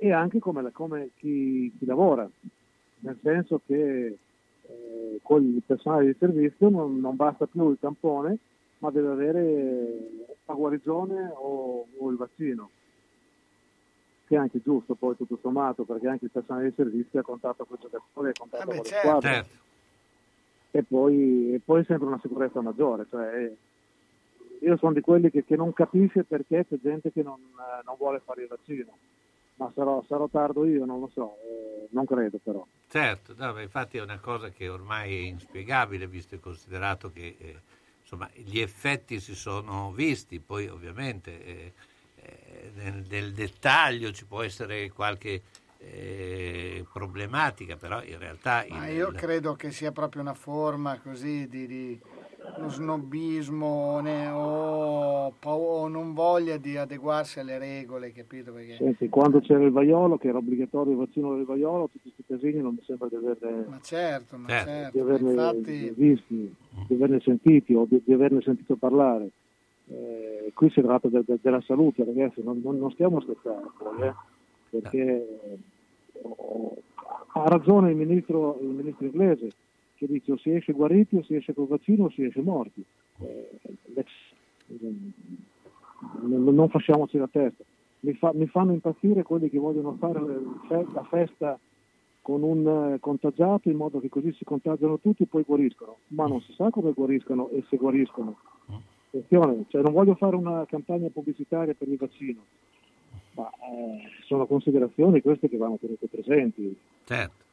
[0.00, 2.28] e anche come, la- come chi, chi lavora,
[3.00, 4.16] nel senso che
[4.62, 8.38] eh, con il personale di servizio non, non basta più il tampone,
[8.78, 10.08] ma deve avere
[10.46, 12.70] la guarigione o, o il vaccino.
[14.26, 17.24] Che è anche giusto poi tutto sommato perché anche il personale di servizio è a
[17.24, 19.54] contatto con i giocatori, è a contatto con le squadre Certo.
[20.70, 23.56] e poi, e poi sempre una sicurezza maggiore cioè, eh,
[24.60, 27.94] io sono di quelli che, che non capisce perché c'è gente che non, eh, non
[27.96, 28.92] vuole fare il vaccino
[29.58, 32.66] ma sarò, sarò tardo io, non lo so, eh, non credo però.
[32.88, 37.60] Certo, no, infatti è una cosa che ormai è inspiegabile, visto e considerato che eh,
[38.00, 41.72] insomma, gli effetti si sono visti, poi ovviamente eh,
[42.16, 45.42] eh, nel, nel dettaglio ci può essere qualche
[45.78, 48.64] eh, problematica, però in realtà...
[48.68, 52.00] Ma il- io credo che sia proprio una forma così di, di
[52.56, 58.52] uno snobismo ne- o, o non voglia di adeguarsi alle regole, capito?
[58.52, 62.24] Perché Senti, quando c'era il vaiolo, che era obbligatorio il vaccino del vaiolo, tutti questi
[62.26, 66.54] casini non mi sembra di averne, Ma certo, ma di certo, averne infatti visti,
[66.86, 69.30] di averne sentiti o di, di averne sentito parlare.
[69.90, 74.02] Eh, qui si tratta de- de- della salute, ragazzi, non, non- non stiamo scherzando, poi,
[74.06, 74.14] eh,
[74.70, 75.26] perché
[76.22, 76.76] oh,
[77.32, 79.48] ha ragione il ministro, il ministro inglese
[79.98, 82.84] che dice o si esce guariti o si esce col vaccino o si esce morti.
[83.20, 83.58] Eh,
[86.20, 87.64] non, facciamoci la testa.
[88.00, 90.20] Mi, fa- mi fanno impazzire quelli che vogliono fare
[90.68, 91.58] la festa
[92.22, 96.26] con un eh, contagiato in modo che così si contagiano tutti e poi guariscono, ma
[96.26, 98.38] non si sa come guariscono e se guariscono.
[99.08, 102.44] Attenzione, cioè non voglio fare una campagna pubblicitaria per il vaccino,
[103.32, 106.76] ma eh, sono considerazioni queste che vanno tenute presenti.
[107.04, 107.44] Certo,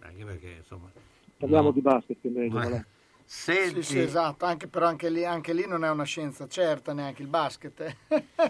[0.00, 1.12] anche perché insomma...
[1.36, 1.72] Parliamo no.
[1.72, 2.60] di basket è meglio.
[2.60, 2.62] Eh.
[2.62, 2.84] va là.
[3.26, 6.92] Senti, Sì, sì, esatto, anche, però anche lì, anche lì non è una scienza certa
[6.92, 7.80] neanche il basket.
[7.80, 7.96] eh.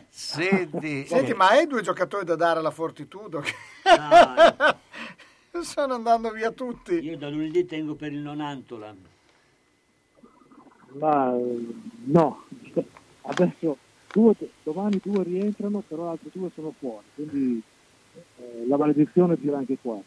[0.09, 1.35] Senti, Senti, eh.
[1.35, 3.41] ma hai due giocatori da dare alla Fortitudo?
[3.41, 3.55] che-
[5.63, 6.95] Stanno andando via tutti.
[6.95, 8.95] Io da lunedì tengo per il Nonantola.
[10.99, 11.37] Ma
[12.05, 12.45] no,
[13.23, 13.77] adesso
[14.13, 17.61] due, domani due rientrano, però altri due sono fuori, quindi
[18.39, 19.99] eh, la maledizione gira anche qua.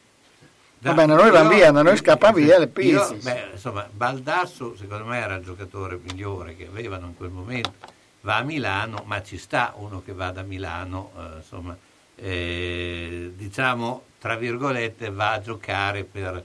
[0.79, 3.15] Va bene, noi vanno via, da noi scappa via le piste.
[3.15, 7.73] beh, insomma, Baldasso secondo me era il giocatore migliore che avevano in quel momento.
[8.21, 11.75] Va a Milano, ma ci sta uno che va da Milano, eh, insomma,
[12.15, 16.43] eh, diciamo, tra virgolette, va a giocare per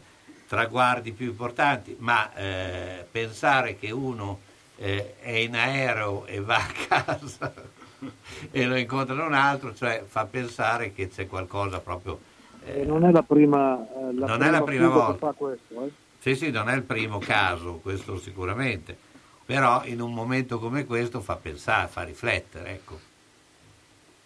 [0.49, 4.41] traguardi più importanti, ma eh, pensare che uno
[4.77, 7.53] eh, è in aereo e va a casa
[8.51, 12.31] e lo incontra un altro, cioè fa pensare che c'è qualcosa proprio
[12.65, 15.13] E non è la prima, eh, la Non è la prima volta.
[15.13, 15.85] che fa questo.
[15.85, 15.91] eh.
[16.21, 18.97] Sì, sì, non è il primo caso, questo sicuramente,
[19.45, 22.99] però in un momento come questo fa pensare, fa riflettere, ecco.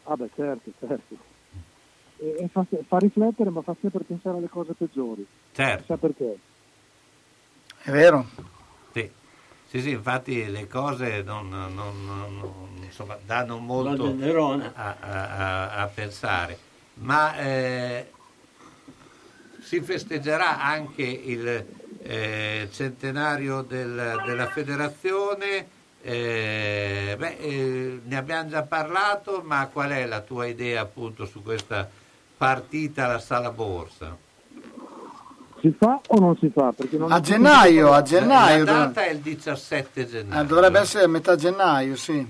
[0.04, 1.16] Ah beh certo, certo.
[2.18, 5.26] E, e fa, fa riflettere ma fa sempre pensare alle cose peggiori.
[5.52, 5.84] Certo.
[5.86, 6.36] Sa perché?
[7.82, 8.26] È vero?
[8.92, 9.10] Sì,
[9.68, 12.04] sì, sì, infatti le cose non, non- non-
[12.38, 14.14] non- insomma, danno molto
[14.74, 16.58] a, a- a- a pensare.
[16.94, 18.10] Ma eh,
[19.66, 21.64] si festeggerà anche il
[22.08, 25.74] eh, centenario del- della federazione.
[26.02, 31.42] eh, beh, eh, ne abbiamo già parlato, ma qual è la tua idea appunto su
[31.42, 31.88] questa
[32.36, 34.16] partita alla sala borsa?
[35.60, 36.70] Si fa o non si fa?
[36.70, 38.64] Perché non A gennaio, a gennaio.
[38.64, 40.42] La data è il 17 gennaio.
[40.42, 42.24] Eh, dovrebbe essere a metà gennaio, sì.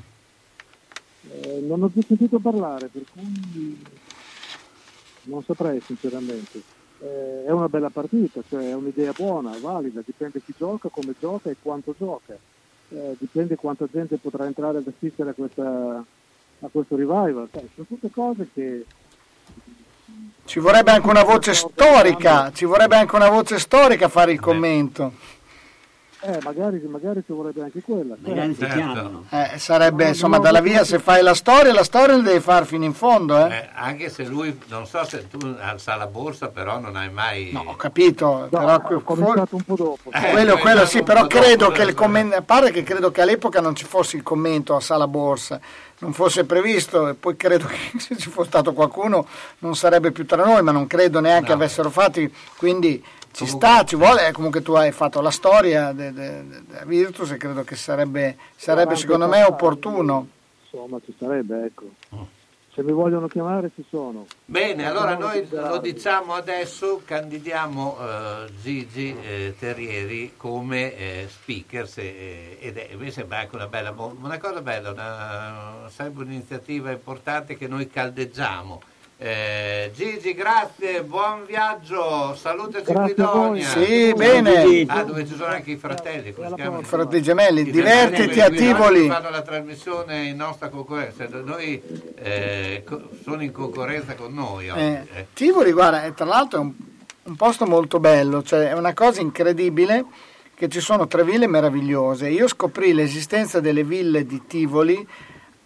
[1.32, 3.84] Eh, non ho più sentito parlare, per cui
[5.24, 6.62] non saprei sinceramente.
[7.00, 11.50] Eh, è una bella partita, cioè è un'idea buona, valida, dipende chi gioca, come gioca
[11.50, 12.36] e quanto gioca.
[12.88, 16.04] Eh, dipende quanta gente potrà entrare ad assistere a, questa,
[16.60, 17.48] a questo revival.
[17.52, 18.84] Sai, sono tutte cose che
[20.44, 24.40] Ci vorrebbe anche una voce storica, ci vorrebbe anche una voce storica a fare il
[24.40, 25.12] commento.
[26.26, 28.16] Eh, magari, magari ci vorrebbe anche quella.
[28.58, 29.24] certo.
[29.30, 32.84] Eh, sarebbe insomma dalla via se fai la storia, la storia la devi fare fino
[32.84, 33.54] in fondo, eh.
[33.56, 37.50] Eh, anche se lui, non so se tu al sala borsa però non hai mai...
[37.52, 40.10] No, Ho capito, però que- ho cominciato un po' dopo.
[40.10, 43.20] Eh, quello, quello sì, però credo che la- il commento, a parte che credo che
[43.22, 45.60] all'epoca non ci fosse il commento a sala borsa,
[45.98, 49.26] non fosse previsto e poi credo che se ci fosse stato qualcuno
[49.60, 53.02] non sarebbe più tra noi, ma non credo neanche avessero fatti, quindi
[53.36, 56.84] ci sta, ci vuole, eh, comunque tu hai fatto la storia de- de- de- della
[56.84, 60.28] Virtus e credo che sarebbe, sarebbe secondo me opportuno.
[60.64, 61.90] Insomma, ci sarebbe, ecco.
[62.74, 64.26] Se mi vogliono chiamare ci sono.
[64.44, 72.58] Bene, allora noi lo diciamo adesso, candidiamo eh, Gigi eh, Terrieri come eh, speaker se-
[72.60, 77.66] ed è, mi sembra anche una bella, una cosa bella, una, sarebbe un'iniziativa importante che
[77.66, 78.82] noi caldeggiamo.
[79.18, 83.48] Eh, Gigi, grazie, buon viaggio, salutaci Grazie a voi.
[83.48, 83.68] Guidonia.
[83.68, 84.84] Sì, bene.
[84.88, 86.82] Ah, dove ci sono anche i fratelli, come si chiamano?
[86.82, 89.08] Fratelli gemelli, I divertiti a Tivoli.
[89.08, 91.80] fanno la trasmissione in nostra concorrenza, noi
[92.16, 92.84] eh,
[93.24, 94.80] sono in concorrenza con noi oggi.
[94.80, 95.26] Eh, eh.
[95.32, 96.72] Tivoli, guarda, è, tra l'altro è un,
[97.22, 100.04] un posto molto bello, cioè è una cosa incredibile
[100.54, 102.28] che ci sono tre ville meravigliose.
[102.28, 105.06] Io scoprì l'esistenza delle ville di Tivoli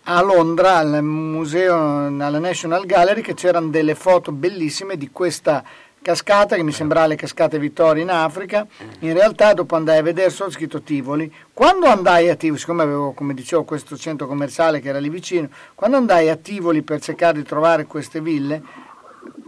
[0.05, 5.62] a Londra, al museo, alla National Gallery, che c'erano delle foto bellissime di questa
[6.02, 8.66] cascata che mi sembrava le cascate Vittoria in Africa.
[9.01, 11.32] In realtà dopo andai a vedere solo scritto Tivoli.
[11.52, 15.48] Quando andai a Tivoli, siccome avevo, come dicevo, questo centro commerciale che era lì vicino,
[15.74, 18.62] quando andai a Tivoli per cercare di trovare queste ville,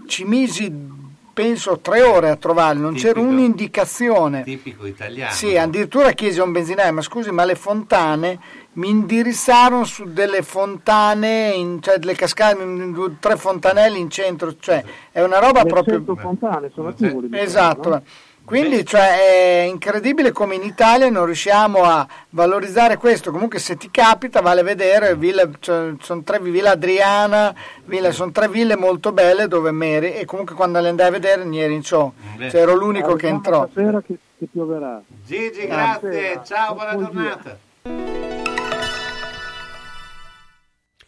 [0.06, 1.01] ci misi
[1.32, 3.28] penso tre ore a trovarle, non c'era Tipico.
[3.32, 4.42] un'indicazione.
[4.42, 5.32] Tipico italiano.
[5.32, 8.38] Sì, addirittura chiesi a un benzinaio, ma scusi, ma le fontane
[8.74, 14.54] mi indirizzarono su delle fontane, in- cioè delle cascate, in due- tre fontanelli in centro,
[14.58, 15.94] cioè è una roba Le proprio...
[15.96, 17.28] 100 fontane sono a Tivoli.
[17.28, 18.04] mi Esatto, sembra, no?
[18.44, 23.30] Quindi cioè, è incredibile come in Italia non riusciamo a valorizzare questo.
[23.30, 25.16] Comunque, se ti capita, vale a vedere.
[25.16, 27.54] Villa, cioè, sono tre Villa Adriana,
[27.84, 30.14] Villa- sono tre ville molto belle dove meri.
[30.14, 32.12] E comunque, quando le andai a vedere, non eri in ciò.
[32.38, 33.68] Cioè, ero l'unico che entrò.
[33.70, 35.00] Stasera che, che pioverà.
[35.24, 37.58] Gigi, grazie, ciao, buona giornata.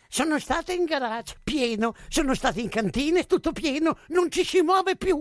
[0.09, 4.62] Sono stata in garage, pieno, sono stata in cantina, è tutto pieno, non ci si
[4.62, 5.20] muove più.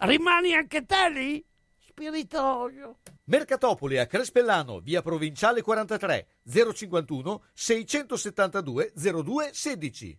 [0.00, 1.44] rimani anche te lì?
[1.78, 2.98] Spiritoso.
[3.24, 6.26] Mercatopoli a Crespellano, via Provinciale 43,
[6.72, 10.18] 051 672 02 16.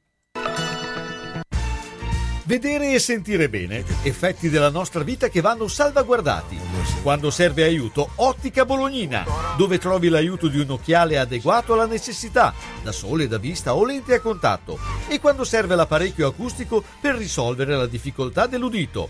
[2.43, 6.57] Vedere e sentire bene, effetti della nostra vita che vanno salvaguardati.
[7.01, 9.23] Quando serve aiuto, Ottica Bolognina,
[9.55, 12.53] dove trovi l'aiuto di un occhiale adeguato alla necessità,
[12.83, 14.77] da sole, da vista o lenti a contatto,
[15.07, 19.09] e quando serve l'apparecchio acustico per risolvere la difficoltà dell'udito.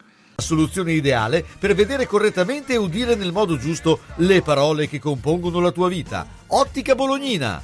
[0.41, 5.71] Soluzione ideale per vedere correttamente e udire nel modo giusto le parole che compongono la
[5.71, 6.27] tua vita.
[6.47, 7.63] Ottica Bolognina.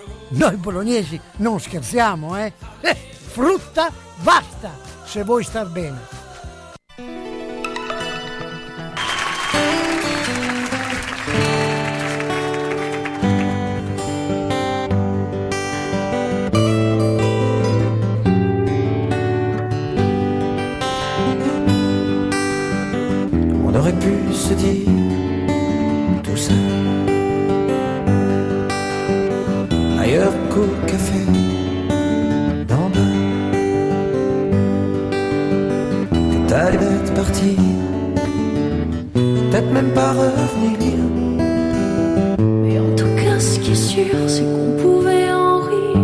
[0.31, 2.53] noi bolognesi non scherziamo, eh?
[2.81, 4.71] Eh, frutta Vasta,
[5.05, 6.19] se vuoi star bene.
[24.31, 25.00] Se dire
[39.81, 40.99] même pas revenir.
[42.37, 45.97] Mais en tout cas, ce qui est sûr, c'est qu'on pouvait en rire.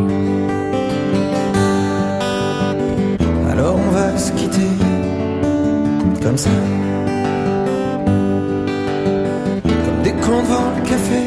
[3.51, 4.71] Alors on va se quitter
[6.23, 6.49] comme ça.
[9.63, 11.26] Comme des cons devant le café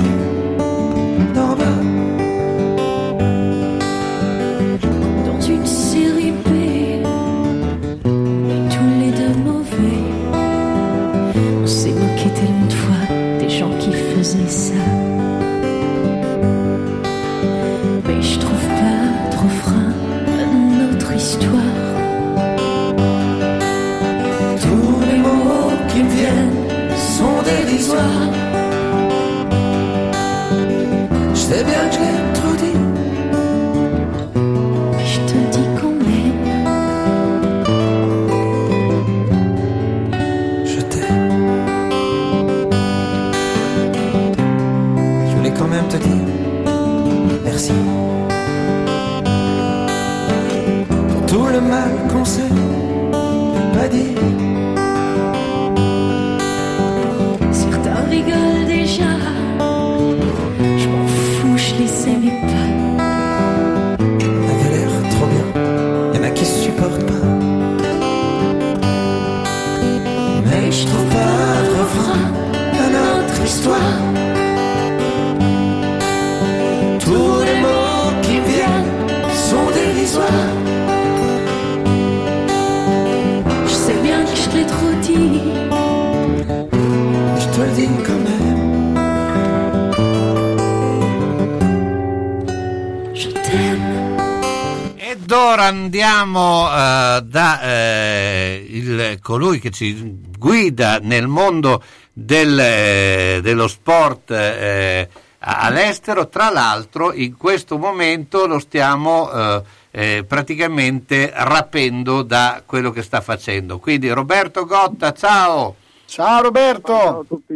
[96.24, 101.82] andiamo eh, da eh, il- colui che ci guida nel mondo
[102.12, 106.28] del, eh, dello sport eh, all'estero.
[106.28, 113.20] Tra l'altro, in questo momento lo stiamo eh, eh, praticamente rapendo da quello che sta
[113.20, 113.78] facendo.
[113.78, 115.76] Quindi, Roberto Gotta, ciao.
[116.04, 116.92] Ciao Roberto.
[116.92, 117.54] Ciao a tutti,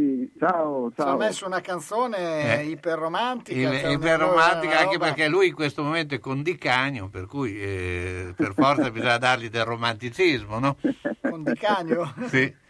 [0.48, 3.58] ciao ciao, Ci ha messo una canzone Eh, iperromantica.
[3.58, 7.26] Il- cioè iperromantica anche roba- perché lui in questo momento è con Di Cagno, per
[7.26, 10.76] cui eh, per forza bisogna dargli del romanticismo, no?
[11.20, 12.12] Con Di Cagno?
[12.28, 12.62] Sì.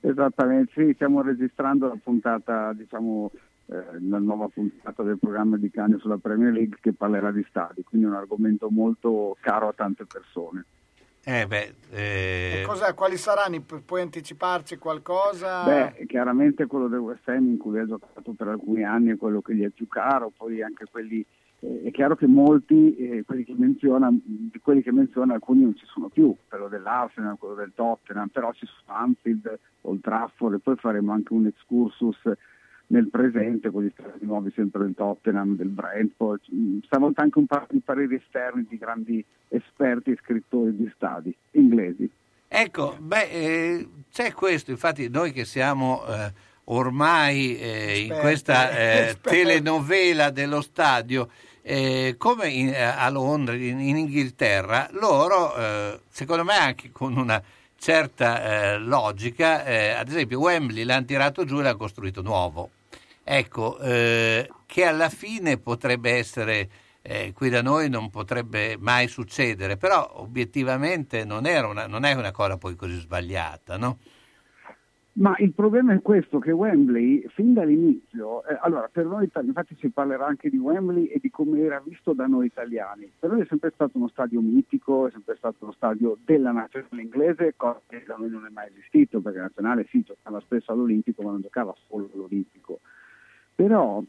[0.00, 3.30] Esattamente, sì, stiamo registrando la puntata, diciamo,
[3.66, 3.74] eh,
[4.08, 8.06] la nuova puntata del programma di Cagno sulla Premier League che parlerà di stadi, quindi
[8.06, 10.64] è un argomento molto caro a tante persone.
[11.24, 13.60] Eh beh, eh, E cosa- quali saranno?
[13.60, 15.62] Puoi anticiparci qualcosa?
[15.64, 19.40] Beh, chiaramente quello del West Ham in cui ha giocato per alcuni anni è quello
[19.40, 21.24] che gli è più caro, poi anche quelli,
[21.60, 25.76] eh, è chiaro che molti, eh, quelli che menziona, di quelli che menziona alcuni non
[25.76, 30.58] ci sono più, quello dell'Arsenal, quello del Tottenham, però ci sono Anfield, Old Trafford e
[30.58, 32.18] poi faremo anche un excursus
[32.92, 37.46] nel presente con gli stati nuovi sempre del Tottenham, del Brentford, Mm, stavolta anche un
[37.46, 42.08] paio di pareri esterni di grandi esperti e scrittori di stadi inglesi.
[42.48, 46.32] Ecco, beh, eh, c'è questo, infatti noi che siamo eh,
[46.64, 51.30] ormai eh, in questa eh, telenovela dello stadio,
[51.62, 57.42] eh, come in- a Londra, in, in Inghilterra, loro, eh, secondo me anche con una
[57.78, 62.70] certa eh, logica, eh, ad esempio Wembley l'hanno tirato giù e l'hanno costruito nuovo.
[63.24, 66.68] Ecco, eh, che alla fine potrebbe essere,
[67.02, 72.32] eh, qui da noi non potrebbe mai succedere, però obiettivamente non, una, non è una
[72.32, 73.98] cosa poi così sbagliata, no?
[75.14, 79.90] Ma il problema è questo, che Wembley, fin dall'inizio, eh, allora per noi infatti si
[79.90, 83.46] parlerà anche di Wembley e di come era visto da noi italiani, per noi è
[83.46, 88.02] sempre stato uno stadio mitico, è sempre stato uno stadio della nazionale inglese, cosa che
[88.06, 91.42] da noi non è mai esistito, perché la nazionale sì giocava spesso all'Olimpico, ma non
[91.42, 92.80] giocava solo all'Olimpico.
[93.62, 94.02] Però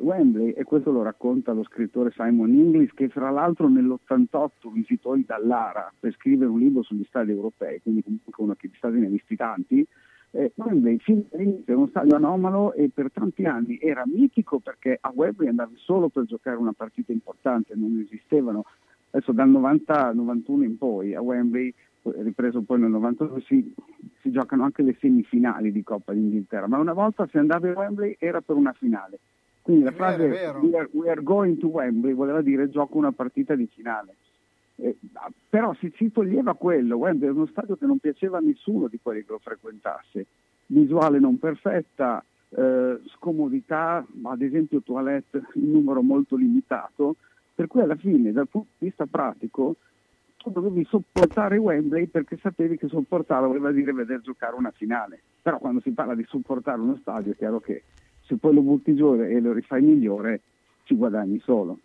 [0.00, 5.24] Wembley, e questo lo racconta lo scrittore Simon Inglis, che fra l'altro nell'88 visitò il
[5.24, 9.06] Dallara per scrivere un libro sugli stadi europei, quindi comunque uno che di stadi ne
[9.06, 9.86] ha visti tanti,
[10.32, 14.98] eh, Wembley fin dall'inizio era uno stadio anomalo e per tanti anni era mitico perché
[15.00, 18.66] a Wembley andavi solo per giocare una partita importante, non esistevano.
[19.10, 21.72] Adesso dal 90-91 in poi a Wembley,
[22.02, 23.74] ripreso poi nel 92, si,
[24.20, 28.16] si giocano anche le semifinali di Coppa d'Inghilterra, ma una volta se andavi a Wembley
[28.18, 29.18] era per una finale.
[29.62, 30.60] Quindi la frase vero.
[30.60, 34.14] we, are, we are going to Wembley voleva dire gioco una partita di finale.
[34.76, 34.96] Eh,
[35.48, 38.98] però si, si toglieva quello, Wembley era uno stadio che non piaceva a nessuno di
[39.02, 40.26] quelli che lo frequentasse,
[40.66, 47.16] visuale non perfetta, eh, scomodità, ad esempio toilette in numero molto limitato,
[47.58, 49.74] per cui alla fine dal punto di vista pratico
[50.36, 55.58] tu dovevi sopportare Wembley perché sapevi che sopportarlo voleva dire vedere giocare una finale, però
[55.58, 57.82] quando si parla di sopportare uno stadio è chiaro che
[58.20, 60.40] se poi lo butti giù e lo rifai migliore
[60.84, 61.80] ci guadagni solo.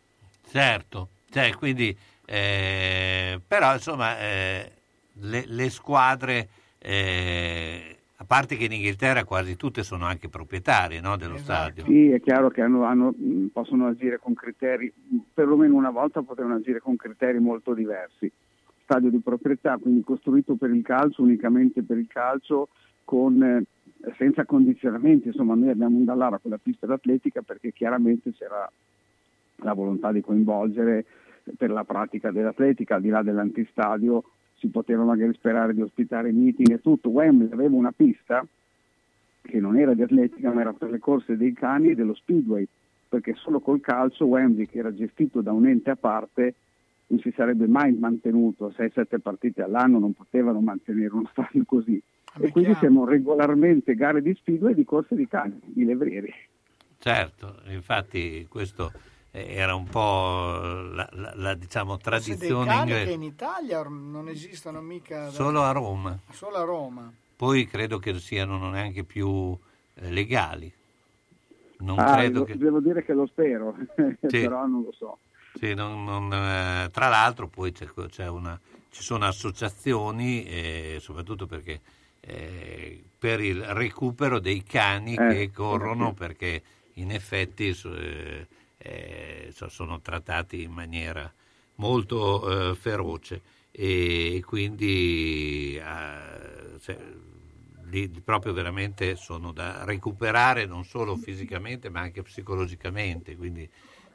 [0.45, 4.71] Certo, cioè, quindi, eh, però insomma, eh,
[5.13, 7.97] le, le squadre, eh,
[8.33, 11.83] parte che in Inghilterra quasi tutte sono anche proprietarie no, dello stadio.
[11.83, 13.13] Sì, è chiaro che hanno- hanno-
[13.53, 14.91] possono agire con criteri,
[15.31, 18.31] perlomeno una volta potevano agire con criteri molto diversi.
[18.85, 22.69] Stadio di proprietà, quindi costruito per il calcio, unicamente per il calcio,
[23.03, 23.63] con, eh,
[24.17, 25.27] senza condizionamenti.
[25.27, 28.67] Insomma, noi abbiamo un Dallara con la pista d'atletica perché chiaramente c'era
[29.57, 31.05] la volontà di coinvolgere
[31.55, 34.23] per la pratica dell'atletica, al di là dell'antistadio,
[34.63, 37.09] si poteva magari sperare di ospitare meeting e tutto.
[37.09, 38.47] Wembley aveva una pista
[39.41, 42.65] che non era di atletica ma era per le corse dei cani e dello speedway,
[43.09, 46.53] perché solo col calcio Wembley, che era gestito da un ente a parte,
[47.07, 52.01] non si sarebbe mai mantenuto 6-7 partite all'anno, non potevano mantenere uno stadio così.
[52.39, 56.33] E quindi siamo regolarmente gare di speedway e di corse di cani, di levrieri.
[56.97, 58.91] Certo, infatti questo
[59.35, 60.59] era un po'
[60.93, 63.11] la, la- la, diciamo, dei tradizione che inglese.
[63.13, 65.23] in Italia non esistono mica.
[65.23, 66.19] da- Solo a Roma.
[66.31, 67.11] Solo a Roma.
[67.35, 69.57] Poi credo che siano neanche più
[69.95, 70.71] eh, legali.
[71.79, 72.57] Non Ah, credo lo- che...
[72.57, 73.75] Devo dire che lo spero,
[74.21, 74.39] Sì.
[74.39, 75.17] però non lo so.
[75.55, 78.57] Sì, non- non, eh, tra l'altro poi c'è, c'è una,
[78.91, 81.81] ci sono associazioni, eh, soprattutto perché
[82.21, 86.61] eh, per il recupero dei cani Eh, che corrono perché
[86.93, 87.73] in effetti
[88.83, 91.31] eh, so- sono trattati in maniera
[91.75, 93.41] molto eh, feroce
[93.71, 96.97] e quindi eh, cioè,
[97.85, 103.67] lì proprio veramente sono da recuperare non solo fisicamente ma anche psicologicamente quindi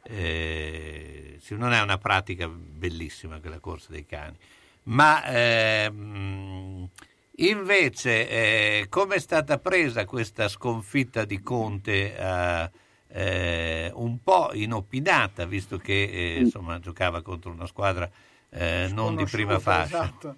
[0.03, 4.37] eh, non è una pratica bellissima quella corsa dei cani.
[4.85, 6.89] Ma ehm,
[7.37, 12.71] invece eh, come è stata presa questa sconfitta di Conte eh,
[13.09, 18.09] eh, un po' inopinata visto che eh, insomma giocava contro una squadra
[18.51, 20.37] eh, non di prima Conosciuta, fascia esatto.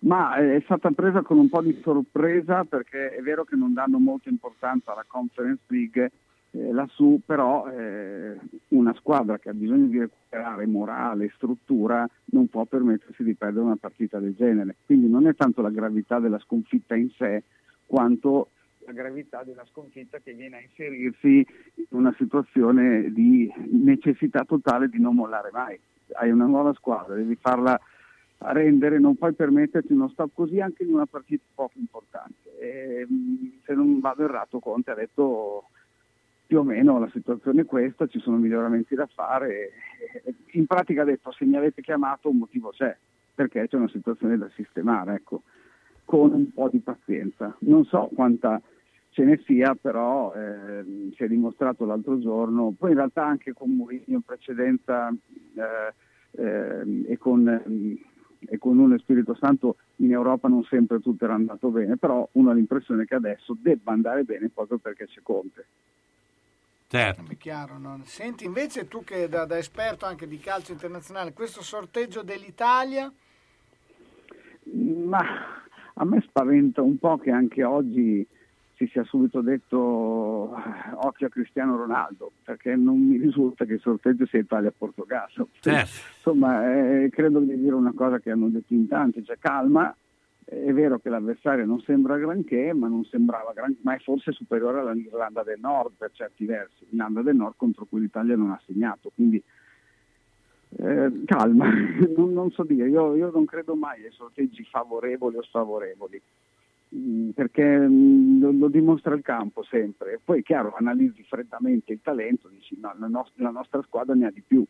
[0.00, 3.72] ma eh, è stata presa con un po' di sorpresa perché è vero che non
[3.72, 6.10] danno molta importanza alla Conference League
[6.52, 8.36] eh, lassù, però eh,
[8.68, 13.64] una squadra che ha bisogno di recuperare morale e struttura non può permettersi di perdere
[13.64, 14.76] una partita del genere.
[14.84, 17.44] Quindi non è tanto la gravità della sconfitta in sé
[17.86, 18.48] quanto
[18.90, 25.00] la gravità della sconfitta che viene a inserirsi in una situazione di necessità totale di
[25.00, 25.78] non mollare mai.
[26.14, 27.80] Hai una nuova squadra, devi farla
[28.38, 32.58] rendere, non puoi permetterti uno stop così anche in una partita poco importante.
[32.58, 35.68] E, mh, se non vado errato, Conte ha detto
[36.46, 39.70] più o meno la situazione è questa, ci sono miglioramenti da fare.
[40.52, 42.96] In pratica ha detto se mi avete chiamato un motivo c'è,
[43.34, 45.42] perché c'è una situazione da sistemare, ecco,
[46.04, 47.54] con un po' di pazienza.
[47.60, 48.60] Non so quanta
[49.10, 53.70] ce ne sia, però ehm, si è dimostrato l'altro giorno, poi in realtà anche con
[53.70, 55.08] Mourinho in precedenza
[55.54, 57.48] eh, ehm, e con...
[57.48, 57.98] ehm,
[58.48, 62.48] e con uno Spirito Santo in Europa non sempre tutto era andato bene, però uno
[62.48, 65.66] ha l'impressione che adesso debba andare bene proprio perché c'è Conte.
[66.88, 67.22] Certo.
[67.28, 68.00] È chiaro, no?
[68.04, 73.12] Senti, invece tu che da, da esperto anche di calcio internazionale, questo sorteggio dell'Italia,
[74.72, 75.20] Ma
[75.94, 78.26] a me spaventa un po' che anche oggi
[78.80, 83.80] si sia subito detto eh, occhio a Cristiano Ronaldo, perché non mi risulta che il
[83.80, 85.48] sorteggio sia Italia-Portogallo.
[85.60, 85.90] Certo.
[86.16, 89.94] Insomma, eh, credo di dire una cosa che hanno detto in tanti, cioè calma,
[90.46, 94.80] è vero che l'avversario non sembra granché, ma non sembrava gran- ma è forse superiore
[94.80, 99.12] all'Irlanda del Nord per certi versi, l'Irlanda del Nord contro cui l'Italia non ha segnato,
[99.14, 99.42] quindi
[100.78, 101.68] eh, calma,
[102.16, 106.22] non, non so dire, io, io non credo mai ai sorteggi favorevoli o sfavorevoli,
[107.34, 110.20] perché mm, lo, lo dimostra il campo sempre.
[110.22, 114.26] Poi è chiaro, analizzi freddamente il talento, dici no, la, nos- la nostra squadra ne
[114.26, 114.64] ha di più,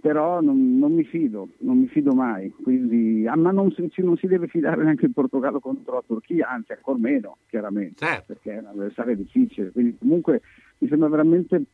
[0.00, 4.16] però non, non mi fido, non mi fido mai, quindi, ah, ma non si, non
[4.16, 8.58] si deve fidare neanche il Portogallo contro la Turchia, anzi ancora meno, chiaramente, perché è
[8.58, 10.40] un avversario difficile, quindi comunque
[10.78, 11.64] mi sembra veramente un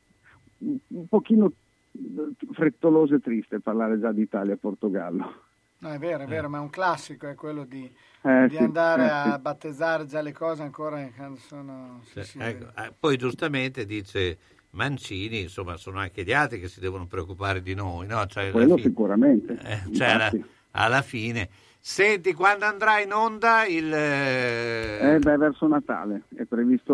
[0.89, 1.53] un pochino
[2.53, 5.47] frettoloso e triste parlare già di Italia e Portogallo.
[5.79, 7.91] No, è vero, è vero, ma è un classico, è quello di,
[8.23, 9.41] Eh, di sì, andare eh, a sì.
[9.41, 12.01] battezzare già le cose ancora quando sono...
[12.05, 14.39] sì, Sì, sì, ecco, eh, poi giustamente dice
[14.71, 18.27] Mancini, insomma, sono anche gli altri che si devono preoccupare di noi, no?
[18.27, 19.59] Cioè, Quello fine- sicuramente.
[19.63, 20.31] eh, cioè, alla,
[20.73, 21.49] alla fine.
[21.81, 23.91] Senti, quando andrà in onda il...
[23.93, 26.93] eh, Eh, beh, verso Natale, è previsto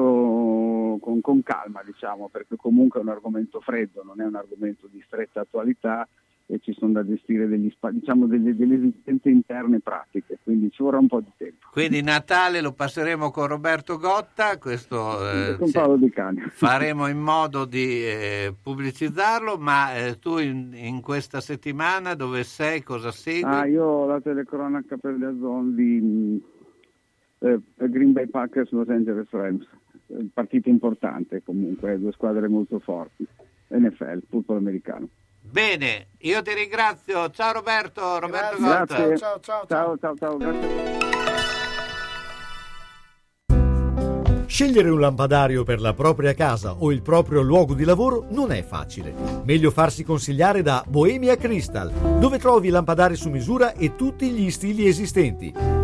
[1.00, 5.02] con, con calma, diciamo, perché comunque è un argomento freddo, non è un argomento di
[5.06, 6.06] stretta attualità
[6.46, 10.98] e ci sono da gestire degli diciamo, delle, delle esigenze interne pratiche, quindi ci vorrà
[10.98, 11.68] un po' di tempo.
[11.70, 16.40] Quindi Natale lo passeremo con Roberto Gotta, questo eh, con Paolo Di Cani.
[16.52, 22.82] faremo in modo di eh, pubblicizzarlo, ma eh, tu in, in questa settimana dove sei,
[22.82, 23.50] cosa segui?
[23.50, 26.42] Ah, io ho la telecronaca per le zone di
[27.38, 29.66] Green Bay Packers Los Angeles Rams,
[30.06, 33.26] Eh, partita importante comunque, due squadre molto forti,
[33.68, 35.08] NFL, football americano.
[35.46, 39.16] Bene, io ti ringrazio, ciao Roberto, Roberto Grazie.
[39.18, 40.92] Ciao, ciao, ciao, ciao, ciao, grazie.
[44.46, 48.62] Scegliere un lampadario per la propria casa o il proprio luogo di lavoro non è
[48.62, 49.12] facile.
[49.44, 54.86] Meglio farsi consigliare da Bohemia Crystal, dove trovi lampadari su misura e tutti gli stili
[54.86, 55.83] esistenti.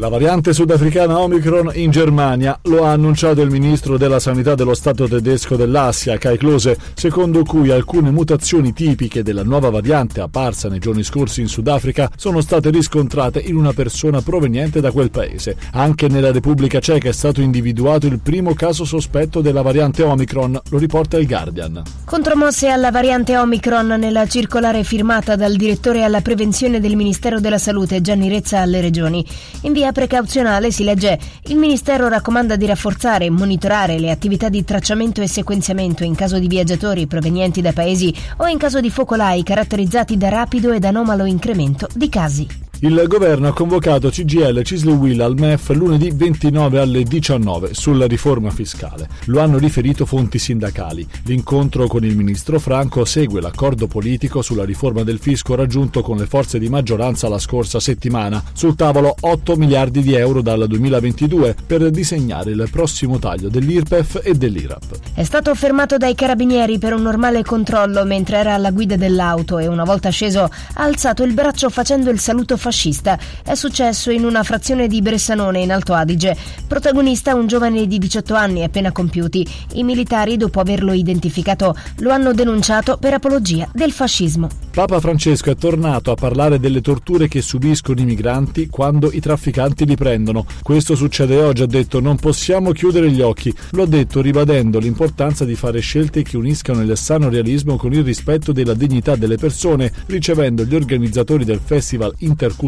[0.00, 5.06] La variante sudafricana Omicron in Germania lo ha annunciato il ministro della sanità dello Stato
[5.06, 11.02] tedesco dell'Assia, Kai Klose, secondo cui alcune mutazioni tipiche della nuova variante apparsa nei giorni
[11.02, 15.58] scorsi in Sudafrica sono state riscontrate in una persona proveniente da quel paese.
[15.72, 20.78] Anche nella Repubblica Ceca è stato individuato il primo caso sospetto della variante Omicron, lo
[20.78, 21.82] riporta il Guardian.
[22.06, 28.00] Contromosse alla variante Omicron nella circolare firmata dal direttore alla prevenzione del Ministero della Salute
[28.00, 29.22] Gianni Rezza alle regioni.
[29.62, 34.64] In via precauzionale si legge il Ministero raccomanda di rafforzare e monitorare le attività di
[34.64, 39.42] tracciamento e sequenziamento in caso di viaggiatori provenienti da paesi o in caso di focolai
[39.42, 42.69] caratterizzati da rapido ed anomalo incremento di casi.
[42.82, 48.48] Il governo ha convocato CGL, Cisle Will al MEF lunedì 29 alle 19 sulla riforma
[48.48, 49.06] fiscale.
[49.26, 51.06] Lo hanno riferito fonti sindacali.
[51.24, 56.24] L'incontro con il ministro Franco segue l'accordo politico sulla riforma del fisco raggiunto con le
[56.24, 58.42] forze di maggioranza la scorsa settimana.
[58.54, 64.34] Sul tavolo 8 miliardi di euro dal 2022 per disegnare il prossimo taglio dell'IRPEF e
[64.34, 64.98] dell'IRAP.
[65.12, 69.66] È stato fermato dai carabinieri per un normale controllo mentre era alla guida dell'auto e
[69.66, 70.50] una volta sceso ha
[70.82, 73.18] alzato il braccio facendo il saluto fascista.
[73.42, 76.36] È successo in una frazione di Bressanone in Alto Adige.
[76.68, 79.44] Protagonista un giovane di 18 anni appena compiuti.
[79.74, 84.48] I militari, dopo averlo identificato, lo hanno denunciato per apologia del fascismo.
[84.70, 89.84] Papa Francesco è tornato a parlare delle torture che subiscono i migranti quando i trafficanti
[89.84, 90.46] li prendono.
[90.62, 93.52] Questo succede oggi, ha detto, non possiamo chiudere gli occhi.
[93.72, 98.04] Lo ha detto ribadendo l'importanza di fare scelte che uniscano il sano realismo con il
[98.04, 102.58] rispetto della dignità delle persone, ricevendo gli organizzatori del Festival Interculturale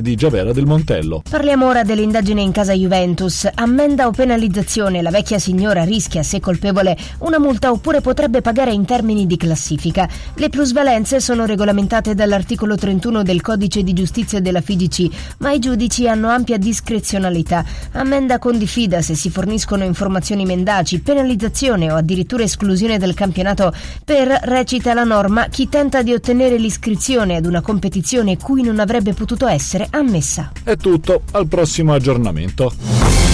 [0.00, 1.20] di Giavera del Montello.
[1.28, 3.46] Parliamo ora dell'indagine in casa Juventus.
[3.54, 8.86] Ammenda o penalizzazione, la vecchia signora rischia, se colpevole, una multa oppure potrebbe pagare in
[8.86, 10.08] termini di classifica.
[10.36, 16.08] Le plusvalenze sono regolamentate dall'articolo 31 del Codice di Giustizia della FIGC, ma i giudici
[16.08, 17.66] hanno ampia discrezionalità.
[17.92, 24.26] Ammenda con diffida se si forniscono informazioni mendaci, penalizzazione o addirittura esclusione del campionato per,
[24.44, 29.32] recita la norma, chi tenta di ottenere l'iscrizione ad una competizione cui non avrebbe potuto
[29.48, 30.52] essere ammessa.
[30.62, 33.33] È tutto, al prossimo aggiornamento.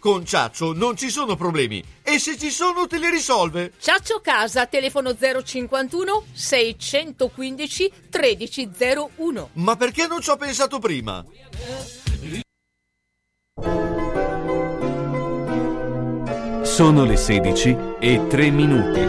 [0.00, 3.74] Con Ciaccio non ci sono problemi e se ci sono te li risolve.
[3.78, 9.50] Ciaccio Casa, telefono 051 615 1301.
[9.52, 11.22] Ma perché non ci ho pensato prima?
[16.62, 19.00] Sono le 16 e 3 minuti.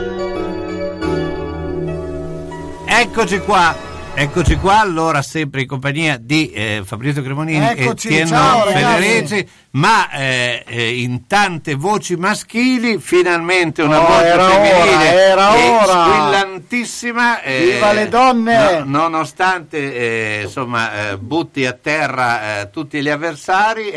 [2.86, 3.74] Eccoci qua,
[4.14, 8.72] eccoci qua, allora sempre in compagnia di eh, Fabrizio Cremonini Eccoci, e ragazzi.
[8.74, 15.56] Federici, ma eh, eh, in tante voci maschili finalmente una Oh, voce era femminile era
[15.56, 16.06] e ora.
[16.06, 18.80] squillantissima eh, Viva le donne!
[18.84, 23.90] no- nonostante eh, insomma eh, butti a terra tutti gli avversari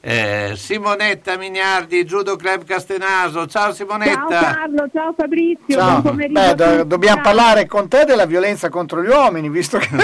[0.00, 3.46] eh, Simonetta Mignardi, Judo Club Castenaso.
[3.46, 4.12] Ciao Simonetta.
[4.28, 5.90] Ciao Carlo, ciao Fabrizio, Ciao.
[5.90, 6.40] buon pomeriggio.
[6.40, 9.88] Beh, do- dobbiamo parlare con te della violenza contro gli uomini, visto che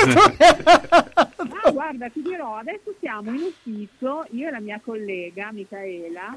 [1.66, 6.36] Ah, guarda, ti dirò, adesso siamo in ufficio, io e la mia collega Michaela,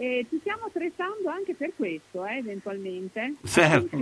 [0.00, 3.34] e ci stiamo attrezzando anche per questo, eh, eventualmente.
[3.44, 3.98] Certo.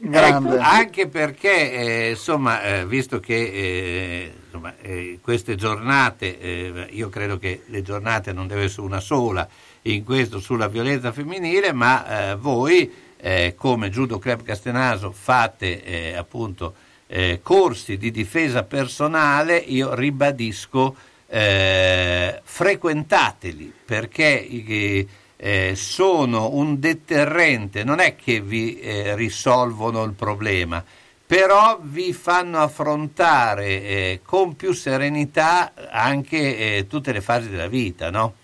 [0.12, 7.08] Ecco, anche perché, eh, insomma, eh, visto che eh, insomma, eh, queste giornate, eh, io
[7.08, 9.48] credo che le giornate non deve essere una sola
[9.82, 16.16] in questo sulla violenza femminile, ma eh, voi, eh, come Judo Club Castenaso, fate eh,
[16.16, 16.74] appunto
[17.06, 20.94] eh, corsi di difesa personale, io ribadisco,
[21.26, 24.46] eh, frequentateli perché
[25.42, 30.84] eh, sono un deterrente, non è che vi eh, risolvono il problema,
[31.24, 38.10] però vi fanno affrontare eh, con più serenità anche eh, tutte le fasi della vita,
[38.10, 38.34] no?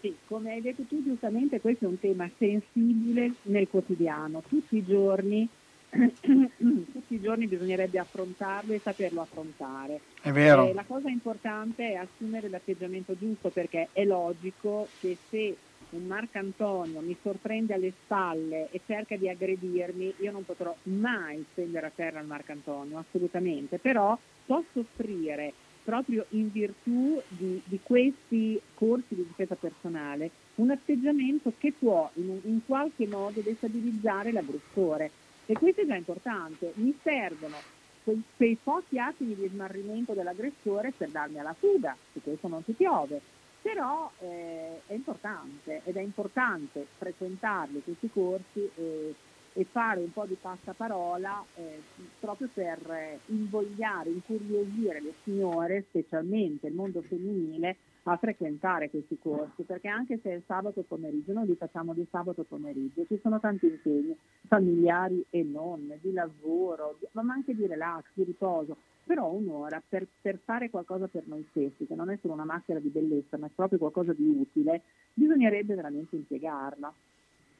[0.00, 4.84] Sì, come hai detto tu giustamente, questo è un tema sensibile nel quotidiano, tutti i
[4.86, 5.48] giorni.
[5.90, 10.00] tutti i giorni bisognerebbe affrontarlo e saperlo affrontare.
[10.22, 10.68] È vero.
[10.68, 15.56] Eh, la cosa importante è assumere l'atteggiamento giusto perché è logico che se
[15.90, 21.86] un Marcantonio mi sorprende alle spalle e cerca di aggredirmi, io non potrò mai stendere
[21.86, 25.52] a terra il Marcantonio, assolutamente, però posso offrire
[25.82, 32.38] proprio in virtù di, di questi corsi di difesa personale un atteggiamento che può in,
[32.44, 35.10] in qualche modo destabilizzare l'aggressore
[35.46, 36.72] e questo è già importante.
[36.76, 37.64] Mi servono
[38.04, 42.72] quei, quei pochi attimi di smarrimento dell'aggressore per darmi alla fuga, su questo non si
[42.72, 43.20] piove.
[43.62, 49.14] Però eh, è importante ed è importante frequentarli questi corsi e,
[49.52, 51.82] e fare un po' di passaparola eh,
[52.18, 59.88] proprio per invogliare, incuriosire le signore, specialmente il mondo femminile, a frequentare questi corsi, perché
[59.88, 63.66] anche se è il sabato pomeriggio, noi li facciamo di sabato pomeriggio, ci sono tanti
[63.66, 64.16] impegni
[64.46, 70.38] familiari e non, di lavoro, ma anche di relax, di riposo, però un'ora per, per
[70.44, 73.50] fare qualcosa per noi stessi, che non è solo una maschera di bellezza, ma è
[73.54, 74.82] proprio qualcosa di utile,
[75.12, 76.92] bisognerebbe veramente impiegarla.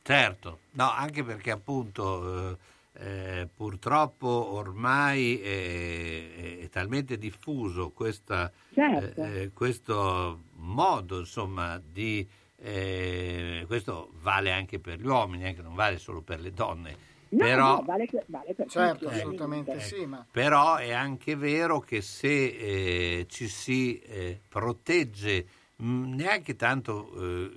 [0.03, 2.57] Certo, no, anche perché appunto eh,
[2.95, 9.23] eh, purtroppo ormai è, è talmente diffuso questa, Certo.
[9.23, 12.27] eh, eh, questo modo insomma di
[12.63, 17.09] eh, questo vale anche per gli uomini, eh, che non vale solo per le donne.
[17.31, 21.37] No, però, no, vale, per- vale per Certo, tutti, assolutamente sì, ma però è anche
[21.37, 25.47] vero che se eh, ci si eh, protegge
[25.77, 27.51] mh, neanche tanto eh,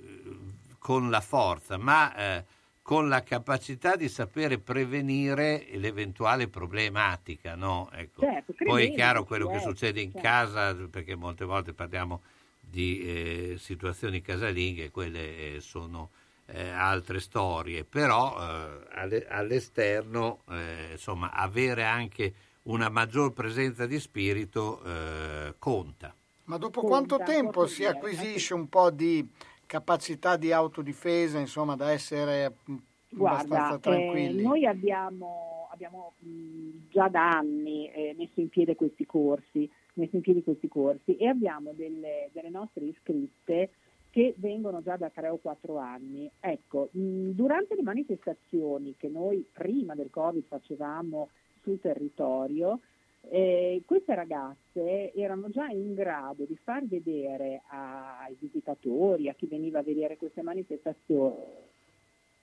[0.78, 2.44] con la forza, ma eh,
[2.84, 7.88] con la capacità di sapere prevenire l'eventuale problematica, no?
[7.90, 8.20] Ecco.
[8.20, 10.28] Certo, Poi è chiaro quello che certo, succede in certo.
[10.28, 12.20] casa, perché molte volte parliamo
[12.60, 16.10] di eh, situazioni casalinghe, quelle eh, sono
[16.44, 22.34] eh, altre storie, però eh, alle- all'esterno eh, insomma avere anche
[22.64, 26.14] una maggior presenza di spirito eh, conta.
[26.44, 29.26] Ma dopo Conta, quanto tempo si acquisisce un po' di
[29.66, 32.76] capacità di autodifesa, insomma, da essere mm,
[33.16, 34.42] abbastanza Guarda, eh, tranquilli?
[34.42, 40.22] noi abbiamo, abbiamo, mh, già da anni eh, messo in piedi questi corsi, messo in
[40.22, 43.70] piedi questi corsi e abbiamo delle, delle nostre iscritte
[44.10, 46.30] che vengono già da tre o quattro anni.
[46.38, 51.30] Ecco, mh, durante le manifestazioni che noi prima del Covid facevamo
[51.62, 52.80] sul territorio,
[53.30, 59.80] eh, queste ragazze erano già in grado di far vedere ai visitatori, a chi veniva
[59.80, 61.36] a vedere queste manifestazioni,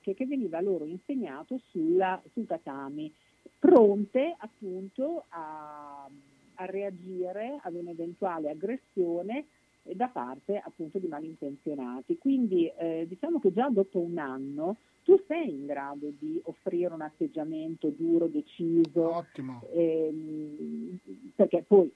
[0.02, 3.14] che, che veniva loro insegnato sulla, sul tatami,
[3.58, 6.10] pronte appunto a,
[6.56, 9.46] a reagire ad un'eventuale aggressione
[9.84, 12.18] da parte appunto di malintenzionati.
[12.18, 14.78] Quindi eh, diciamo che già dopo un anno
[15.12, 19.26] tu sei in grado di offrire un atteggiamento duro, deciso,
[19.74, 20.98] ehm,
[21.36, 21.92] perché poi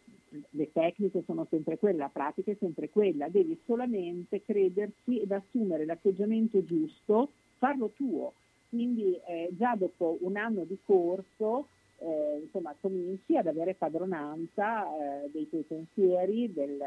[0.50, 5.86] le tecniche sono sempre quelle, la pratica è sempre quella, devi solamente crederci ed assumere
[5.86, 8.34] l'atteggiamento giusto, farlo tuo.
[8.68, 11.68] Quindi eh, già dopo un anno di corso
[12.00, 14.88] eh, insomma, cominci ad avere padronanza
[15.24, 16.84] eh, dei tuoi pensieri, del,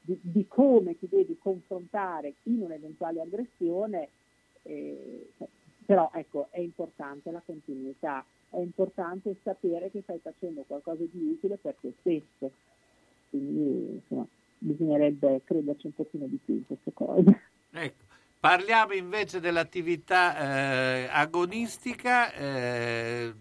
[0.00, 4.08] di, di come ti devi confrontare in un'eventuale aggressione,
[4.62, 5.28] eh,
[5.84, 11.56] però ecco, è importante la continuità, è importante sapere che stai facendo qualcosa di utile
[11.56, 12.52] per te stesso,
[13.30, 14.26] quindi insomma,
[14.58, 17.40] bisognerebbe crederci un pochino di più in queste cose.
[17.70, 18.06] Ecco.
[18.40, 23.32] Parliamo invece dell'attività eh, agonistica, eh,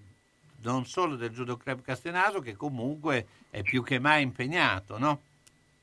[0.63, 5.21] non solo del Judo Club Castenaso, che comunque è più che mai impegnato, no?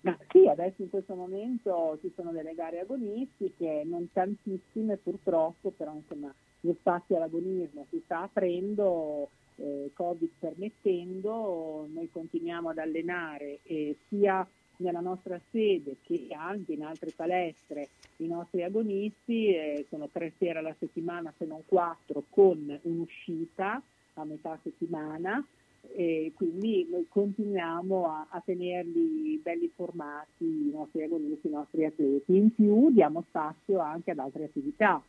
[0.05, 5.95] Ma sì, adesso in questo momento ci sono delle gare agonistiche, non tantissime purtroppo, però
[5.95, 13.97] insomma lo spazio all'agonismo si sta aprendo, eh, Covid permettendo, noi continuiamo ad allenare eh,
[14.09, 20.33] sia nella nostra sede che anche in altre palestre i nostri agonisti, eh, sono tre
[20.37, 23.83] sere alla settimana se non quattro con un'uscita
[24.15, 25.43] a metà settimana
[25.93, 32.37] e quindi noi continuiamo a, a tenerli belli formati i nostri agonisti, i nostri atleti.
[32.37, 35.03] In più diamo spazio anche ad altre attività.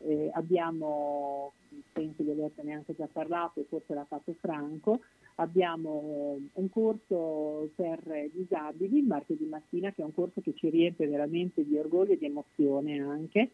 [0.00, 1.52] Eh, abbiamo,
[1.92, 5.00] penso di averne anche già parlato, forse l'ha fatto Franco,
[5.36, 11.08] abbiamo un corso per disabili il martedì mattina che è un corso che ci riempie
[11.08, 13.50] veramente di orgoglio e di emozione anche.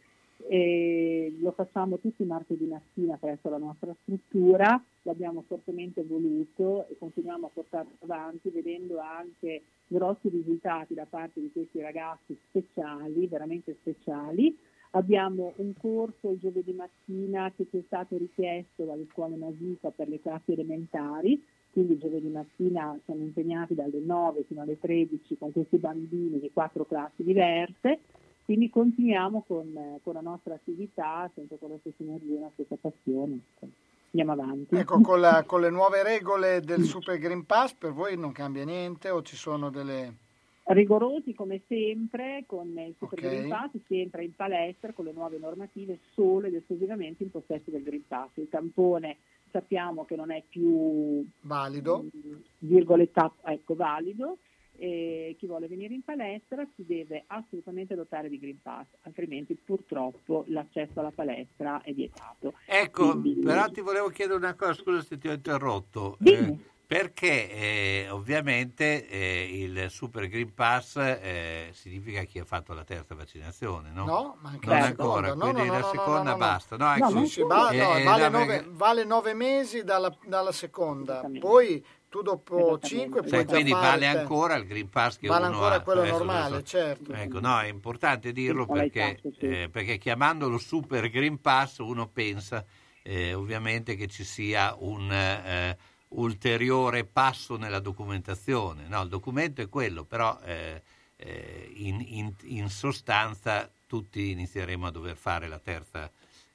[0.46, 6.98] E lo facciamo tutti i martedì mattina presso la nostra struttura, l'abbiamo fortemente voluto e
[6.98, 13.76] continuiamo a portarlo avanti vedendo anche grossi risultati da parte di questi ragazzi speciali, veramente
[13.80, 14.54] speciali.
[14.90, 20.08] Abbiamo un corso il giovedì mattina che ci è stato richiesto dalle scuole Nasica per
[20.08, 21.42] le classi elementari,
[21.72, 26.84] quindi giovedì mattina siamo impegnati dalle 9 fino alle 13 con questi bambini di quattro
[26.84, 27.98] classi diverse,
[28.44, 32.76] quindi continuiamo con, eh, con la nostra attività sempre con la stessa energia la stessa
[32.80, 33.38] passione.
[34.16, 34.74] Andiamo avanti.
[34.76, 38.64] Ecco, con, la- con le nuove regole del Super Green Pass per voi non cambia
[38.64, 40.14] niente o ci sono delle...
[40.64, 43.24] rigorosi come sempre con il Super Ok.
[43.24, 47.82] Green Pass, sempre in palestra con le nuove normative solo ed esclusivamente in possesso del
[47.82, 48.30] Green Pass.
[48.34, 49.16] Il tampone
[49.50, 52.04] sappiamo che non è più valido,
[52.58, 54.38] virgolettato, ecco, valido.
[54.76, 60.44] E chi vuole venire in palestra si deve assolutamente dotare di Green Pass, altrimenti purtroppo
[60.48, 62.54] l'accesso alla palestra è vietato.
[62.66, 66.18] Ecco, Quindi- però ti volevo chiedere una cosa, scusa se ti ho interrotto.
[66.24, 66.54] Eh,
[66.86, 73.14] perché eh, ovviamente eh, il Super Green Pass eh, significa chi ha fatto la terza
[73.14, 74.04] vaccinazione, no?
[74.04, 75.34] No, ma anche non la ancora.
[75.34, 76.76] No, quindi no, la no, no, seconda basta.
[76.76, 80.52] No, ecco, sì, sì, va- eh, eh, vale, la- nove, vale nove mesi dalla, dalla
[80.52, 81.84] seconda, poi
[82.14, 85.74] tu dopo cinque puoi Cioè, quindi vale ancora il Green Pass che Vale uno ancora
[85.74, 85.80] ha.
[85.80, 87.12] quello Adesso- normale, adesso- certo.
[87.12, 89.46] Ecco, no, è importante dirlo perché, esatto, sì.
[89.46, 92.64] eh, perché chiamandolo Super Green Pass uno pensa
[93.02, 95.76] eh, ovviamente che ci sia un eh,
[96.10, 98.86] ulteriore passo nella documentazione.
[98.86, 100.82] No, il documento è quello, però eh,
[101.16, 106.08] eh, in, in- in sostanza tutti inizieremo a dover fare la terza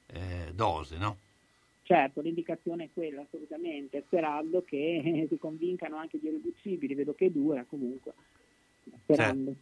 [0.06, 1.18] eh, dose, no?
[1.90, 7.32] Certo, l'indicazione è quella assolutamente, sperando che eh, si convincano anche gli irriducibili, vedo che
[7.32, 8.12] dura comunque,
[9.02, 9.50] sperando.
[9.50, 9.56] Eh,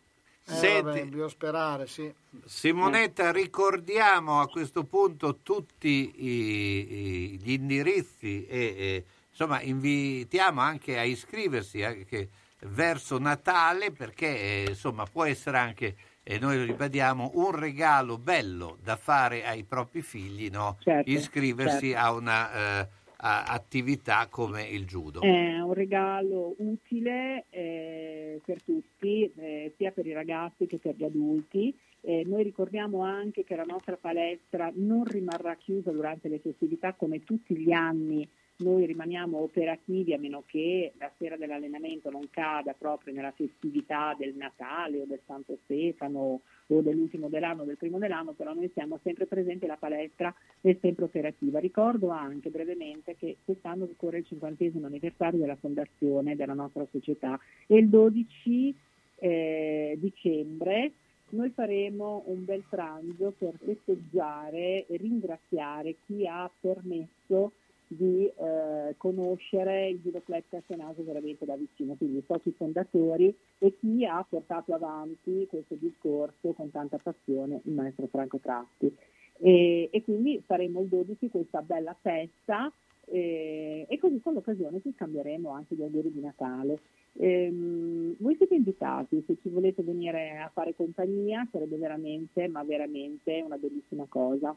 [0.53, 2.13] Senti- vabbè, bisogna sperare, sì.
[2.45, 6.93] Simonetta, ricordiamo a questo punto tutti i-
[7.33, 12.29] i- gli indirizzi e, e, insomma invitiamo anche a iscriversi anche
[12.65, 15.97] verso Natale perché eh, insomma può essere anche
[16.31, 20.77] e noi lo ribadiamo un regalo bello da fare ai propri figli no?
[20.81, 22.05] Certo, iscriversi certo.
[22.05, 22.89] a una eh,
[23.21, 30.07] a- attività come il judo È un regalo utile eh, per tutti, eh, sia per
[30.07, 31.75] i ragazzi che per gli adulti.
[32.03, 37.25] Eh, noi ricordiamo anche che la nostra palestra non rimarrà chiusa durante le festività come
[37.25, 38.29] tutti gli anni.
[38.61, 44.35] Noi rimaniamo operativi a meno che la sera dell'allenamento non cada proprio nella festività del
[44.35, 48.99] Natale o del Santo Stefano o dell'ultimo dell'anno o del primo dell'anno, però noi siamo
[49.05, 51.61] sempre presenti, la palestra è sempre operativa.
[51.61, 57.77] Ricordo anche brevemente che quest'anno ricorre il cinquantesimo anniversario della fondazione della nostra società e
[57.77, 58.75] il 12
[59.21, 60.93] eh, dicembre
[61.31, 67.53] noi faremo un bel pranzo per festeggiare e ringraziare chi ha permesso
[67.89, 74.05] di eh, conoscere il Club Castenaso veramente da vicino, quindi i soci fondatori e chi
[74.05, 78.95] ha portato avanti questo discorso con tanta passione, il maestro Franco Tratti.
[79.41, 82.73] E, e quindi faremo il 12 questa bella festa
[83.11, 86.81] eh, e così con l'occasione ci scambieremo anche gli auguri di Natale.
[87.15, 93.41] Ehm, voi siete invitati, se ci volete venire a fare compagnia sarebbe veramente, ma veramente
[93.45, 94.55] una bellissima cosa.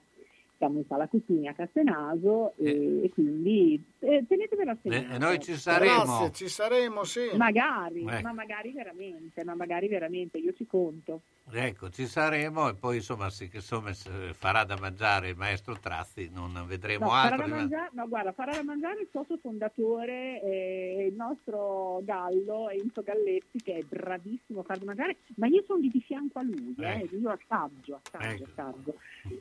[0.62, 5.40] Siamo in sala Custini a Castenaso e, e quindi eh, tenetevelo a Eh, e noi
[5.40, 7.30] ci saremo Grazie, ci saremo, sì.
[7.36, 8.22] Magari, Ecco.
[8.22, 11.22] ma magari veramente, ma magari veramente, io ci conto.
[11.52, 13.92] Ecco, ci saremo e poi insomma, che, insomma,
[14.34, 17.48] farà da mangiare il maestro Trazzi, non vedremo No, farà altro.
[17.50, 23.02] da mangiare, no, guarda, farà da mangiare il socio fondatore, eh, il nostro Gallo, Enzo
[23.02, 26.44] Galletti, che è bravissimo a far da mangiare, ma io sono lì di fianco a
[26.44, 27.16] lui, eh, Ecco.
[27.16, 28.52] io assaggio, assaggio, Ecco.
[28.52, 28.96] assaggio,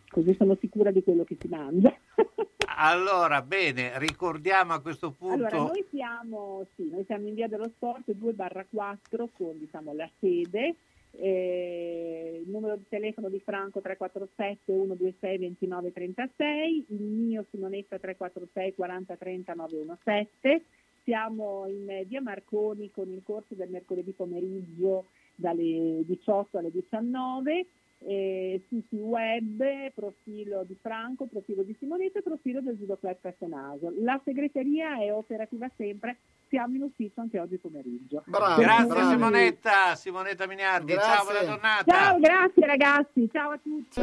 [0.09, 1.95] così sono sicura di quello che si mangia.
[2.82, 5.35] Allora, bene, ricordiamo a questo punto...
[5.35, 9.93] Allora, noi siamo, sì, noi siamo in via dello sport 2 barra 4 con diciamo,
[9.93, 10.77] la sede,
[11.11, 18.74] eh, il numero di telefono di Franco 347 126 29 36, il mio Simonetta 346
[18.74, 20.65] 40 30 917.
[21.05, 27.66] Siamo in via Marconi con il corso del mercoledì pomeriggio dalle 18 alle 19.
[28.06, 29.62] Eh, siti web,
[29.94, 33.93] profilo di Franco, profilo di Simonetta e profilo del Judo Club Castenaso.
[34.01, 36.16] La segreteria è operativa sempre,
[36.48, 38.22] siamo in ufficio anche oggi pomeriggio.
[38.24, 41.93] Per Grazie cui- Simonetta, Simonetta Minardi, ciao, buona giornata.
[41.93, 44.01] Ciao, grazie ragazzi, ciao a tutti.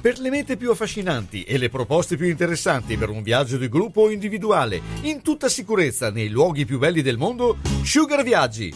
[0.00, 4.02] Per le mete più affascinanti e le proposte più interessanti per un viaggio di gruppo
[4.02, 8.72] o individuale, in tutta sicurezza nei luoghi più belli del mondo, Sugar Viaggi.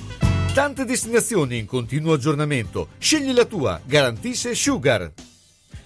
[0.53, 2.89] Tante destinazioni in continuo aggiornamento.
[2.99, 5.11] Scegli la tua, garantisce Sugar.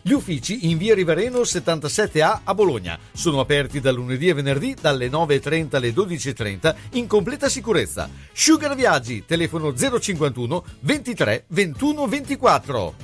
[0.03, 5.09] Gli uffici in via Rivareno 77A a Bologna sono aperti dal lunedì e venerdì dalle
[5.09, 8.11] 9.30 alle 12.30 in completa sicurezza.
[8.33, 12.95] Sugar Viaggi, telefono 051 23 21 24.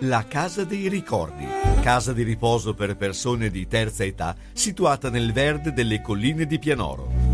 [0.00, 1.63] La Casa dei Ricordi.
[1.84, 7.33] Casa di riposo per persone di terza età situata nel verde delle colline di Pianoro.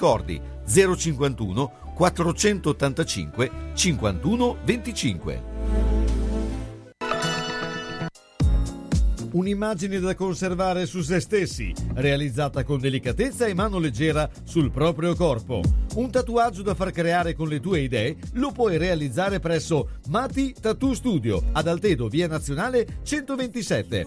[0.65, 6.00] 051 485 51 25.
[9.33, 15.61] Un'immagine da conservare su se stessi, realizzata con delicatezza e mano leggera sul proprio corpo.
[15.95, 20.93] Un tatuaggio da far creare con le tue idee lo puoi realizzare presso Mati Tattoo
[20.93, 24.05] Studio ad Altedo, via Nazionale 127.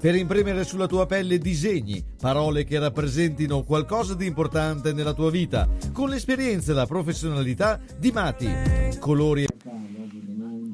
[0.00, 5.68] Per imprimere sulla tua pelle disegni, parole che rappresentino qualcosa di importante nella tua vita,
[5.92, 8.48] con l'esperienza e la professionalità di Mati.
[8.98, 9.46] Colori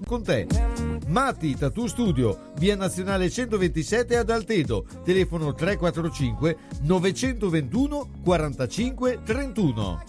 [0.07, 0.80] con te.
[1.11, 10.05] Mati Tattoo Studio, via Nazionale 127 ad Altedo, telefono 345 921 45 31.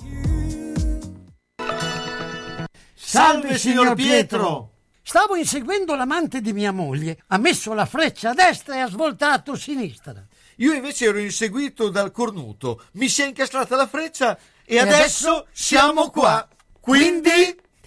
[2.94, 4.74] Salve signor Pietro!
[5.02, 7.24] Stavo inseguendo l'amante di mia moglie.
[7.30, 10.24] Ha messo la freccia a destra e ha svoltato a sinistra.
[10.58, 15.30] Io invece ero inseguito dal cornuto, mi si è incastrata la freccia e, E adesso,
[15.30, 16.48] adesso siamo qua.
[16.80, 17.61] Quindi...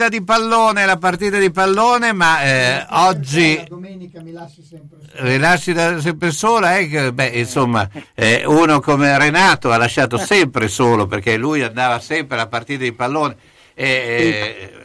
[0.00, 5.74] Partita di pallone, la partita di pallone, ma eh, oggi domenica mi lasci sempre rilasci
[5.74, 11.36] da sempre sola, eh, beh, insomma, eh, uno come Renato ha lasciato sempre solo perché
[11.36, 13.36] lui andava sempre alla partita di pallone,
[13.74, 13.84] eh,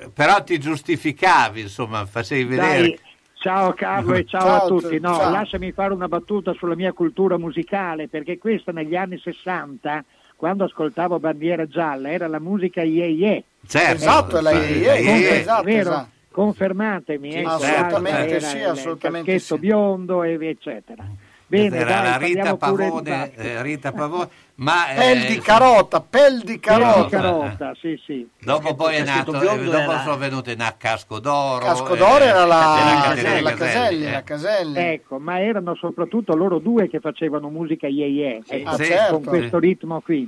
[0.02, 2.82] eh, però ti giustificavi, insomma, facevi vedere.
[2.82, 3.00] Dai,
[3.36, 5.32] ciao Carlo e ciao, Ciao a tutti, No, ciao.
[5.32, 10.04] lasciami fare una battuta sulla mia cultura musicale, perché questa negli anni 60,
[10.36, 13.44] quando ascoltavo Bandiera Gialla, era la musica Ye Ye.
[13.68, 15.40] Certo, Esatto, è la sì, Ye.
[15.40, 15.80] esatto, Vero?
[15.90, 16.10] esatto.
[16.32, 19.58] Confermatemi, Sì, eh, assolutamente sì, assolutamente il sì.
[19.58, 21.06] biondo e eccetera.
[21.48, 26.42] Bene, Era dai, la Rita Pavone, eh, Rita Pavone, ma eh, Pel di carota, pel
[26.42, 26.94] di carota.
[26.94, 28.28] Pel di carota, sì, sì.
[28.40, 31.64] dopo poi è nato, eh, biondo dopo era- sono venute in Casco d'Oro.
[31.64, 34.12] Casco d'Oro eh, era la, Caterina la Caselli, Caselli, eh.
[34.12, 34.78] la Caselli.
[34.80, 39.14] Ecco, ma erano soprattutto loro due che facevano musica Ye Ye, ecco, Ah, certo.
[39.14, 40.28] con questo ritmo qui.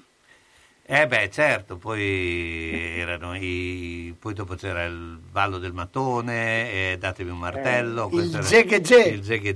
[0.90, 7.30] Eh beh, certo, poi erano i poi dopo c'era il ballo del mattone, eh, datemi
[7.30, 9.54] un martello, il questo era- Zeghe il Zeghe eh,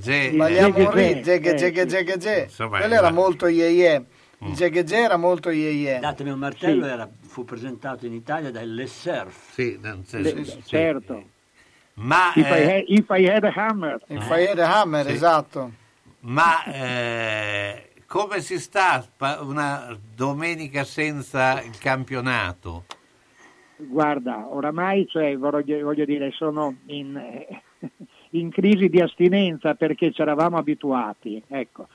[1.24, 2.42] Zeghe eh, Zeghe Zeghe Ge.
[2.44, 4.00] Insomma, Quello era- molto ye ye.
[4.44, 4.48] Mm.
[4.50, 6.00] Il Zeghe Ge era molto ye ye.
[6.00, 6.92] Datemi un martello Sì.
[6.92, 9.54] era- fu presentato in Italia dai Les Surf.
[9.54, 11.24] Sì, Le- sì, certo.
[11.94, 14.02] Ma, If, I eh, had, if I had a hammer.
[14.08, 15.14] Il Fire Hammer, Sì.
[15.14, 15.72] esatto.
[16.24, 19.06] ma eh, come si sta
[19.40, 22.84] una domenica senza il campionato?
[23.78, 27.62] Guarda, oramai cioè, voglio, voglio dire, sono in, eh,
[28.32, 31.42] in crisi di astinenza perché ci eravamo abituati.
[31.48, 31.88] Ecco,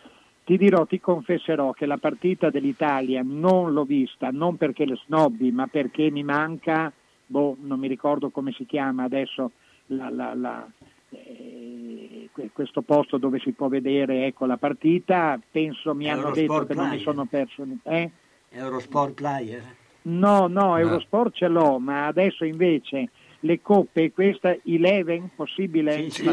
[0.46, 5.52] ti dirò, ti confesserò che la partita dell'Italia non l'ho vista, non perché le snobbi,
[5.52, 6.90] ma perché mi manca,
[7.26, 9.50] boh, non mi ricordo come si chiama adesso,
[9.88, 10.66] la- la- la-
[11.10, 15.38] eh, questo posto dove si può vedere ecco, la partita.
[15.50, 17.66] Penso mi hanno detto Eurosport che non mi sono perso.
[17.84, 18.10] Eh?
[18.50, 19.62] Eurosport Player.
[20.02, 23.08] No, no, Eurosport ce l'ho, ma adesso invece
[23.40, 26.10] le coppe, questa Eleven, possibile?
[26.10, 26.24] sì.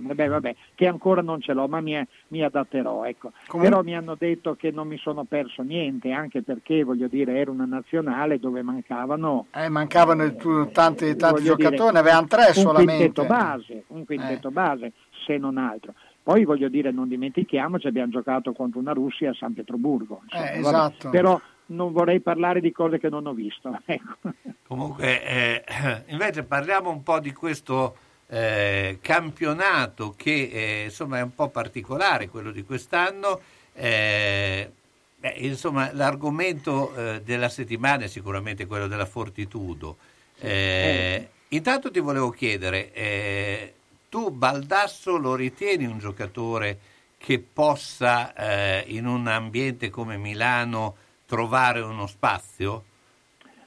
[0.00, 3.32] Beh, vabbè, che ancora non ce l'ho, ma mi, mi adatterò, ecco.
[3.46, 7.36] Comun- Però mi hanno detto che non mi sono perso niente, anche perché, voglio dire,
[7.36, 12.52] era una nazionale dove mancavano Eh, mancavano tu- tanti, tanti giocatori, ne avevano tre un
[12.54, 12.94] solamente.
[12.96, 14.92] quintetto base, un quintetto base,
[15.24, 15.94] se non altro.
[16.22, 20.20] Poi voglio dire, non dimentichiamoci, abbiamo giocato contro una Russia a San Pietroburgo.
[20.24, 20.68] insomma, Eh, vabbè.
[20.76, 21.10] esatto.
[21.10, 23.78] Però non vorrei parlare di cose che non ho visto.
[23.86, 24.32] Ecco.
[24.66, 25.64] Comunque, eh,
[26.08, 27.96] invece parliamo un po' di questo
[28.28, 33.40] eh, campionato che eh, insomma è un po' particolare, quello di quest'anno.
[33.72, 34.70] Eh,
[35.16, 39.96] beh, insomma, l'argomento eh, della settimana è sicuramente quello della fortitudo.
[40.38, 43.74] Eh, Intanto ti volevo chiedere, eh,
[44.10, 46.78] tu Baldasso lo ritieni un giocatore
[47.16, 52.84] che possa eh, in un ambiente come Milano trovare uno spazio?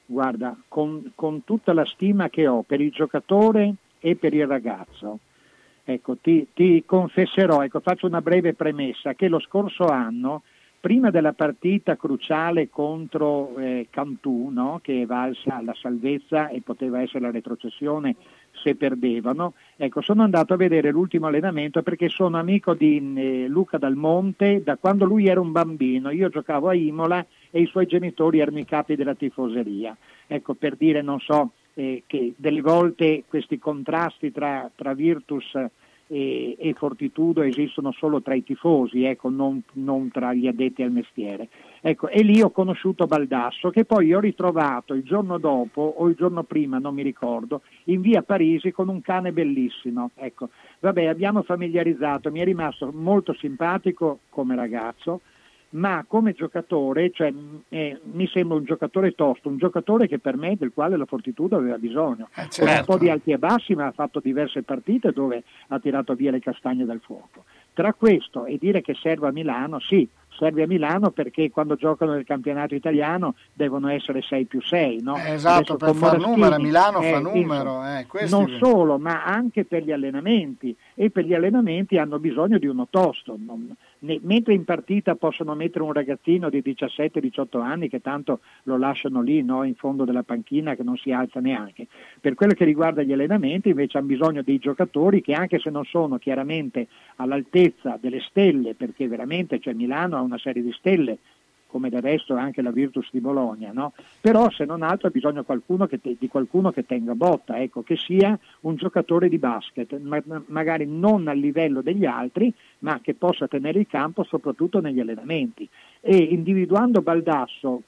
[0.05, 5.19] Guarda, con, con tutta la stima che ho per il giocatore e per il ragazzo,
[5.85, 10.43] ecco, ti, ti confesserò, ecco, faccio una breve premessa, che lo scorso anno,
[10.83, 17.21] prima della partita cruciale contro eh, Cantù, no, che valsa la salvezza e poteva essere
[17.21, 18.17] la retrocessione
[18.63, 23.77] se perdevano, ecco, sono andato a vedere l'ultimo allenamento perché sono amico di eh, Luca
[23.77, 27.85] Dal Monte da quando lui era un bambino, io giocavo a Imola e i suoi
[27.85, 29.95] genitori erano i capi della tifoseria.
[30.25, 35.69] Ecco, per dire, non so, eh, che delle volte questi contrasti tra, tra Virtus e,
[36.07, 41.49] e Fortitudo esistono solo tra i tifosi, ecco, non, non tra gli addetti al mestiere.
[41.81, 46.15] Ecco, e lì ho conosciuto Baldasso, che poi ho ritrovato il giorno dopo o il
[46.15, 50.11] giorno prima, non mi ricordo, in via Parisi con un cane bellissimo.
[50.15, 50.49] Ecco,
[50.79, 55.21] vabbè, abbiamo familiarizzato, mi è rimasto molto simpatico come ragazzo,
[55.73, 57.33] ma come giocatore, cioè,
[57.69, 61.55] eh, mi sembra un giocatore tosto, un giocatore che per me del quale la Fortitudo
[61.55, 62.29] aveva bisogno.
[62.33, 62.83] Con un certo.
[62.83, 66.39] po' di alti e bassi, ma ha fatto diverse partite dove ha tirato via le
[66.39, 67.43] castagne dal fuoco.
[67.73, 72.13] Tra questo e dire che serve a Milano, sì, serve a Milano perché quando giocano
[72.13, 75.17] nel campionato italiano devono essere 6 più 6, no?
[75.17, 79.23] Eh, esatto, Adesso per far numero, Milano fa eh, numero, insomma, eh, non solo, ma
[79.23, 83.37] anche per gli allenamenti e per gli allenamenti hanno bisogno di uno tosto.
[83.37, 88.77] non- ne- mentre in partita possono mettere un ragazzino di 17-18 anni che tanto lo
[88.77, 91.87] lasciano lì no, in fondo della panchina che non si alza neanche.
[92.19, 95.85] Per quello che riguarda gli allenamenti invece hanno bisogno dei giocatori che anche se non
[95.85, 101.17] sono chiaramente all'altezza delle stelle, perché veramente cioè, Milano ha una serie di stelle
[101.73, 103.93] come del resto anche la Virtus di Bologna, no?
[104.21, 107.97] però se non altro ha bisogno qualcuno te- di qualcuno che tenga botta, ecco, che
[107.97, 113.15] sia un giocatore di basket, ma- ma- magari non al livello degli altri, ma che
[113.15, 115.67] possa tenere il campo soprattutto negli allenamenti.
[115.99, 117.81] E individuando Baldasso,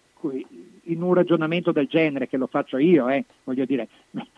[0.86, 3.88] in un ragionamento del genere, che lo faccio io, eh, voglio dire,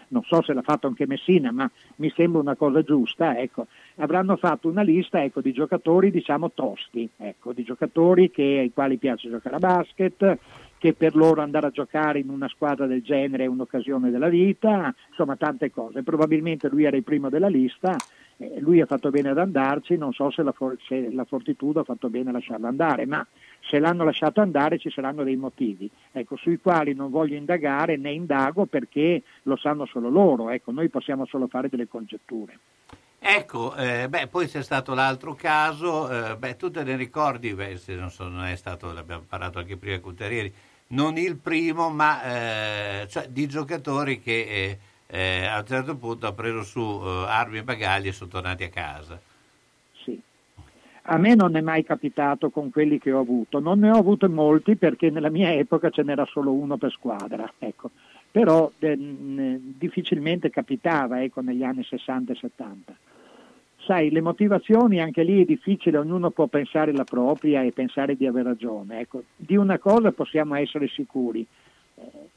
[0.10, 4.36] non so se l'ha fatto anche Messina, ma mi sembra una cosa giusta, ecco, avranno
[4.38, 9.30] fatto una lista ecco, di giocatori diciamo tosti, ecco, di giocatori che, ai quali piace
[9.30, 10.38] giocare a basket,
[10.78, 14.94] che per loro andare a giocare in una squadra del genere è un'occasione della vita,
[15.10, 16.04] insomma tante cose.
[16.04, 17.96] Probabilmente lui era il primo della lista,
[18.38, 21.80] eh, lui ha fatto bene ad andarci, non so se la, for- se la Fortitudo
[21.80, 23.26] ha fatto bene a lasciarlo andare, ma
[23.62, 28.12] se l'hanno lasciato andare ci saranno dei motivi, ecco, sui quali non voglio indagare né
[28.12, 32.60] indago perché lo sanno solo loro, ecco, noi possiamo solo fare delle congetture.
[33.20, 37.80] Ecco, eh, beh, poi c'è stato l'altro caso, eh, beh, tu te ne ricordi, beh,
[37.88, 40.54] non, so, non è stato, l'abbiamo parlato anche prima con Terrieri,
[40.90, 46.36] non il primo, ma eh, cioè, di giocatori che eh, a un certo punto hanno
[46.36, 49.20] preso su eh, armi e bagagli e sono tornati a casa.
[50.04, 50.20] Sì.
[51.04, 54.30] A me non è mai capitato con quelli che ho avuto, non ne ho avuto
[54.30, 57.92] molti perché nella mia epoca ce n'era solo uno per squadra, ecco.
[58.30, 62.96] però eh, difficilmente capitava ecco, negli anni 60 e 70.
[63.88, 68.28] Sai, le motivazioni anche lì è difficile, ognuno può pensare la propria e pensare di
[68.28, 69.00] aver ragione.
[69.00, 71.48] Ecco, di una cosa possiamo essere sicuri,
[71.96, 72.30] eh,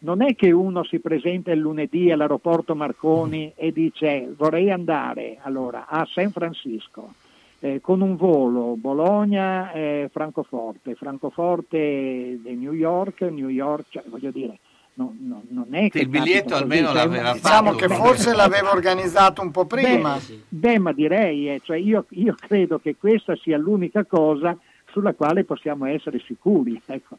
[0.00, 5.86] non è che uno si presenta il lunedì all'aeroporto Marconi e dice vorrei andare allora,
[5.88, 7.12] a San Francisco
[7.60, 14.58] eh, con un volo Bologna-Francoforte, Francoforte di New York, New York, cioè, voglio dire,
[14.94, 17.86] no- no- non è che Il biglietto almeno così, cioè, l'aveva Diciamo fatto.
[17.86, 20.16] che forse l'aveva organizzato un po' prima.
[20.16, 24.56] Beh, beh, ma direi, eh, cioè io, io credo che questa sia l'unica cosa
[24.92, 26.80] sulla quale possiamo essere sicuri.
[26.86, 27.18] ecco.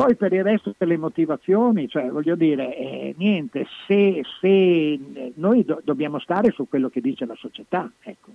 [0.00, 4.98] Poi per il resto delle motivazioni, cioè voglio dire, eh, niente, se, se
[5.34, 8.30] noi do- dobbiamo stare su quello che dice la società, ecco.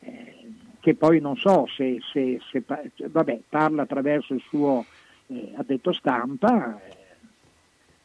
[0.00, 4.84] Eh, che poi non so se, se- se cioè, vabbè, parla attraverso il suo
[5.28, 6.96] eh, addetto stampa, eh,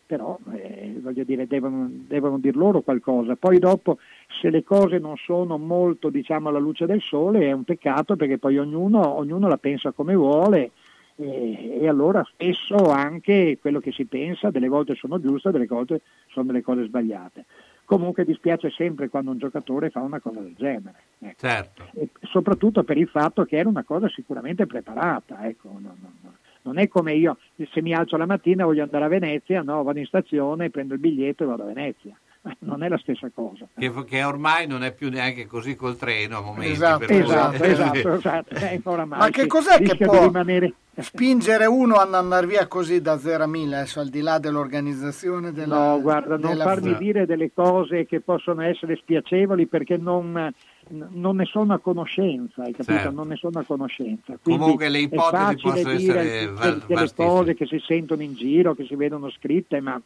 [0.06, 3.36] però eh, voglio dire, devono, devono dir loro qualcosa.
[3.36, 3.98] Poi dopo,
[4.40, 8.38] se le cose non sono molto diciamo, alla luce del sole, è un peccato perché
[8.38, 10.72] poi ognuno, ognuno la pensa come vuole
[11.18, 16.02] e, e allora spesso anche quello che si pensa delle volte sono giuste, delle volte
[16.28, 17.46] sono delle cose sbagliate.
[17.86, 20.96] Comunque dispiace sempre quando un giocatore fa una cosa del genere.
[21.20, 21.48] ecco.
[21.48, 21.86] Certo.
[21.94, 25.48] E soprattutto per il fatto che era una cosa sicuramente preparata.
[25.48, 26.34] Ecco, no, no, no.
[26.64, 27.38] Non è come io,
[27.72, 31.00] se mi alzo la mattina voglio andare a Venezia, no, vado in stazione, prendo il
[31.00, 32.14] biglietto e vado a Venezia.
[32.60, 33.68] Non è la stessa cosa.
[33.78, 36.72] Che, che ormai non è più neanche così col treno a momenti.
[36.74, 38.56] Esatto, per cui- Esatto, esatto, esatto.
[38.56, 43.44] Eh, Ma che cos'è che può rimanere- spingere uno ad andare via così da 0
[43.44, 47.52] a 1000, adesso al di là dell'organizzazione della No, guarda, non della- farmi dire delle
[47.54, 50.52] cose che possono essere spiacevoli perché non,
[50.90, 52.94] non ne sono a conoscenza, hai capito?
[52.94, 53.12] Certo.
[53.12, 54.38] Non ne sono a conoscenza.
[54.42, 58.34] Quindi Comunque le è ipotesi facile possono dire essere delle cose che si sentono in
[58.34, 60.02] giro, che si vedono scritte, ma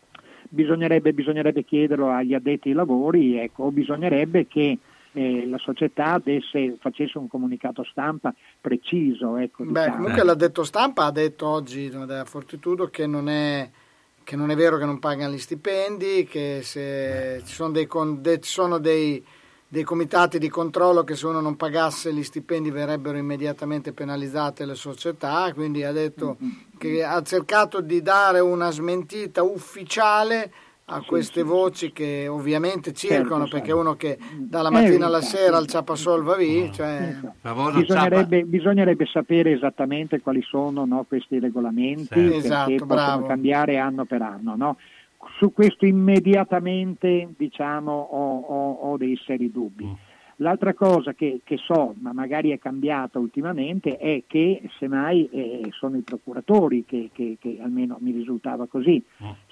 [0.52, 4.78] bisognerebbe, bisognerebbe chiederlo agli addetti ai lavori, ecco, o bisognerebbe che
[5.14, 9.38] eh, la società desse, facesse un comunicato stampa preciso.
[9.38, 9.96] Ecco, Beh, diciamo.
[9.96, 13.70] comunque l'ha detto stampa, ha detto oggi della Fortitudo che non è
[14.24, 18.22] che non è vero che non pagano gli stipendi, che se ci sono dei, con-
[18.22, 19.22] de- ci sono dei,
[19.72, 24.76] dei comitati di controllo che se uno non pagasse gli stipendi verrebbero immediatamente penalizzate le
[24.76, 26.36] società, quindi ha detto
[26.78, 30.52] che ha cercato di dare una smentita ufficiale
[30.94, 33.80] a queste voci che ovviamente circolano, Certo, perché certo.
[33.80, 37.16] uno che dalla mattina alla sera al ciapassol va via, cioè...
[37.72, 42.10] Bisognerebbe, bisognerebbe sapere esattamente quali sono no, questi regolamenti Sì.
[42.10, 43.26] perché Esatto, possono bravo.
[43.26, 44.56] cambiare anno per anno.
[44.58, 44.78] no?
[45.38, 49.86] Su questo immediatamente diciamo, ho, ho- ho dei seri dubbi.
[50.38, 55.98] L'altra cosa che, che so, ma magari è cambiata ultimamente, è che semmai eh, sono
[55.98, 59.04] i procuratori che, che- che almeno mi risultava così.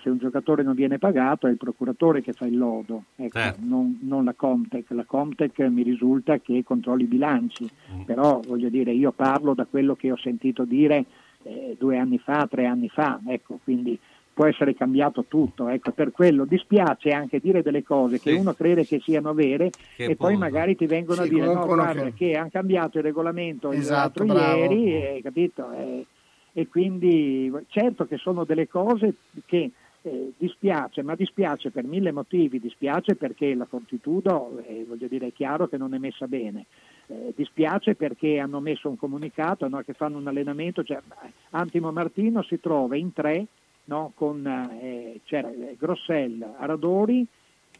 [0.01, 3.59] Se un giocatore non viene pagato è il procuratore che fa il lodo, ecco, Certo.
[3.63, 4.89] non, non la Comtec.
[4.89, 7.69] La Comtec mi risulta che controlli i bilanci,
[8.05, 11.05] però voglio dire, io parlo da quello che ho sentito dire
[11.43, 13.97] eh, due anni fa, tre anni fa, ecco, quindi
[14.39, 18.37] può essere cambiato tutto, ecco, per quello dispiace anche dire delle cose che Sì.
[18.37, 21.65] uno crede che siano vere Che e poi magari ti vengono Sì, a dire no,
[21.65, 25.69] guarda che- che hanno cambiato il regolamento Esatto, ieri, eh, capito?
[25.73, 26.05] Eh,
[26.53, 29.71] e quindi certo che sono delle cose che
[30.03, 35.33] eh, dispiace, ma dispiace per mille motivi, dispiace perché la Fortitudo, eh, voglio dire, è
[35.33, 36.65] chiaro che non è messa bene,
[37.11, 41.01] Eh, dispiace perché hanno messo un comunicato no, che fanno un allenamento, cioè,
[41.49, 43.47] Antimo Martino si trova in tre
[43.89, 47.25] no, con eh, c'era eh, Grossel, Aradori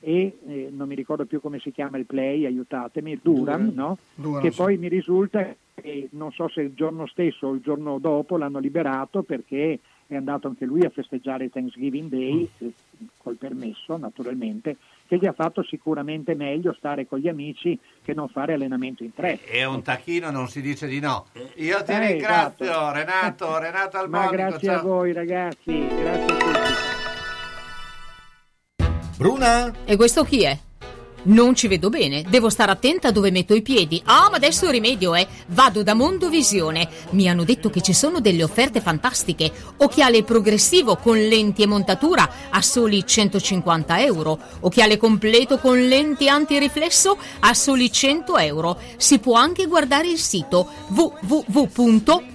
[0.01, 3.97] e eh, non mi ricordo più come si chiama il play, aiutatemi, Duran, no?
[4.15, 4.57] Duran, che sì.
[4.57, 8.59] poi mi risulta che non so se il giorno stesso o il giorno dopo l'hanno
[8.59, 12.67] liberato perché è andato anche lui a festeggiare Thanksgiving Day, Mm.
[12.67, 12.73] eh,
[13.17, 14.77] col permesso naturalmente,
[15.09, 19.11] che gli ha fatto sicuramente meglio stare con gli amici che non fare allenamento in
[19.13, 19.39] tre.
[19.43, 21.25] È un tacchino, non si dice di no.
[21.55, 22.93] Io ti Eh, ringrazio, esatto.
[22.93, 24.31] Renato, Renato Ma Albonico.
[24.31, 24.83] grazie a ciao.
[24.87, 26.69] voi ragazzi, grazie a tutti.
[29.17, 29.73] Bruna?
[29.83, 30.57] E questo chi è?
[31.23, 34.01] Non ci vedo bene, devo stare attenta dove metto i piedi.
[34.05, 36.87] Ah, ma adesso il rimedio è: vado da Mondovisione.
[37.11, 39.51] Mi hanno detto che ci sono delle offerte fantastiche.
[39.77, 44.39] Occhiale progressivo con lenti e montatura a soli 150 euro.
[44.61, 48.77] Occhiale completo con lenti antiriflesso a soli 100 euro.
[48.97, 50.67] Si può anche guardare il sito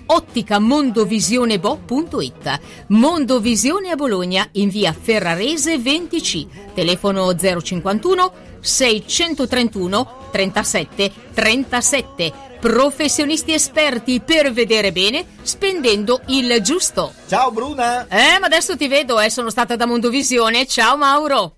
[0.07, 2.61] www.otticamondovisionebo.it.
[2.89, 6.47] Mondovisione a Bologna in via Ferrarese 20C.
[6.75, 12.33] Telefono 051 631 37 37.
[12.61, 17.13] Professionisti esperti per vedere bene spendendo il giusto.
[17.27, 18.07] Ciao Bruna!
[18.09, 20.67] Eh, ma adesso ti vedo, eh, sono stata da Mondovisione.
[20.67, 21.57] Ciao Mauro!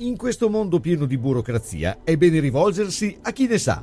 [0.00, 3.82] In questo mondo pieno di burocrazia è bene rivolgersi a chi ne sa.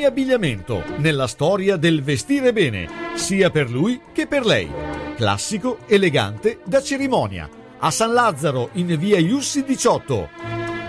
[0.00, 4.70] E abbigliamento, nella storia del vestire bene, sia per lui che per lei.
[5.16, 7.50] Classico, elegante, da cerimonia.
[7.78, 10.28] A San Lazzaro, in via Iussi 18.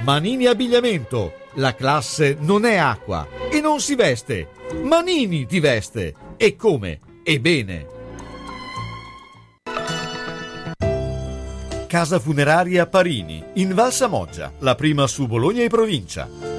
[0.03, 1.33] Manini Abbigliamento.
[1.55, 4.49] La classe non è acqua e non si veste.
[4.83, 6.13] Manini ti veste.
[6.37, 6.99] E come?
[7.23, 7.87] E bene.
[11.87, 16.58] Casa funeraria Parini, in Val Samoggia, la prima su Bologna e provincia.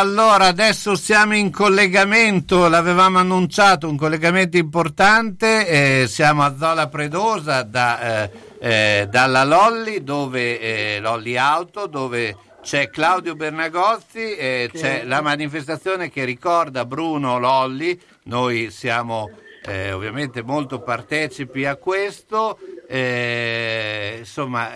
[0.00, 7.62] Allora, adesso siamo in collegamento, l'avevamo annunciato, un collegamento importante, eh, siamo a Zola Predosa
[7.64, 8.30] da, eh,
[8.60, 15.20] eh, dalla Lolli, dove, eh, Lolli Auto, dove c'è Claudio Bernagozzi, eh, Che- c'è la
[15.20, 19.28] manifestazione che ricorda Bruno Lolli, noi siamo
[19.66, 24.70] eh, ovviamente molto partecipi a questo, insomma,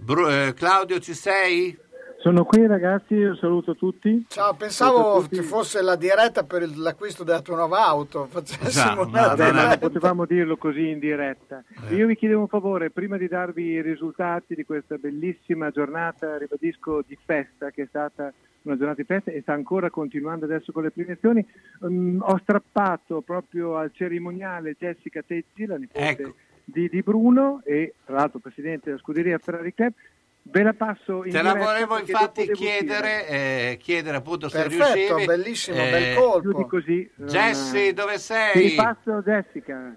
[0.00, 1.78] Bru- Claudio ci sei?
[2.24, 4.24] Sono qui ragazzi, io saluto tutti.
[4.28, 5.34] Ciao, pensavo Tutti.
[5.36, 8.24] ci fosse la diretta per l'acquisto della tua nuova auto.
[8.30, 9.76] Facessimo Esatto, una no, diretta.
[9.76, 11.62] potevamo dirlo così in diretta.
[11.90, 17.02] Io vi chiedevo un favore, prima di darvi i risultati di questa bellissima giornata, ribadisco,
[17.06, 20.84] di festa, che è stata una giornata di festa e sta ancora continuando adesso con
[20.84, 21.46] le premiazioni,
[21.86, 26.34] mm, ho strappato proprio al cerimoniale Jessica Teggi, la nipote Ecco.
[26.64, 29.92] di, di Bruno e tra l'altro presidente della scuderia Ferrari Club.
[30.54, 35.24] Ve la passo in Te la volevo infatti chiedere, eh, chiedere appunto se Perfetto, riuscivi.
[35.24, 36.66] bellissimo, Eh, bel colpo.
[36.68, 37.10] Così.
[37.16, 38.74] non- Jessy, dove Ti sei?
[38.76, 39.96] passo Jessica.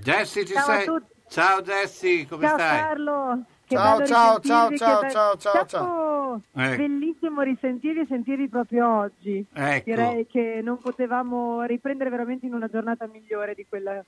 [0.00, 0.84] Jessy, ci Ciao a sei?
[0.84, 1.12] tutti.
[1.28, 2.80] Ciao Jessy, come ciao stai?
[2.80, 3.42] Carlo.
[3.64, 6.42] Che Ciao, ciao, ciao, ciao, be- ciao, ciao, ciao.
[6.56, 6.76] Ecco.
[6.76, 9.46] Bellissimo risentirvi e sentirvi proprio oggi.
[9.52, 9.84] Ecco.
[9.90, 14.04] Direi che non potevamo riprendere veramente in una giornata migliore di quella,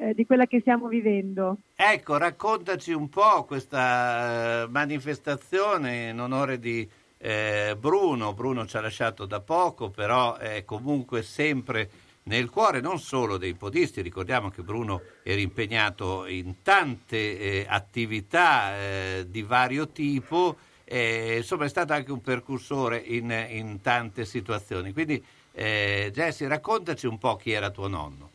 [0.00, 1.58] eh, di quella che stiamo vivendo.
[1.74, 8.34] Ecco, raccontaci un po' questa eh, manifestazione in onore di eh, Bruno.
[8.34, 11.90] Bruno ci ha lasciato da poco, però è comunque sempre
[12.24, 18.76] nel cuore non solo dei podisti, ricordiamo che Bruno era impegnato in tante eh, attività
[18.76, 24.92] eh, di vario tipo, eh, insomma è stato anche un percursore in, in tante situazioni.
[24.92, 28.30] Quindi eh, Jessy, raccontaci un po' chi era tuo nonno.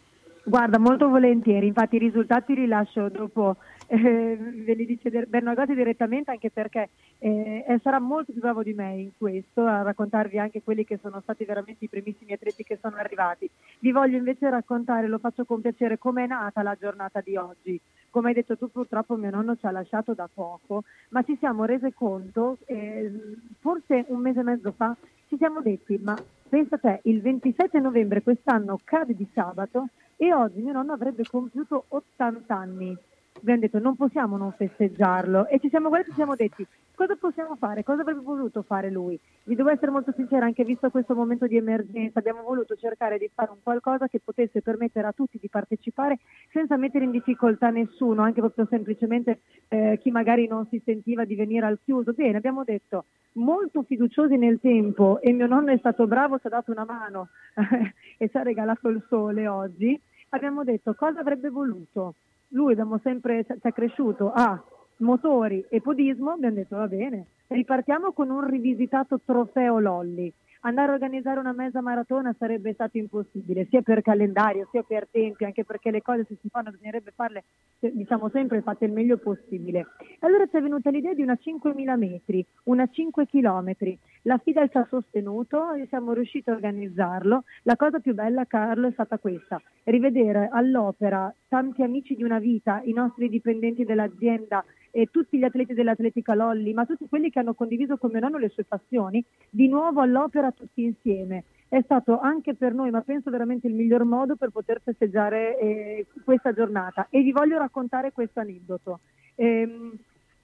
[0.50, 6.32] Guarda, molto volentieri, infatti i risultati li lascio dopo, eh, ve li dice Bernagotti direttamente
[6.32, 10.86] anche perché eh, sarà molto più bravo di me in questo, a raccontarvi anche quelli
[10.86, 13.48] che sono stati veramente i primissimi atleti che sono arrivati.
[13.78, 17.80] Vi voglio invece raccontare, lo faccio con piacere, com'è nata la giornata di oggi.
[18.10, 21.66] Come hai detto tu purtroppo mio nonno ci ha lasciato da poco, ma ci siamo
[21.66, 23.12] rese conto, eh,
[23.60, 24.98] forse un mese e mezzo fa,
[25.28, 26.18] ci siamo detti, ma
[26.50, 29.88] pensa te, il 27 novembre quest'anno cade di sabato
[30.18, 32.98] e oggi mio nonno avrebbe compiuto 80 anni.
[33.42, 36.68] Abbiamo detto non possiamo non festeggiarlo e ci siamo guardati e ci siamo detti
[37.00, 39.18] cosa possiamo fare, cosa avrebbe voluto fare lui.
[39.46, 43.32] Vi devo essere molto sincera, anche visto questo momento di emergenza, abbiamo voluto cercare di
[43.34, 46.20] fare un qualcosa che potesse permettere a tutti di partecipare
[46.52, 51.36] senza mettere in difficoltà nessuno, anche proprio semplicemente eh, chi magari non si sentiva di
[51.36, 52.12] venire al chiuso.
[52.12, 56.50] Bene, abbiamo detto molto fiduciosi nel tempo e mio nonno è stato bravo, ci ha
[56.50, 57.30] dato una mano
[58.18, 59.98] e ci ha regalato il sole oggi.
[60.32, 62.16] Abbiamo detto cosa avrebbe voluto.
[62.50, 64.62] Lui abbiamo sempre, ci ha cresciuto a
[64.98, 70.32] motori e podismo, abbiamo detto va bene, ripartiamo con un rivisitato trofeo Lolli.
[70.62, 75.46] Andare a organizzare una mezza maratona sarebbe stato impossibile, sia per calendario, sia per tempi,
[75.46, 77.46] anche perché le cose se si fanno bisognerebbe farle,
[77.80, 79.86] diciamo sempre, fatte il meglio possibile.
[80.20, 83.98] Allora ci è venuta l'idea di una 5.000 metri, una 5 chilometri.
[84.24, 87.46] La FIDAL ci ha sostenuto e siamo riusciti a organizzarlo.
[87.64, 92.82] La cosa più bella, Carlo, è stata questa, rivedere all'opera tanti amici di una vita,
[92.84, 97.54] i nostri dipendenti dell'azienda e tutti gli atleti dell'Atletica Lolli, ma tutti quelli che hanno
[97.54, 101.44] condiviso con mio nonno le sue passioni, di nuovo all'opera tutti insieme.
[101.68, 106.06] È stato anche per noi, ma penso veramente il miglior modo per poter festeggiare eh,
[106.24, 107.08] questa giornata.
[107.10, 109.02] E vi voglio raccontare questo aneddoto.
[109.36, 109.98] Ehm,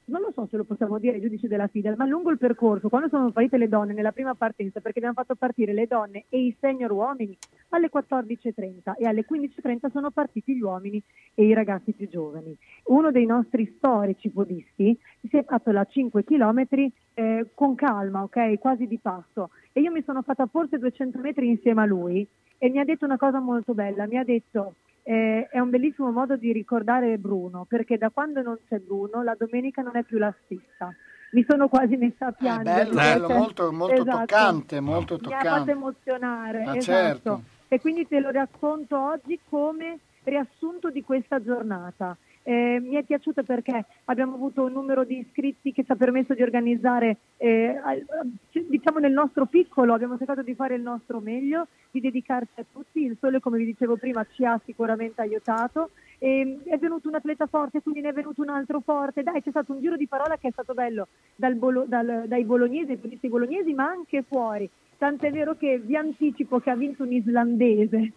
[0.05, 2.89] non lo so se lo possiamo dire ai giudici della FIDEL, ma lungo il percorso,
[2.89, 6.39] quando sono partite le donne nella prima partenza, perché abbiamo fatto partire le donne e
[6.39, 7.35] i senior uomini
[7.69, 11.01] alle 14.30 e alle 15.30 sono partiti gli uomini
[11.33, 12.55] e i ragazzi più giovani.
[12.85, 16.65] Uno dei nostri storici podisti si è fatto la 5 km
[17.13, 21.47] eh, con calma, ok, quasi di passo, e io mi sono fatta forse 200 metri
[21.47, 22.27] insieme a lui
[22.57, 24.75] e mi ha detto una cosa molto bella, mi ha detto
[25.07, 29.35] eh, è un bellissimo modo di ricordare Bruno, perché da quando non c'è Bruno la
[29.37, 30.91] domenica non è più la stessa.
[31.31, 32.83] Mi sono quasi messa a piangere.
[32.85, 34.17] bello, bello, perché- molto, molto Esatto.
[34.25, 35.71] toccante, molto Mi ha fatto toccante.
[35.71, 36.81] emozionare, Ah, esatto.
[36.81, 37.41] certo.
[37.67, 42.17] E quindi te lo racconto oggi come riassunto di questa giornata.
[42.47, 46.35] Eh, mi è piaciuto perché abbiamo avuto un numero di iscritti che ci ha permesso
[46.35, 48.05] di organizzare, eh, al-
[48.51, 53.03] diciamo nel nostro piccolo, abbiamo cercato di fare il nostro meglio, di dedicarci a tutti.
[53.03, 55.89] Il sole, come vi dicevo prima, ci ha sicuramente aiutato.
[56.19, 59.23] E è venuto un atleta forte, quindi ne è venuto un altro forte.
[59.23, 62.45] Dai, c'è stato un giro di parola che è stato bello dal bolo- dal- dai
[62.45, 64.69] bolognesi, turisti bolognesi, ma anche fuori.
[64.97, 68.13] Tant'è vero che vi anticipo che ha vinto un islandese.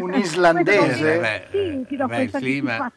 [0.00, 1.18] Un islandese?
[1.18, 2.92] Beh, Spinti da beh, il questa clima-.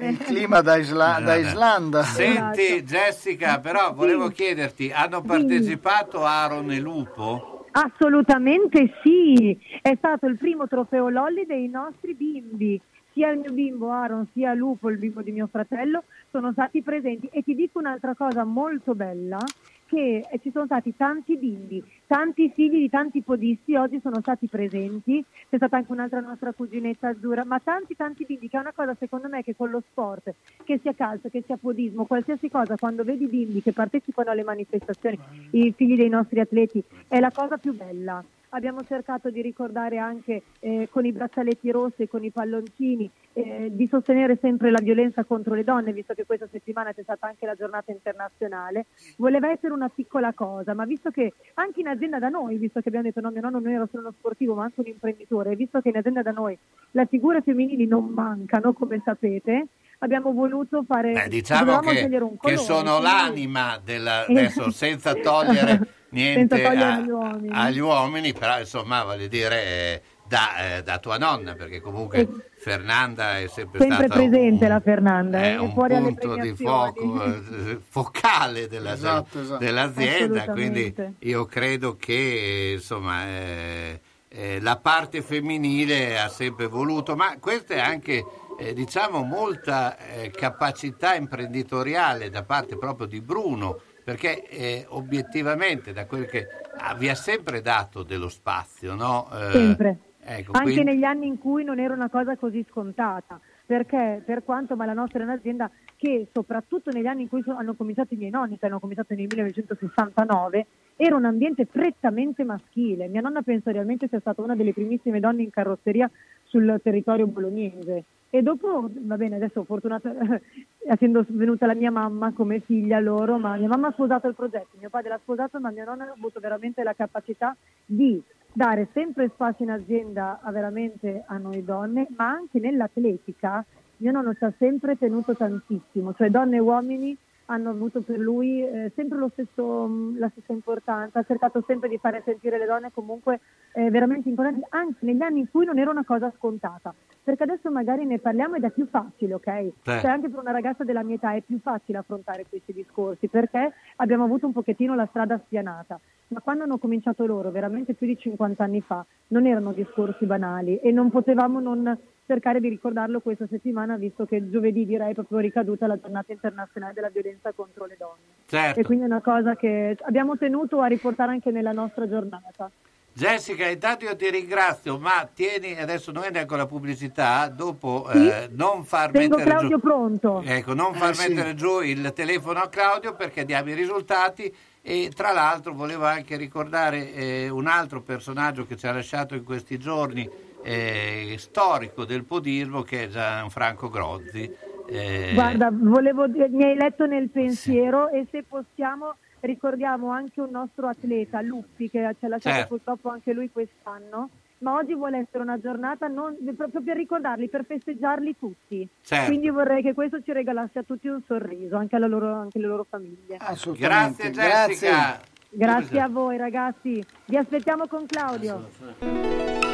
[0.00, 2.02] Il clima da, Isla- da Islanda.
[2.02, 7.66] Senti Jessica, però volevo chiederti, hanno partecipato Aaron e Lupo?
[7.70, 12.80] Assolutamente sì, è stato il primo trofeo Lolli dei nostri bimbi.
[13.12, 17.28] Sia il mio bimbo Aaron sia Lupo, il bimbo di mio fratello, sono stati presenti.
[17.32, 19.38] E ti dico un'altra cosa molto bella,
[19.86, 24.46] che eh, ci sono stati tanti bimbi, tanti figli di tanti podisti oggi sono stati
[24.46, 28.72] presenti, c'è stata anche un'altra nostra cuginetta azzurra, ma tanti tanti bimbi, che è una
[28.72, 32.76] cosa secondo me che con lo sport, che sia calcio, che sia podismo, qualsiasi cosa,
[32.76, 35.18] quando vedi bimbi che partecipano alle manifestazioni,
[35.50, 38.24] i figli dei nostri atleti, è la cosa più bella.
[38.50, 43.86] Abbiamo cercato di ricordare anche eh, con i braccialetti rossi con i palloncini eh, di
[43.88, 47.54] sostenere sempre la violenza contro le donne, visto che questa settimana c'è stata anche la
[47.54, 48.86] giornata internazionale.
[49.16, 52.88] Voleva essere una piccola cosa, ma visto che anche in azienda da noi, visto che
[52.88, 55.80] abbiamo detto no, mio nonno non era solo uno sportivo ma anche un imprenditore, visto
[55.80, 56.56] che in azienda da noi
[56.92, 59.66] le figure femminili non mancano, come sapete,
[59.98, 61.12] abbiamo voluto fare...
[61.12, 65.80] Beh, diciamo che, un che colore, sono quindi- l'anima della, adesso senza togliere
[66.10, 67.48] niente Senza togliere a- agli uomini.
[67.52, 72.26] agli uomini, però insomma voglio dire eh, da, eh, da tua nonna, perché comunque
[72.64, 76.36] Fernanda è sempre, Sempre stata un- presente la Fernanda, è eh, un fuori alle punto
[76.36, 79.58] di fuoco eh, focale della- Esatto, esatto.
[79.62, 87.36] dell'azienda, quindi io credo che insomma eh, eh, la parte femminile ha sempre voluto, ma
[87.38, 88.24] questa è anche
[88.58, 96.06] eh, diciamo molta eh, capacità imprenditoriale da parte proprio di Bruno, perché eh, obiettivamente da
[96.06, 96.46] quel che
[96.78, 99.28] ah, vi ha sempre dato dello spazio, no?
[99.34, 99.98] Eh, Sempre.
[100.24, 104.44] Ecco, Anche quindi- negli anni in cui non era una cosa così scontata, perché per
[104.44, 108.14] quanto ma la nostra è un'azienda che soprattutto negli anni in cui so- hanno cominciato
[108.14, 113.08] i miei nonni, che hanno cominciato nel 1969, era un ambiente prettamente maschile.
[113.08, 116.10] Mia nonna penso realmente sia stata una delle primissime donne in carrozzeria
[116.44, 118.04] sul territorio bolognese.
[118.30, 120.12] E dopo, va bene, adesso fortunata,
[120.86, 124.76] essendo venuta la mia mamma come figlia loro, ma mia mamma ha sposato il progetto,
[124.78, 128.20] mio padre l'ha sposato, ma mia nonna ha avuto veramente la capacità di
[128.54, 133.64] dare sempre spazio in azienda a veramente a noi donne, ma anche nell'atletica
[133.96, 137.16] mio nonno ci ha sempre tenuto tantissimo, cioè donne e uomini
[137.46, 141.98] hanno avuto per lui eh, sempre stesso, mh, la stessa importanza, ha cercato sempre di
[141.98, 143.40] fare sentire le donne comunque
[143.72, 147.70] eh, veramente importanti, anche negli anni in cui non era una cosa scontata, perché adesso
[147.70, 149.72] magari ne parliamo ed è più facile, ok?
[149.82, 153.72] Cioè anche per una ragazza della mia età è più facile affrontare questi discorsi, perché
[153.96, 158.18] abbiamo avuto un pochettino la strada spianata, ma quando hanno cominciato loro, veramente più di
[158.18, 163.46] 50 anni fa, non erano discorsi banali e non potevamo non cercare di ricordarlo questa
[163.48, 167.96] settimana, visto che giovedì direi è proprio ricaduta la giornata internazionale della violenza contro le
[167.98, 168.20] donne.
[168.46, 168.80] Certo.
[168.80, 172.70] E quindi è una cosa che abbiamo tenuto a riportare anche nella nostra giornata.
[173.16, 178.18] Jessica, intanto io ti ringrazio, ma tieni, adesso non è con la pubblicità, dopo Sì?
[178.28, 179.80] eh, non far Tengo mettere Claudio giù...
[179.80, 180.42] pronto.
[180.44, 181.28] Ecco, non far Eh, sì.
[181.28, 184.52] mettere giù il telefono a Claudio perché diamo i risultati
[184.82, 189.44] e tra l'altro volevo anche ricordare eh, un altro personaggio che ci ha lasciato in
[189.44, 190.28] questi giorni,
[190.62, 194.50] eh, storico del podismo, che è Gianfranco Grozzi.
[194.86, 200.50] Eh, Guarda, volevo dire, mi hai letto nel pensiero e se possiamo ricordiamo anche un
[200.50, 202.74] nostro atleta, Luppi, che ci ha lasciato Certo.
[202.74, 204.30] purtroppo anche lui quest'anno.
[204.58, 208.88] Ma oggi vuole essere una giornata non- proprio per ricordarli, per festeggiarli tutti.
[209.02, 209.26] Certo.
[209.26, 212.66] Quindi vorrei che questo ci regalasse a tutti un sorriso, anche, alla loro, anche alle
[212.68, 213.36] loro famiglie.
[213.36, 215.20] Grazie Jessica.
[215.50, 219.73] Grazie a voi ragazzi, vi aspettiamo con Claudio.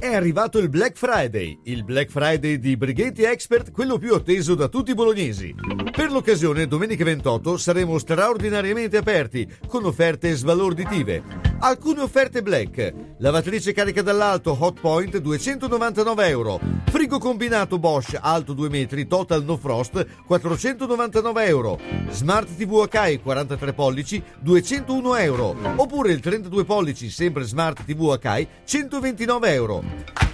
[0.00, 4.68] È arrivato il Black Friday, il Black Friday di Brighetti Expert, quello più atteso da
[4.68, 5.54] tutti i bolognesi.
[5.94, 11.48] Per l'occasione, domenica 28 saremo straordinariamente aperti con offerte sbalorditive.
[11.58, 18.70] Alcune offerte black: lavatrice carica dall'alto Hot Point 299 euro, frigo combinato Bosch alto 2
[18.70, 26.20] metri Total No Frost 499 euro, Smart TV Akai 43 pollici 201 euro, oppure il
[26.20, 29.89] 32 pollici sempre Smart TV Akai 129 euro.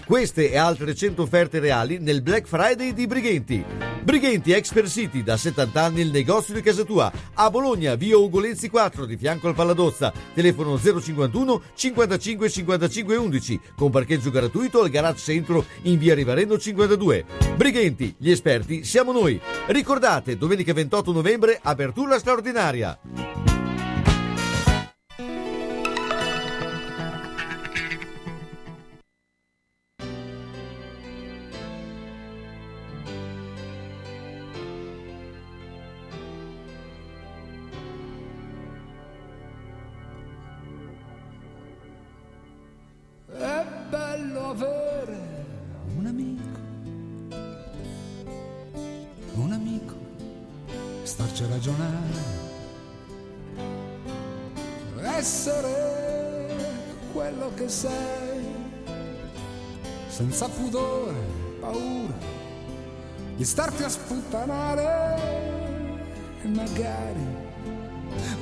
[0.07, 3.65] Queste e altre 100 offerte reali nel Black Friday di Brighenti.
[4.05, 7.10] Brighenti Expert City, da 70 anni il negozio di casa tua.
[7.35, 10.12] A Bologna, via Ugolezzi 4, di fianco al Palladozza.
[10.33, 17.25] Telefono 051 55 55 11, con parcheggio gratuito al garage centro in via Rivareno 52.
[17.57, 19.41] Brighenti, gli esperti siamo noi.
[19.67, 23.56] Ricordate, domenica 28 novembre, apertura straordinaria.
[60.37, 61.15] Senza pudore,
[61.61, 62.13] paura
[63.37, 65.17] di starti a sputtanare
[66.43, 67.27] e magari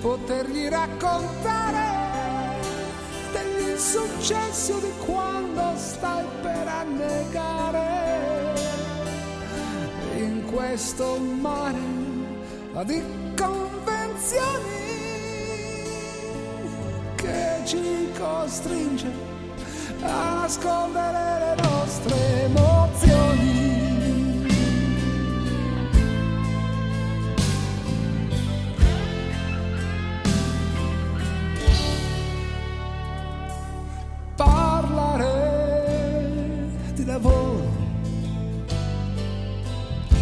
[0.01, 2.59] potergli raccontare
[3.31, 7.93] degli insuccessi o di quando stai per annegare.
[10.17, 11.79] In questo mare
[12.87, 13.03] di
[13.37, 14.83] convenzioni
[17.15, 19.34] che ci costringe
[20.05, 21.05] nascondere
[34.36, 35.33] parlare
[36.94, 37.73] di lavoro,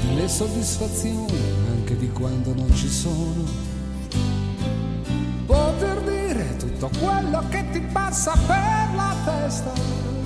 [0.07, 1.39] delle soddisfazioni
[1.71, 3.45] anche di quando non ci sono,
[6.63, 9.73] tutto quello che ti passa per la testa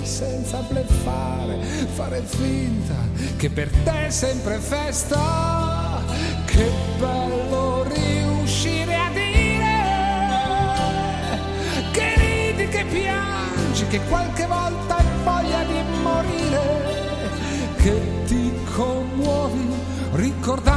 [0.03, 1.57] senza bleffare,
[1.95, 2.93] fare finta
[3.37, 6.03] che per te è sempre festa,
[6.45, 9.75] che bello riuscire a dire
[11.91, 17.31] che ridi, che piangi, che qualche volta hai voglia di morire,
[17.77, 19.67] che ti commuovi
[20.13, 20.76] ricordando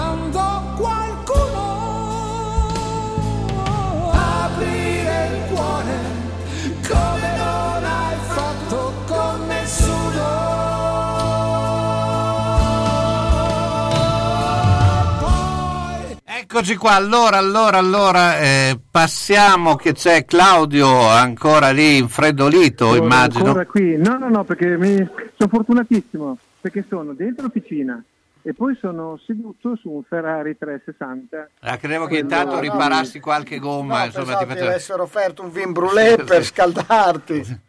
[16.52, 23.44] Eccoci qua, allora, allora, allora, eh, passiamo che c'è Claudio ancora lì infreddolito, Sono immagino.
[23.44, 23.96] ancora qui.
[23.96, 24.96] No, no, no, perché mi...
[25.36, 28.02] sono fortunatissimo, perché sono dentro l'officina
[28.42, 31.50] e poi sono seduto su un Ferrari 360.
[31.60, 34.70] Ah, credevo che intanto no, riparassi qualche gomma, insomma, ti faceva...
[34.70, 37.60] avessero offerto un vin brûlé per scaldarti.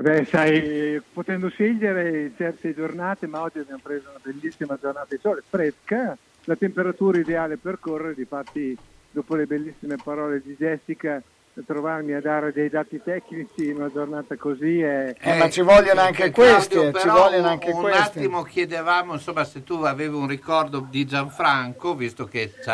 [0.00, 5.42] Beh, sai, potendo scegliere certe giornate, ma oggi abbiamo preso una bellissima giornata di sole,
[5.46, 8.76] fresca, la temperatura ideale per correre, difatti
[9.10, 11.22] dopo le bellissime parole di Jessica,
[11.62, 15.14] trovarmi a dare dei dati tecnici in una giornata così è...
[15.20, 18.18] Eh, ma ci vogliono anche questi, Claudio, eh, ci però vogliono anche un questi.
[18.18, 22.52] attimo chiedevamo insomma se tu avevi un ricordo di Gianfranco visto che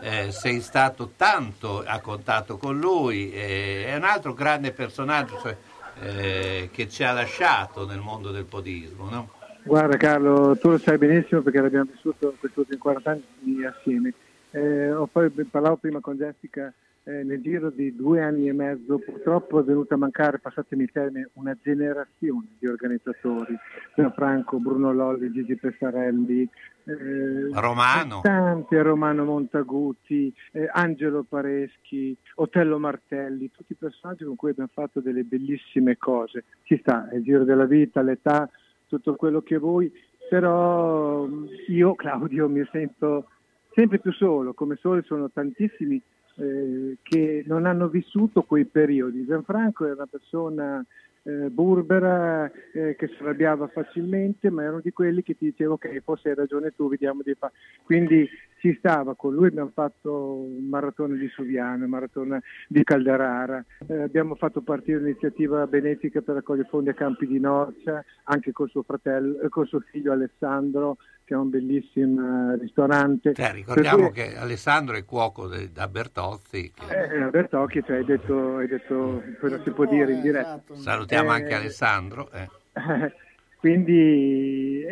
[0.00, 5.56] eh, sei stato tanto a contatto con lui eh, è un altro grande personaggio cioè,
[6.00, 9.28] eh, che ci ha lasciato nel mondo del podismo no?
[9.66, 14.14] Guarda Carlo, tu lo sai benissimo perché l'abbiamo vissuto questi ultimi 40 anni assieme.
[14.52, 16.72] Eh, ho poi parlavo prima con Jessica,
[17.02, 20.92] eh, nel giro di due anni e mezzo purtroppo è venuta a mancare, passatemi il
[20.92, 23.56] termine, una generazione di organizzatori.
[23.96, 26.48] Gianfranco, Bruno Lolli, Gigi Pessarelli,
[26.84, 28.20] eh, Romano.
[28.22, 35.00] Tante, Romano Montaguti, eh, Angelo Pareschi, Otello Martelli, tutti i personaggi con cui abbiamo fatto
[35.00, 36.44] delle bellissime cose.
[36.62, 38.48] Ci sta, è il giro della vita, l'età,
[38.88, 39.92] tutto quello che vuoi,
[40.28, 43.28] però mh, io, Claudio, mi sento
[43.72, 46.00] sempre più solo, come soli sono tantissimi
[46.36, 49.24] eh, che non hanno vissuto quei periodi.
[49.24, 50.84] Gianfranco era una persona
[51.22, 55.74] eh, burbera, eh, che si arrabbiava facilmente, ma era uno di quelli che ti diceva
[55.74, 57.52] ok, forse hai ragione tu, vediamo di fare.
[57.82, 58.28] Quindi
[58.58, 64.02] ci stava, con lui abbiamo fatto un maratone di Suviano, un maratone di Calderara, eh,
[64.02, 68.82] abbiamo fatto partire un'iniziativa benefica per raccogliere fondi a Campi di Norcia, anche col suo
[68.82, 73.34] fratello, eh, col suo figlio Alessandro, che ha un bellissimo eh, ristorante.
[73.34, 78.04] Cioè, ricordiamo cui- che Alessandro è cuoco de- da Bertozzi che- eh, Bertocchi, cioè, hai
[78.04, 80.62] detto, hai detto, non si può dire in diretta.
[80.72, 82.48] salutiamo anche Eh, Alessandro eh.
[83.58, 84.84] Quindi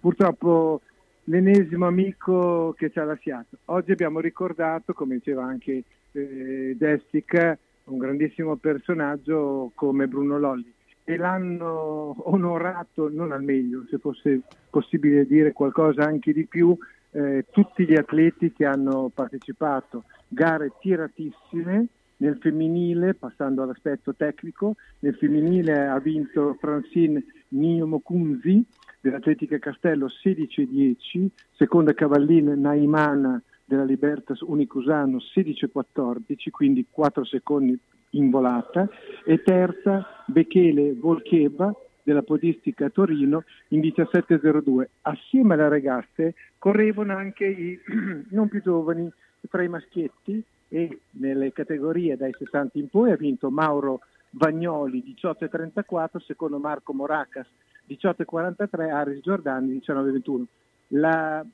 [0.00, 0.80] purtroppo
[1.24, 3.58] l'ennesimo amico che ci ha lasciato.
[3.66, 10.72] Oggi abbiamo ricordato, come diceva anche eh, Jessica, un grandissimo personaggio come Bruno Lolli
[11.04, 16.76] e l'hanno onorato non al meglio, se fosse possibile dire qualcosa anche di più,
[17.10, 21.86] eh, tutti gli atleti che hanno partecipato, gare tiratissime
[22.16, 28.64] nel femminile, passando all'aspetto tecnico, nel femminile ha vinto Francine Niomokunzi
[29.04, 37.78] dell'Atletica Castello 16-10, seconda cavallina Naimana della Libertas Unicusano 16-14, quindi 4 secondi
[38.10, 38.88] in volata,
[39.26, 41.70] e terza Bekele Volcheba
[42.02, 44.86] della podistica Torino in 17.02.
[45.02, 47.78] Assieme alle ragazze correvano anche i
[48.30, 49.12] non più giovani
[49.50, 54.00] tra i maschietti e nelle categorie dai 60 in poi ha vinto Mauro
[54.30, 57.46] Vagnoli 18.34, secondo Marco Moracas
[57.88, 60.44] 18.43, Aris Giordani 19.21.
[60.88, 61.44] La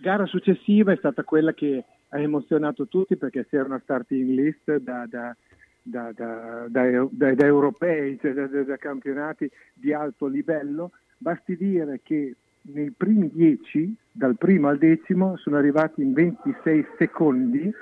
[0.00, 5.06] gara successiva è stata quella che ha emozionato tutti perché c'era una starting list da,
[5.08, 5.34] da-
[5.82, 10.92] da- da- europei, cioè da campionati di alto livello.
[11.16, 17.72] Basti dire che nei primi 10, dal primo al decimo, sono arrivati in 26 secondi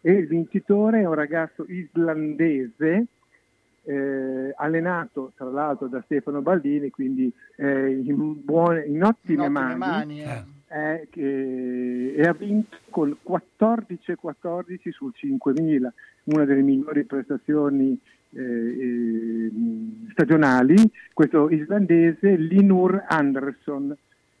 [0.00, 3.06] e il vincitore è un ragazzo islandese
[3.86, 9.76] eh, allenato tra l'altro da Stefano Baldini, quindi eh, in, buone, in ottime, In ottime
[9.76, 10.44] mani, mani, eh.
[10.68, 15.92] eh, che- e ha vinto col 14-14 sul 5000,
[16.24, 17.98] una delle migliori prestazioni
[18.30, 19.50] eh,
[20.10, 20.74] stagionali,
[21.12, 23.96] questo islandese Linur Andersson.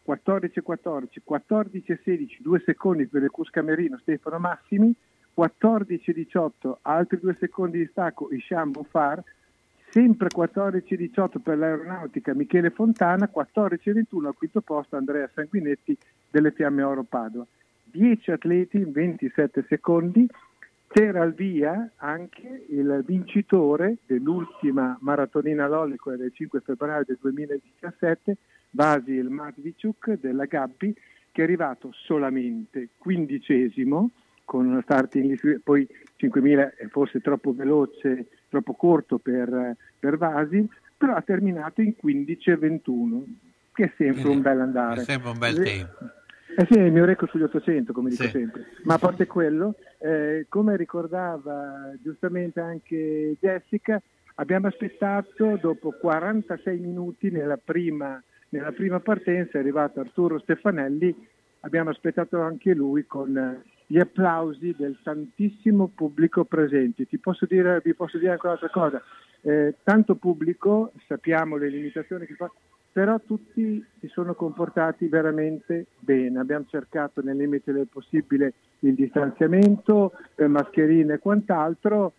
[0.06, 4.94] 14-14, 14-16, due secondi per il Cuscamerino Stefano Massimi,
[5.36, 9.22] 14-18, altri due secondi di stacco Isham Bufar,
[9.90, 15.96] sempre 14-18 per l'aeronautica Michele Fontana, 14-21 al quinto posto Andrea Sanguinetti
[16.30, 17.46] delle Fiamme Oro Padova.
[17.84, 20.26] 10 atleti in 27 secondi,
[20.88, 28.36] c'era al via anche il vincitore dell'ultima maratonina Lollico del 5 febbraio del 2017,
[28.70, 30.94] Vasil Matvichuk della Gabbi,
[31.32, 34.10] che è arrivato solamente quindicesimo
[34.46, 35.86] con una starting poi
[36.18, 40.66] 5.000 è forse troppo veloce, troppo corto per, per Vasil,
[40.96, 43.22] però ha terminato in 15-21,
[43.74, 45.02] che è sempre un bel andare.
[45.02, 45.98] È sempre un bel Eh, tempo.
[46.56, 48.30] eh sì, è il mio record sugli 800, come dico Sì.
[48.30, 48.64] sempre.
[48.84, 54.00] Ma a parte quello, eh, come ricordava giustamente anche Jessica,
[54.36, 61.14] abbiamo aspettato dopo 46 minuti nella prima, nella prima partenza, è arrivato Arturo Stefanelli,
[61.60, 67.06] abbiamo aspettato anche lui con eh, gli applausi del tantissimo pubblico presente.
[67.06, 69.00] Ti posso dire, vi posso dire anche un'altra cosa,
[69.42, 72.50] eh, tanto pubblico, sappiamo le limitazioni che fa,
[72.90, 76.40] però tutti si sono comportati veramente bene.
[76.40, 82.14] Abbiamo cercato nel limite del possibile il distanziamento, eh, mascherine e quant'altro.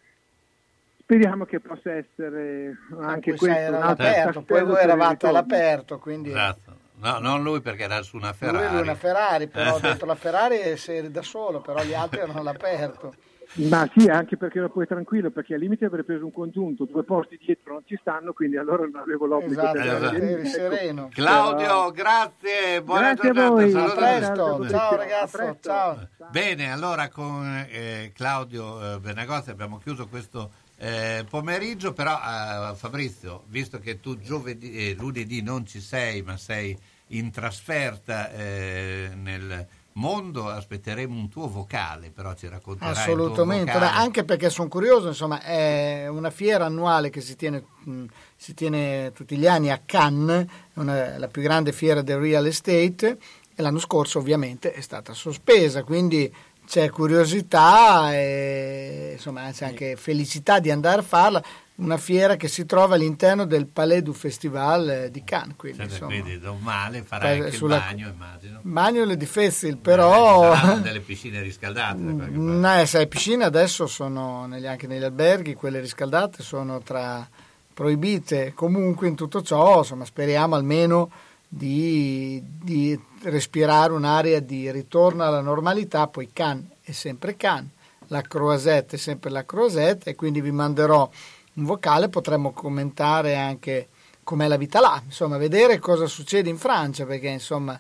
[1.02, 6.30] Speriamo che possa essere anche questo era un altro all'aperto, poi voi eravate all'aperto, quindi
[6.30, 6.86] Esatto.
[7.00, 8.66] No, non lui perché era su una lui Ferrari.
[8.66, 9.82] era una Ferrari, però Esatto.
[9.88, 13.14] dentro la Ferrari sei da solo, però gli altri erano all'aperto.
[13.60, 17.04] Ma sì, anche perché ero poi tranquillo, perché al limite avrei preso un congiunto, due
[17.06, 20.06] posti dietro non ci stanno, quindi allora non avevo l'obbligo Esatto, di Esatto.
[20.06, 20.50] andare ecco.
[20.50, 21.10] sereno.
[21.14, 23.70] Claudio, grazie, buona Grazie a giornata.
[23.70, 25.60] saluto A presto, ciao ragazzo, A presto.
[25.62, 26.08] ciao.
[26.30, 33.44] Bene, allora con eh, Claudio eh, Benagozzi abbiamo chiuso questo eh, pomeriggio, però eh, Fabrizio,
[33.48, 36.78] visto che tu giovedì, eh, lunedì non ci sei, ma sei
[37.12, 44.50] in trasferta eh, nel mondo, aspetteremo un tuo vocale, però ci racconterai Assolutamente, anche perché
[44.50, 48.04] sono curioso, insomma, è una fiera annuale che si tiene, mh,
[48.36, 53.18] si tiene tutti gli anni a Cannes, una- la più grande fiera del real estate,
[53.56, 56.32] e l'anno scorso ovviamente è stata sospesa, quindi
[56.68, 61.42] c'è curiosità e insomma c'è anche felicità di andare a farla,
[61.76, 65.88] una fiera che si trova all'interno del Palais du Festival eh, di Cannes, quindi Cioè,
[65.88, 68.60] insomma, quindi non male, farai Poi anche sulla- il bagno, immagino.
[68.64, 70.54] Manuel di Festival, però...
[70.54, 72.02] Ci saranno delle piscine riscaldate.
[72.02, 77.28] No, eh, sai, piscine adesso sono negli- anche negli alberghi, quelle riscaldate sono tra
[77.74, 78.54] proibite.
[78.56, 81.12] Comunque in tutto ciò, insomma, speriamo almeno
[81.48, 87.72] di, di respirare un'area di ritorno alla normalità, poi Cannes è sempre Cannes,
[88.08, 91.10] la Croisette è sempre la Croisette e quindi vi manderò
[91.54, 93.90] un vocale, potremmo commentare anche
[94.24, 97.80] com'è la vita là, insomma, vedere cosa succede in Francia, perché insomma,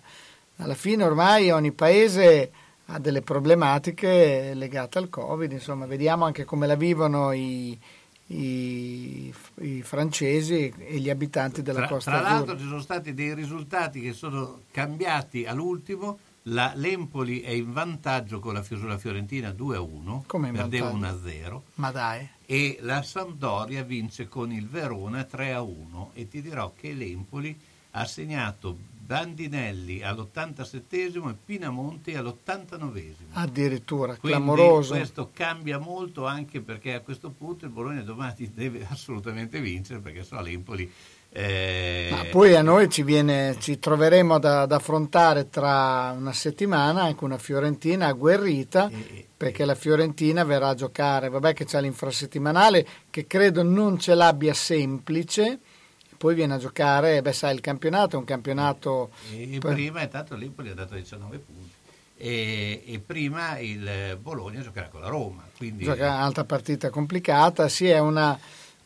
[0.57, 2.51] alla fine ormai ogni paese
[2.85, 7.77] ha delle problematiche legate al Covid, insomma, vediamo anche come la vivono i,
[8.27, 12.35] i- i francesi e gli abitanti della Tra, Costa tra Azzurra.
[12.37, 16.19] l'altro ci sono stati dei risultati che sono cambiati all'ultimo.
[16.49, 21.27] La, L'Empoli è in vantaggio con la, sulla Fiorentina 2-1, Come perdeva vantaggio?
[21.27, 26.93] 1-0 Ma dai, e la Sampdoria vince con il Verona 3-1 e ti dirò che
[26.93, 27.57] l'Empoli
[27.91, 33.13] ha segnato Dandinelli all'87 e Pinamonti all'89.
[33.31, 34.95] Addirittura, Quindi clamoroso.
[34.95, 40.25] questo cambia molto anche perché a questo punto il Bologna domani deve assolutamente vincere perché
[40.25, 40.91] so l'Empoli
[41.29, 47.03] eh, Ma poi a noi ci, viene, ci troveremo ad, ad affrontare tra una settimana
[47.03, 48.89] anche una Fiorentina agguerrita
[49.37, 54.53] perché la Fiorentina verrà a giocare, vabbè che c'è l'infrasettimanale che credo non ce l'abbia
[54.53, 55.59] semplice,
[56.17, 59.11] poi viene a giocare, beh sai il campionato è un campionato...
[59.31, 61.71] e prima intanto l'Empoli ha dato 19 punti
[62.17, 67.87] e, e prima il Bologna giocherà con la Roma quindi Gioca un'altra partita complicata, sì,
[67.89, 68.37] è una.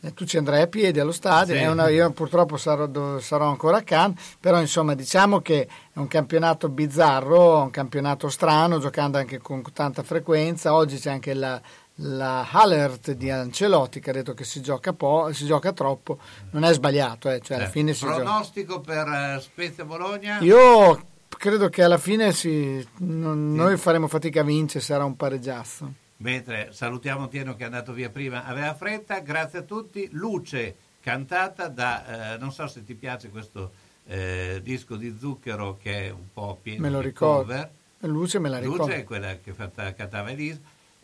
[0.01, 1.61] eh, Tu ci andrai a piedi allo stadio, Sì.
[1.61, 6.07] è una- io purtroppo sarò, sarò ancora a Cannes, però insomma diciamo che è un
[6.07, 10.73] campionato bizzarro, un campionato strano, giocando anche con tanta frequenza.
[10.73, 11.61] Oggi c'è anche la,
[12.03, 16.17] la alert di Ancelotti che ha detto che si gioca, po- si gioca troppo,
[16.51, 18.15] non è sbagliato, eh, cioè alla Eh, fine si gioca.
[18.15, 24.41] pronostico per eh, Spezia Bologna Io credo che alla fine si- non- noi faremo fatica
[24.41, 25.93] a vincere, sarà un pareggiazzo.
[26.17, 30.07] Mentre salutiamo Tieno che è andato via prima, aveva fretta, grazie a tutti.
[30.11, 33.71] Luce cantata da, eh, non so se ti piace questo
[34.05, 37.41] eh, disco di Zucchero che è un po' pieno Me lo di ricordo.
[37.53, 37.69] cover.
[38.01, 38.83] Luce me la ricordo.
[38.85, 40.59] Luce è quella che fatta, cantava Elise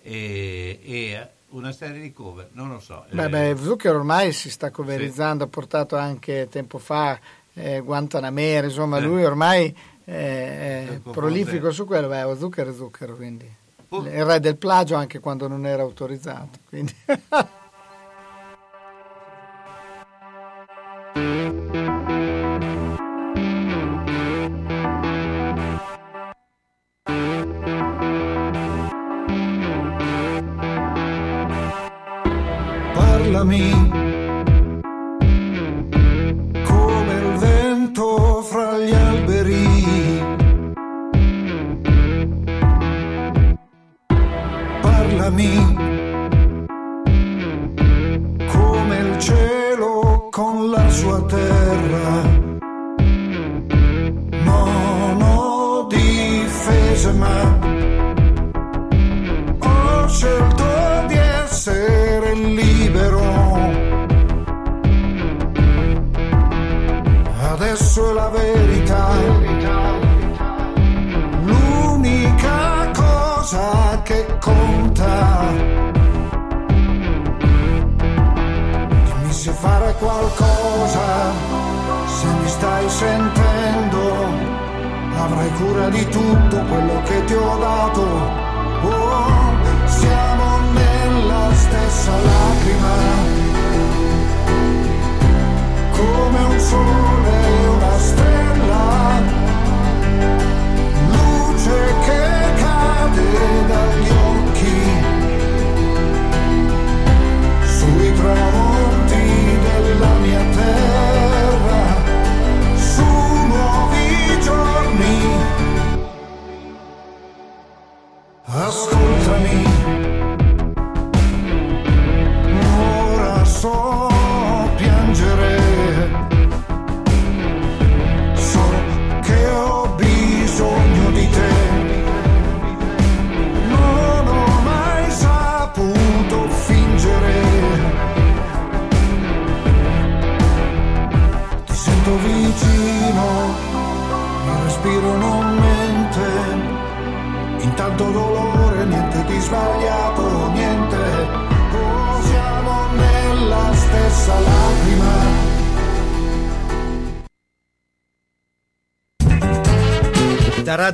[0.07, 3.05] e, e una serie di cover, non lo so.
[3.09, 7.19] Beh, Eh, beh, Zucchero ormai si sta coverizzando, ha portato anche tempo fa
[7.53, 9.01] eh, Guantanamera, insomma Eh.
[9.01, 13.49] lui ormai eh, è prolifico su quello, beh, Zucchero è Zucchero, quindi
[13.89, 16.59] il re del plagio anche quando non era autorizzato.
[16.69, 16.93] Quindi.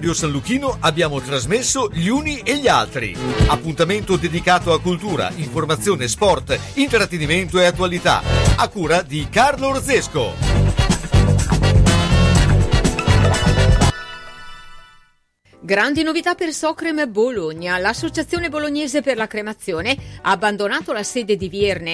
[0.03, 3.15] Radio San Luchino abbiamo trasmesso Gli Uni e gli Altri.
[3.47, 8.21] Appuntamento dedicato a cultura, informazione, sport, intrattenimento e attualità.
[8.57, 10.63] A cura di Carlo Orzesco.
[15.65, 17.77] Grandi novità per Socrem Bologna.
[17.77, 21.91] L'Associazione Bolognese per la Cremazione ha abbandonato la sede di Vierne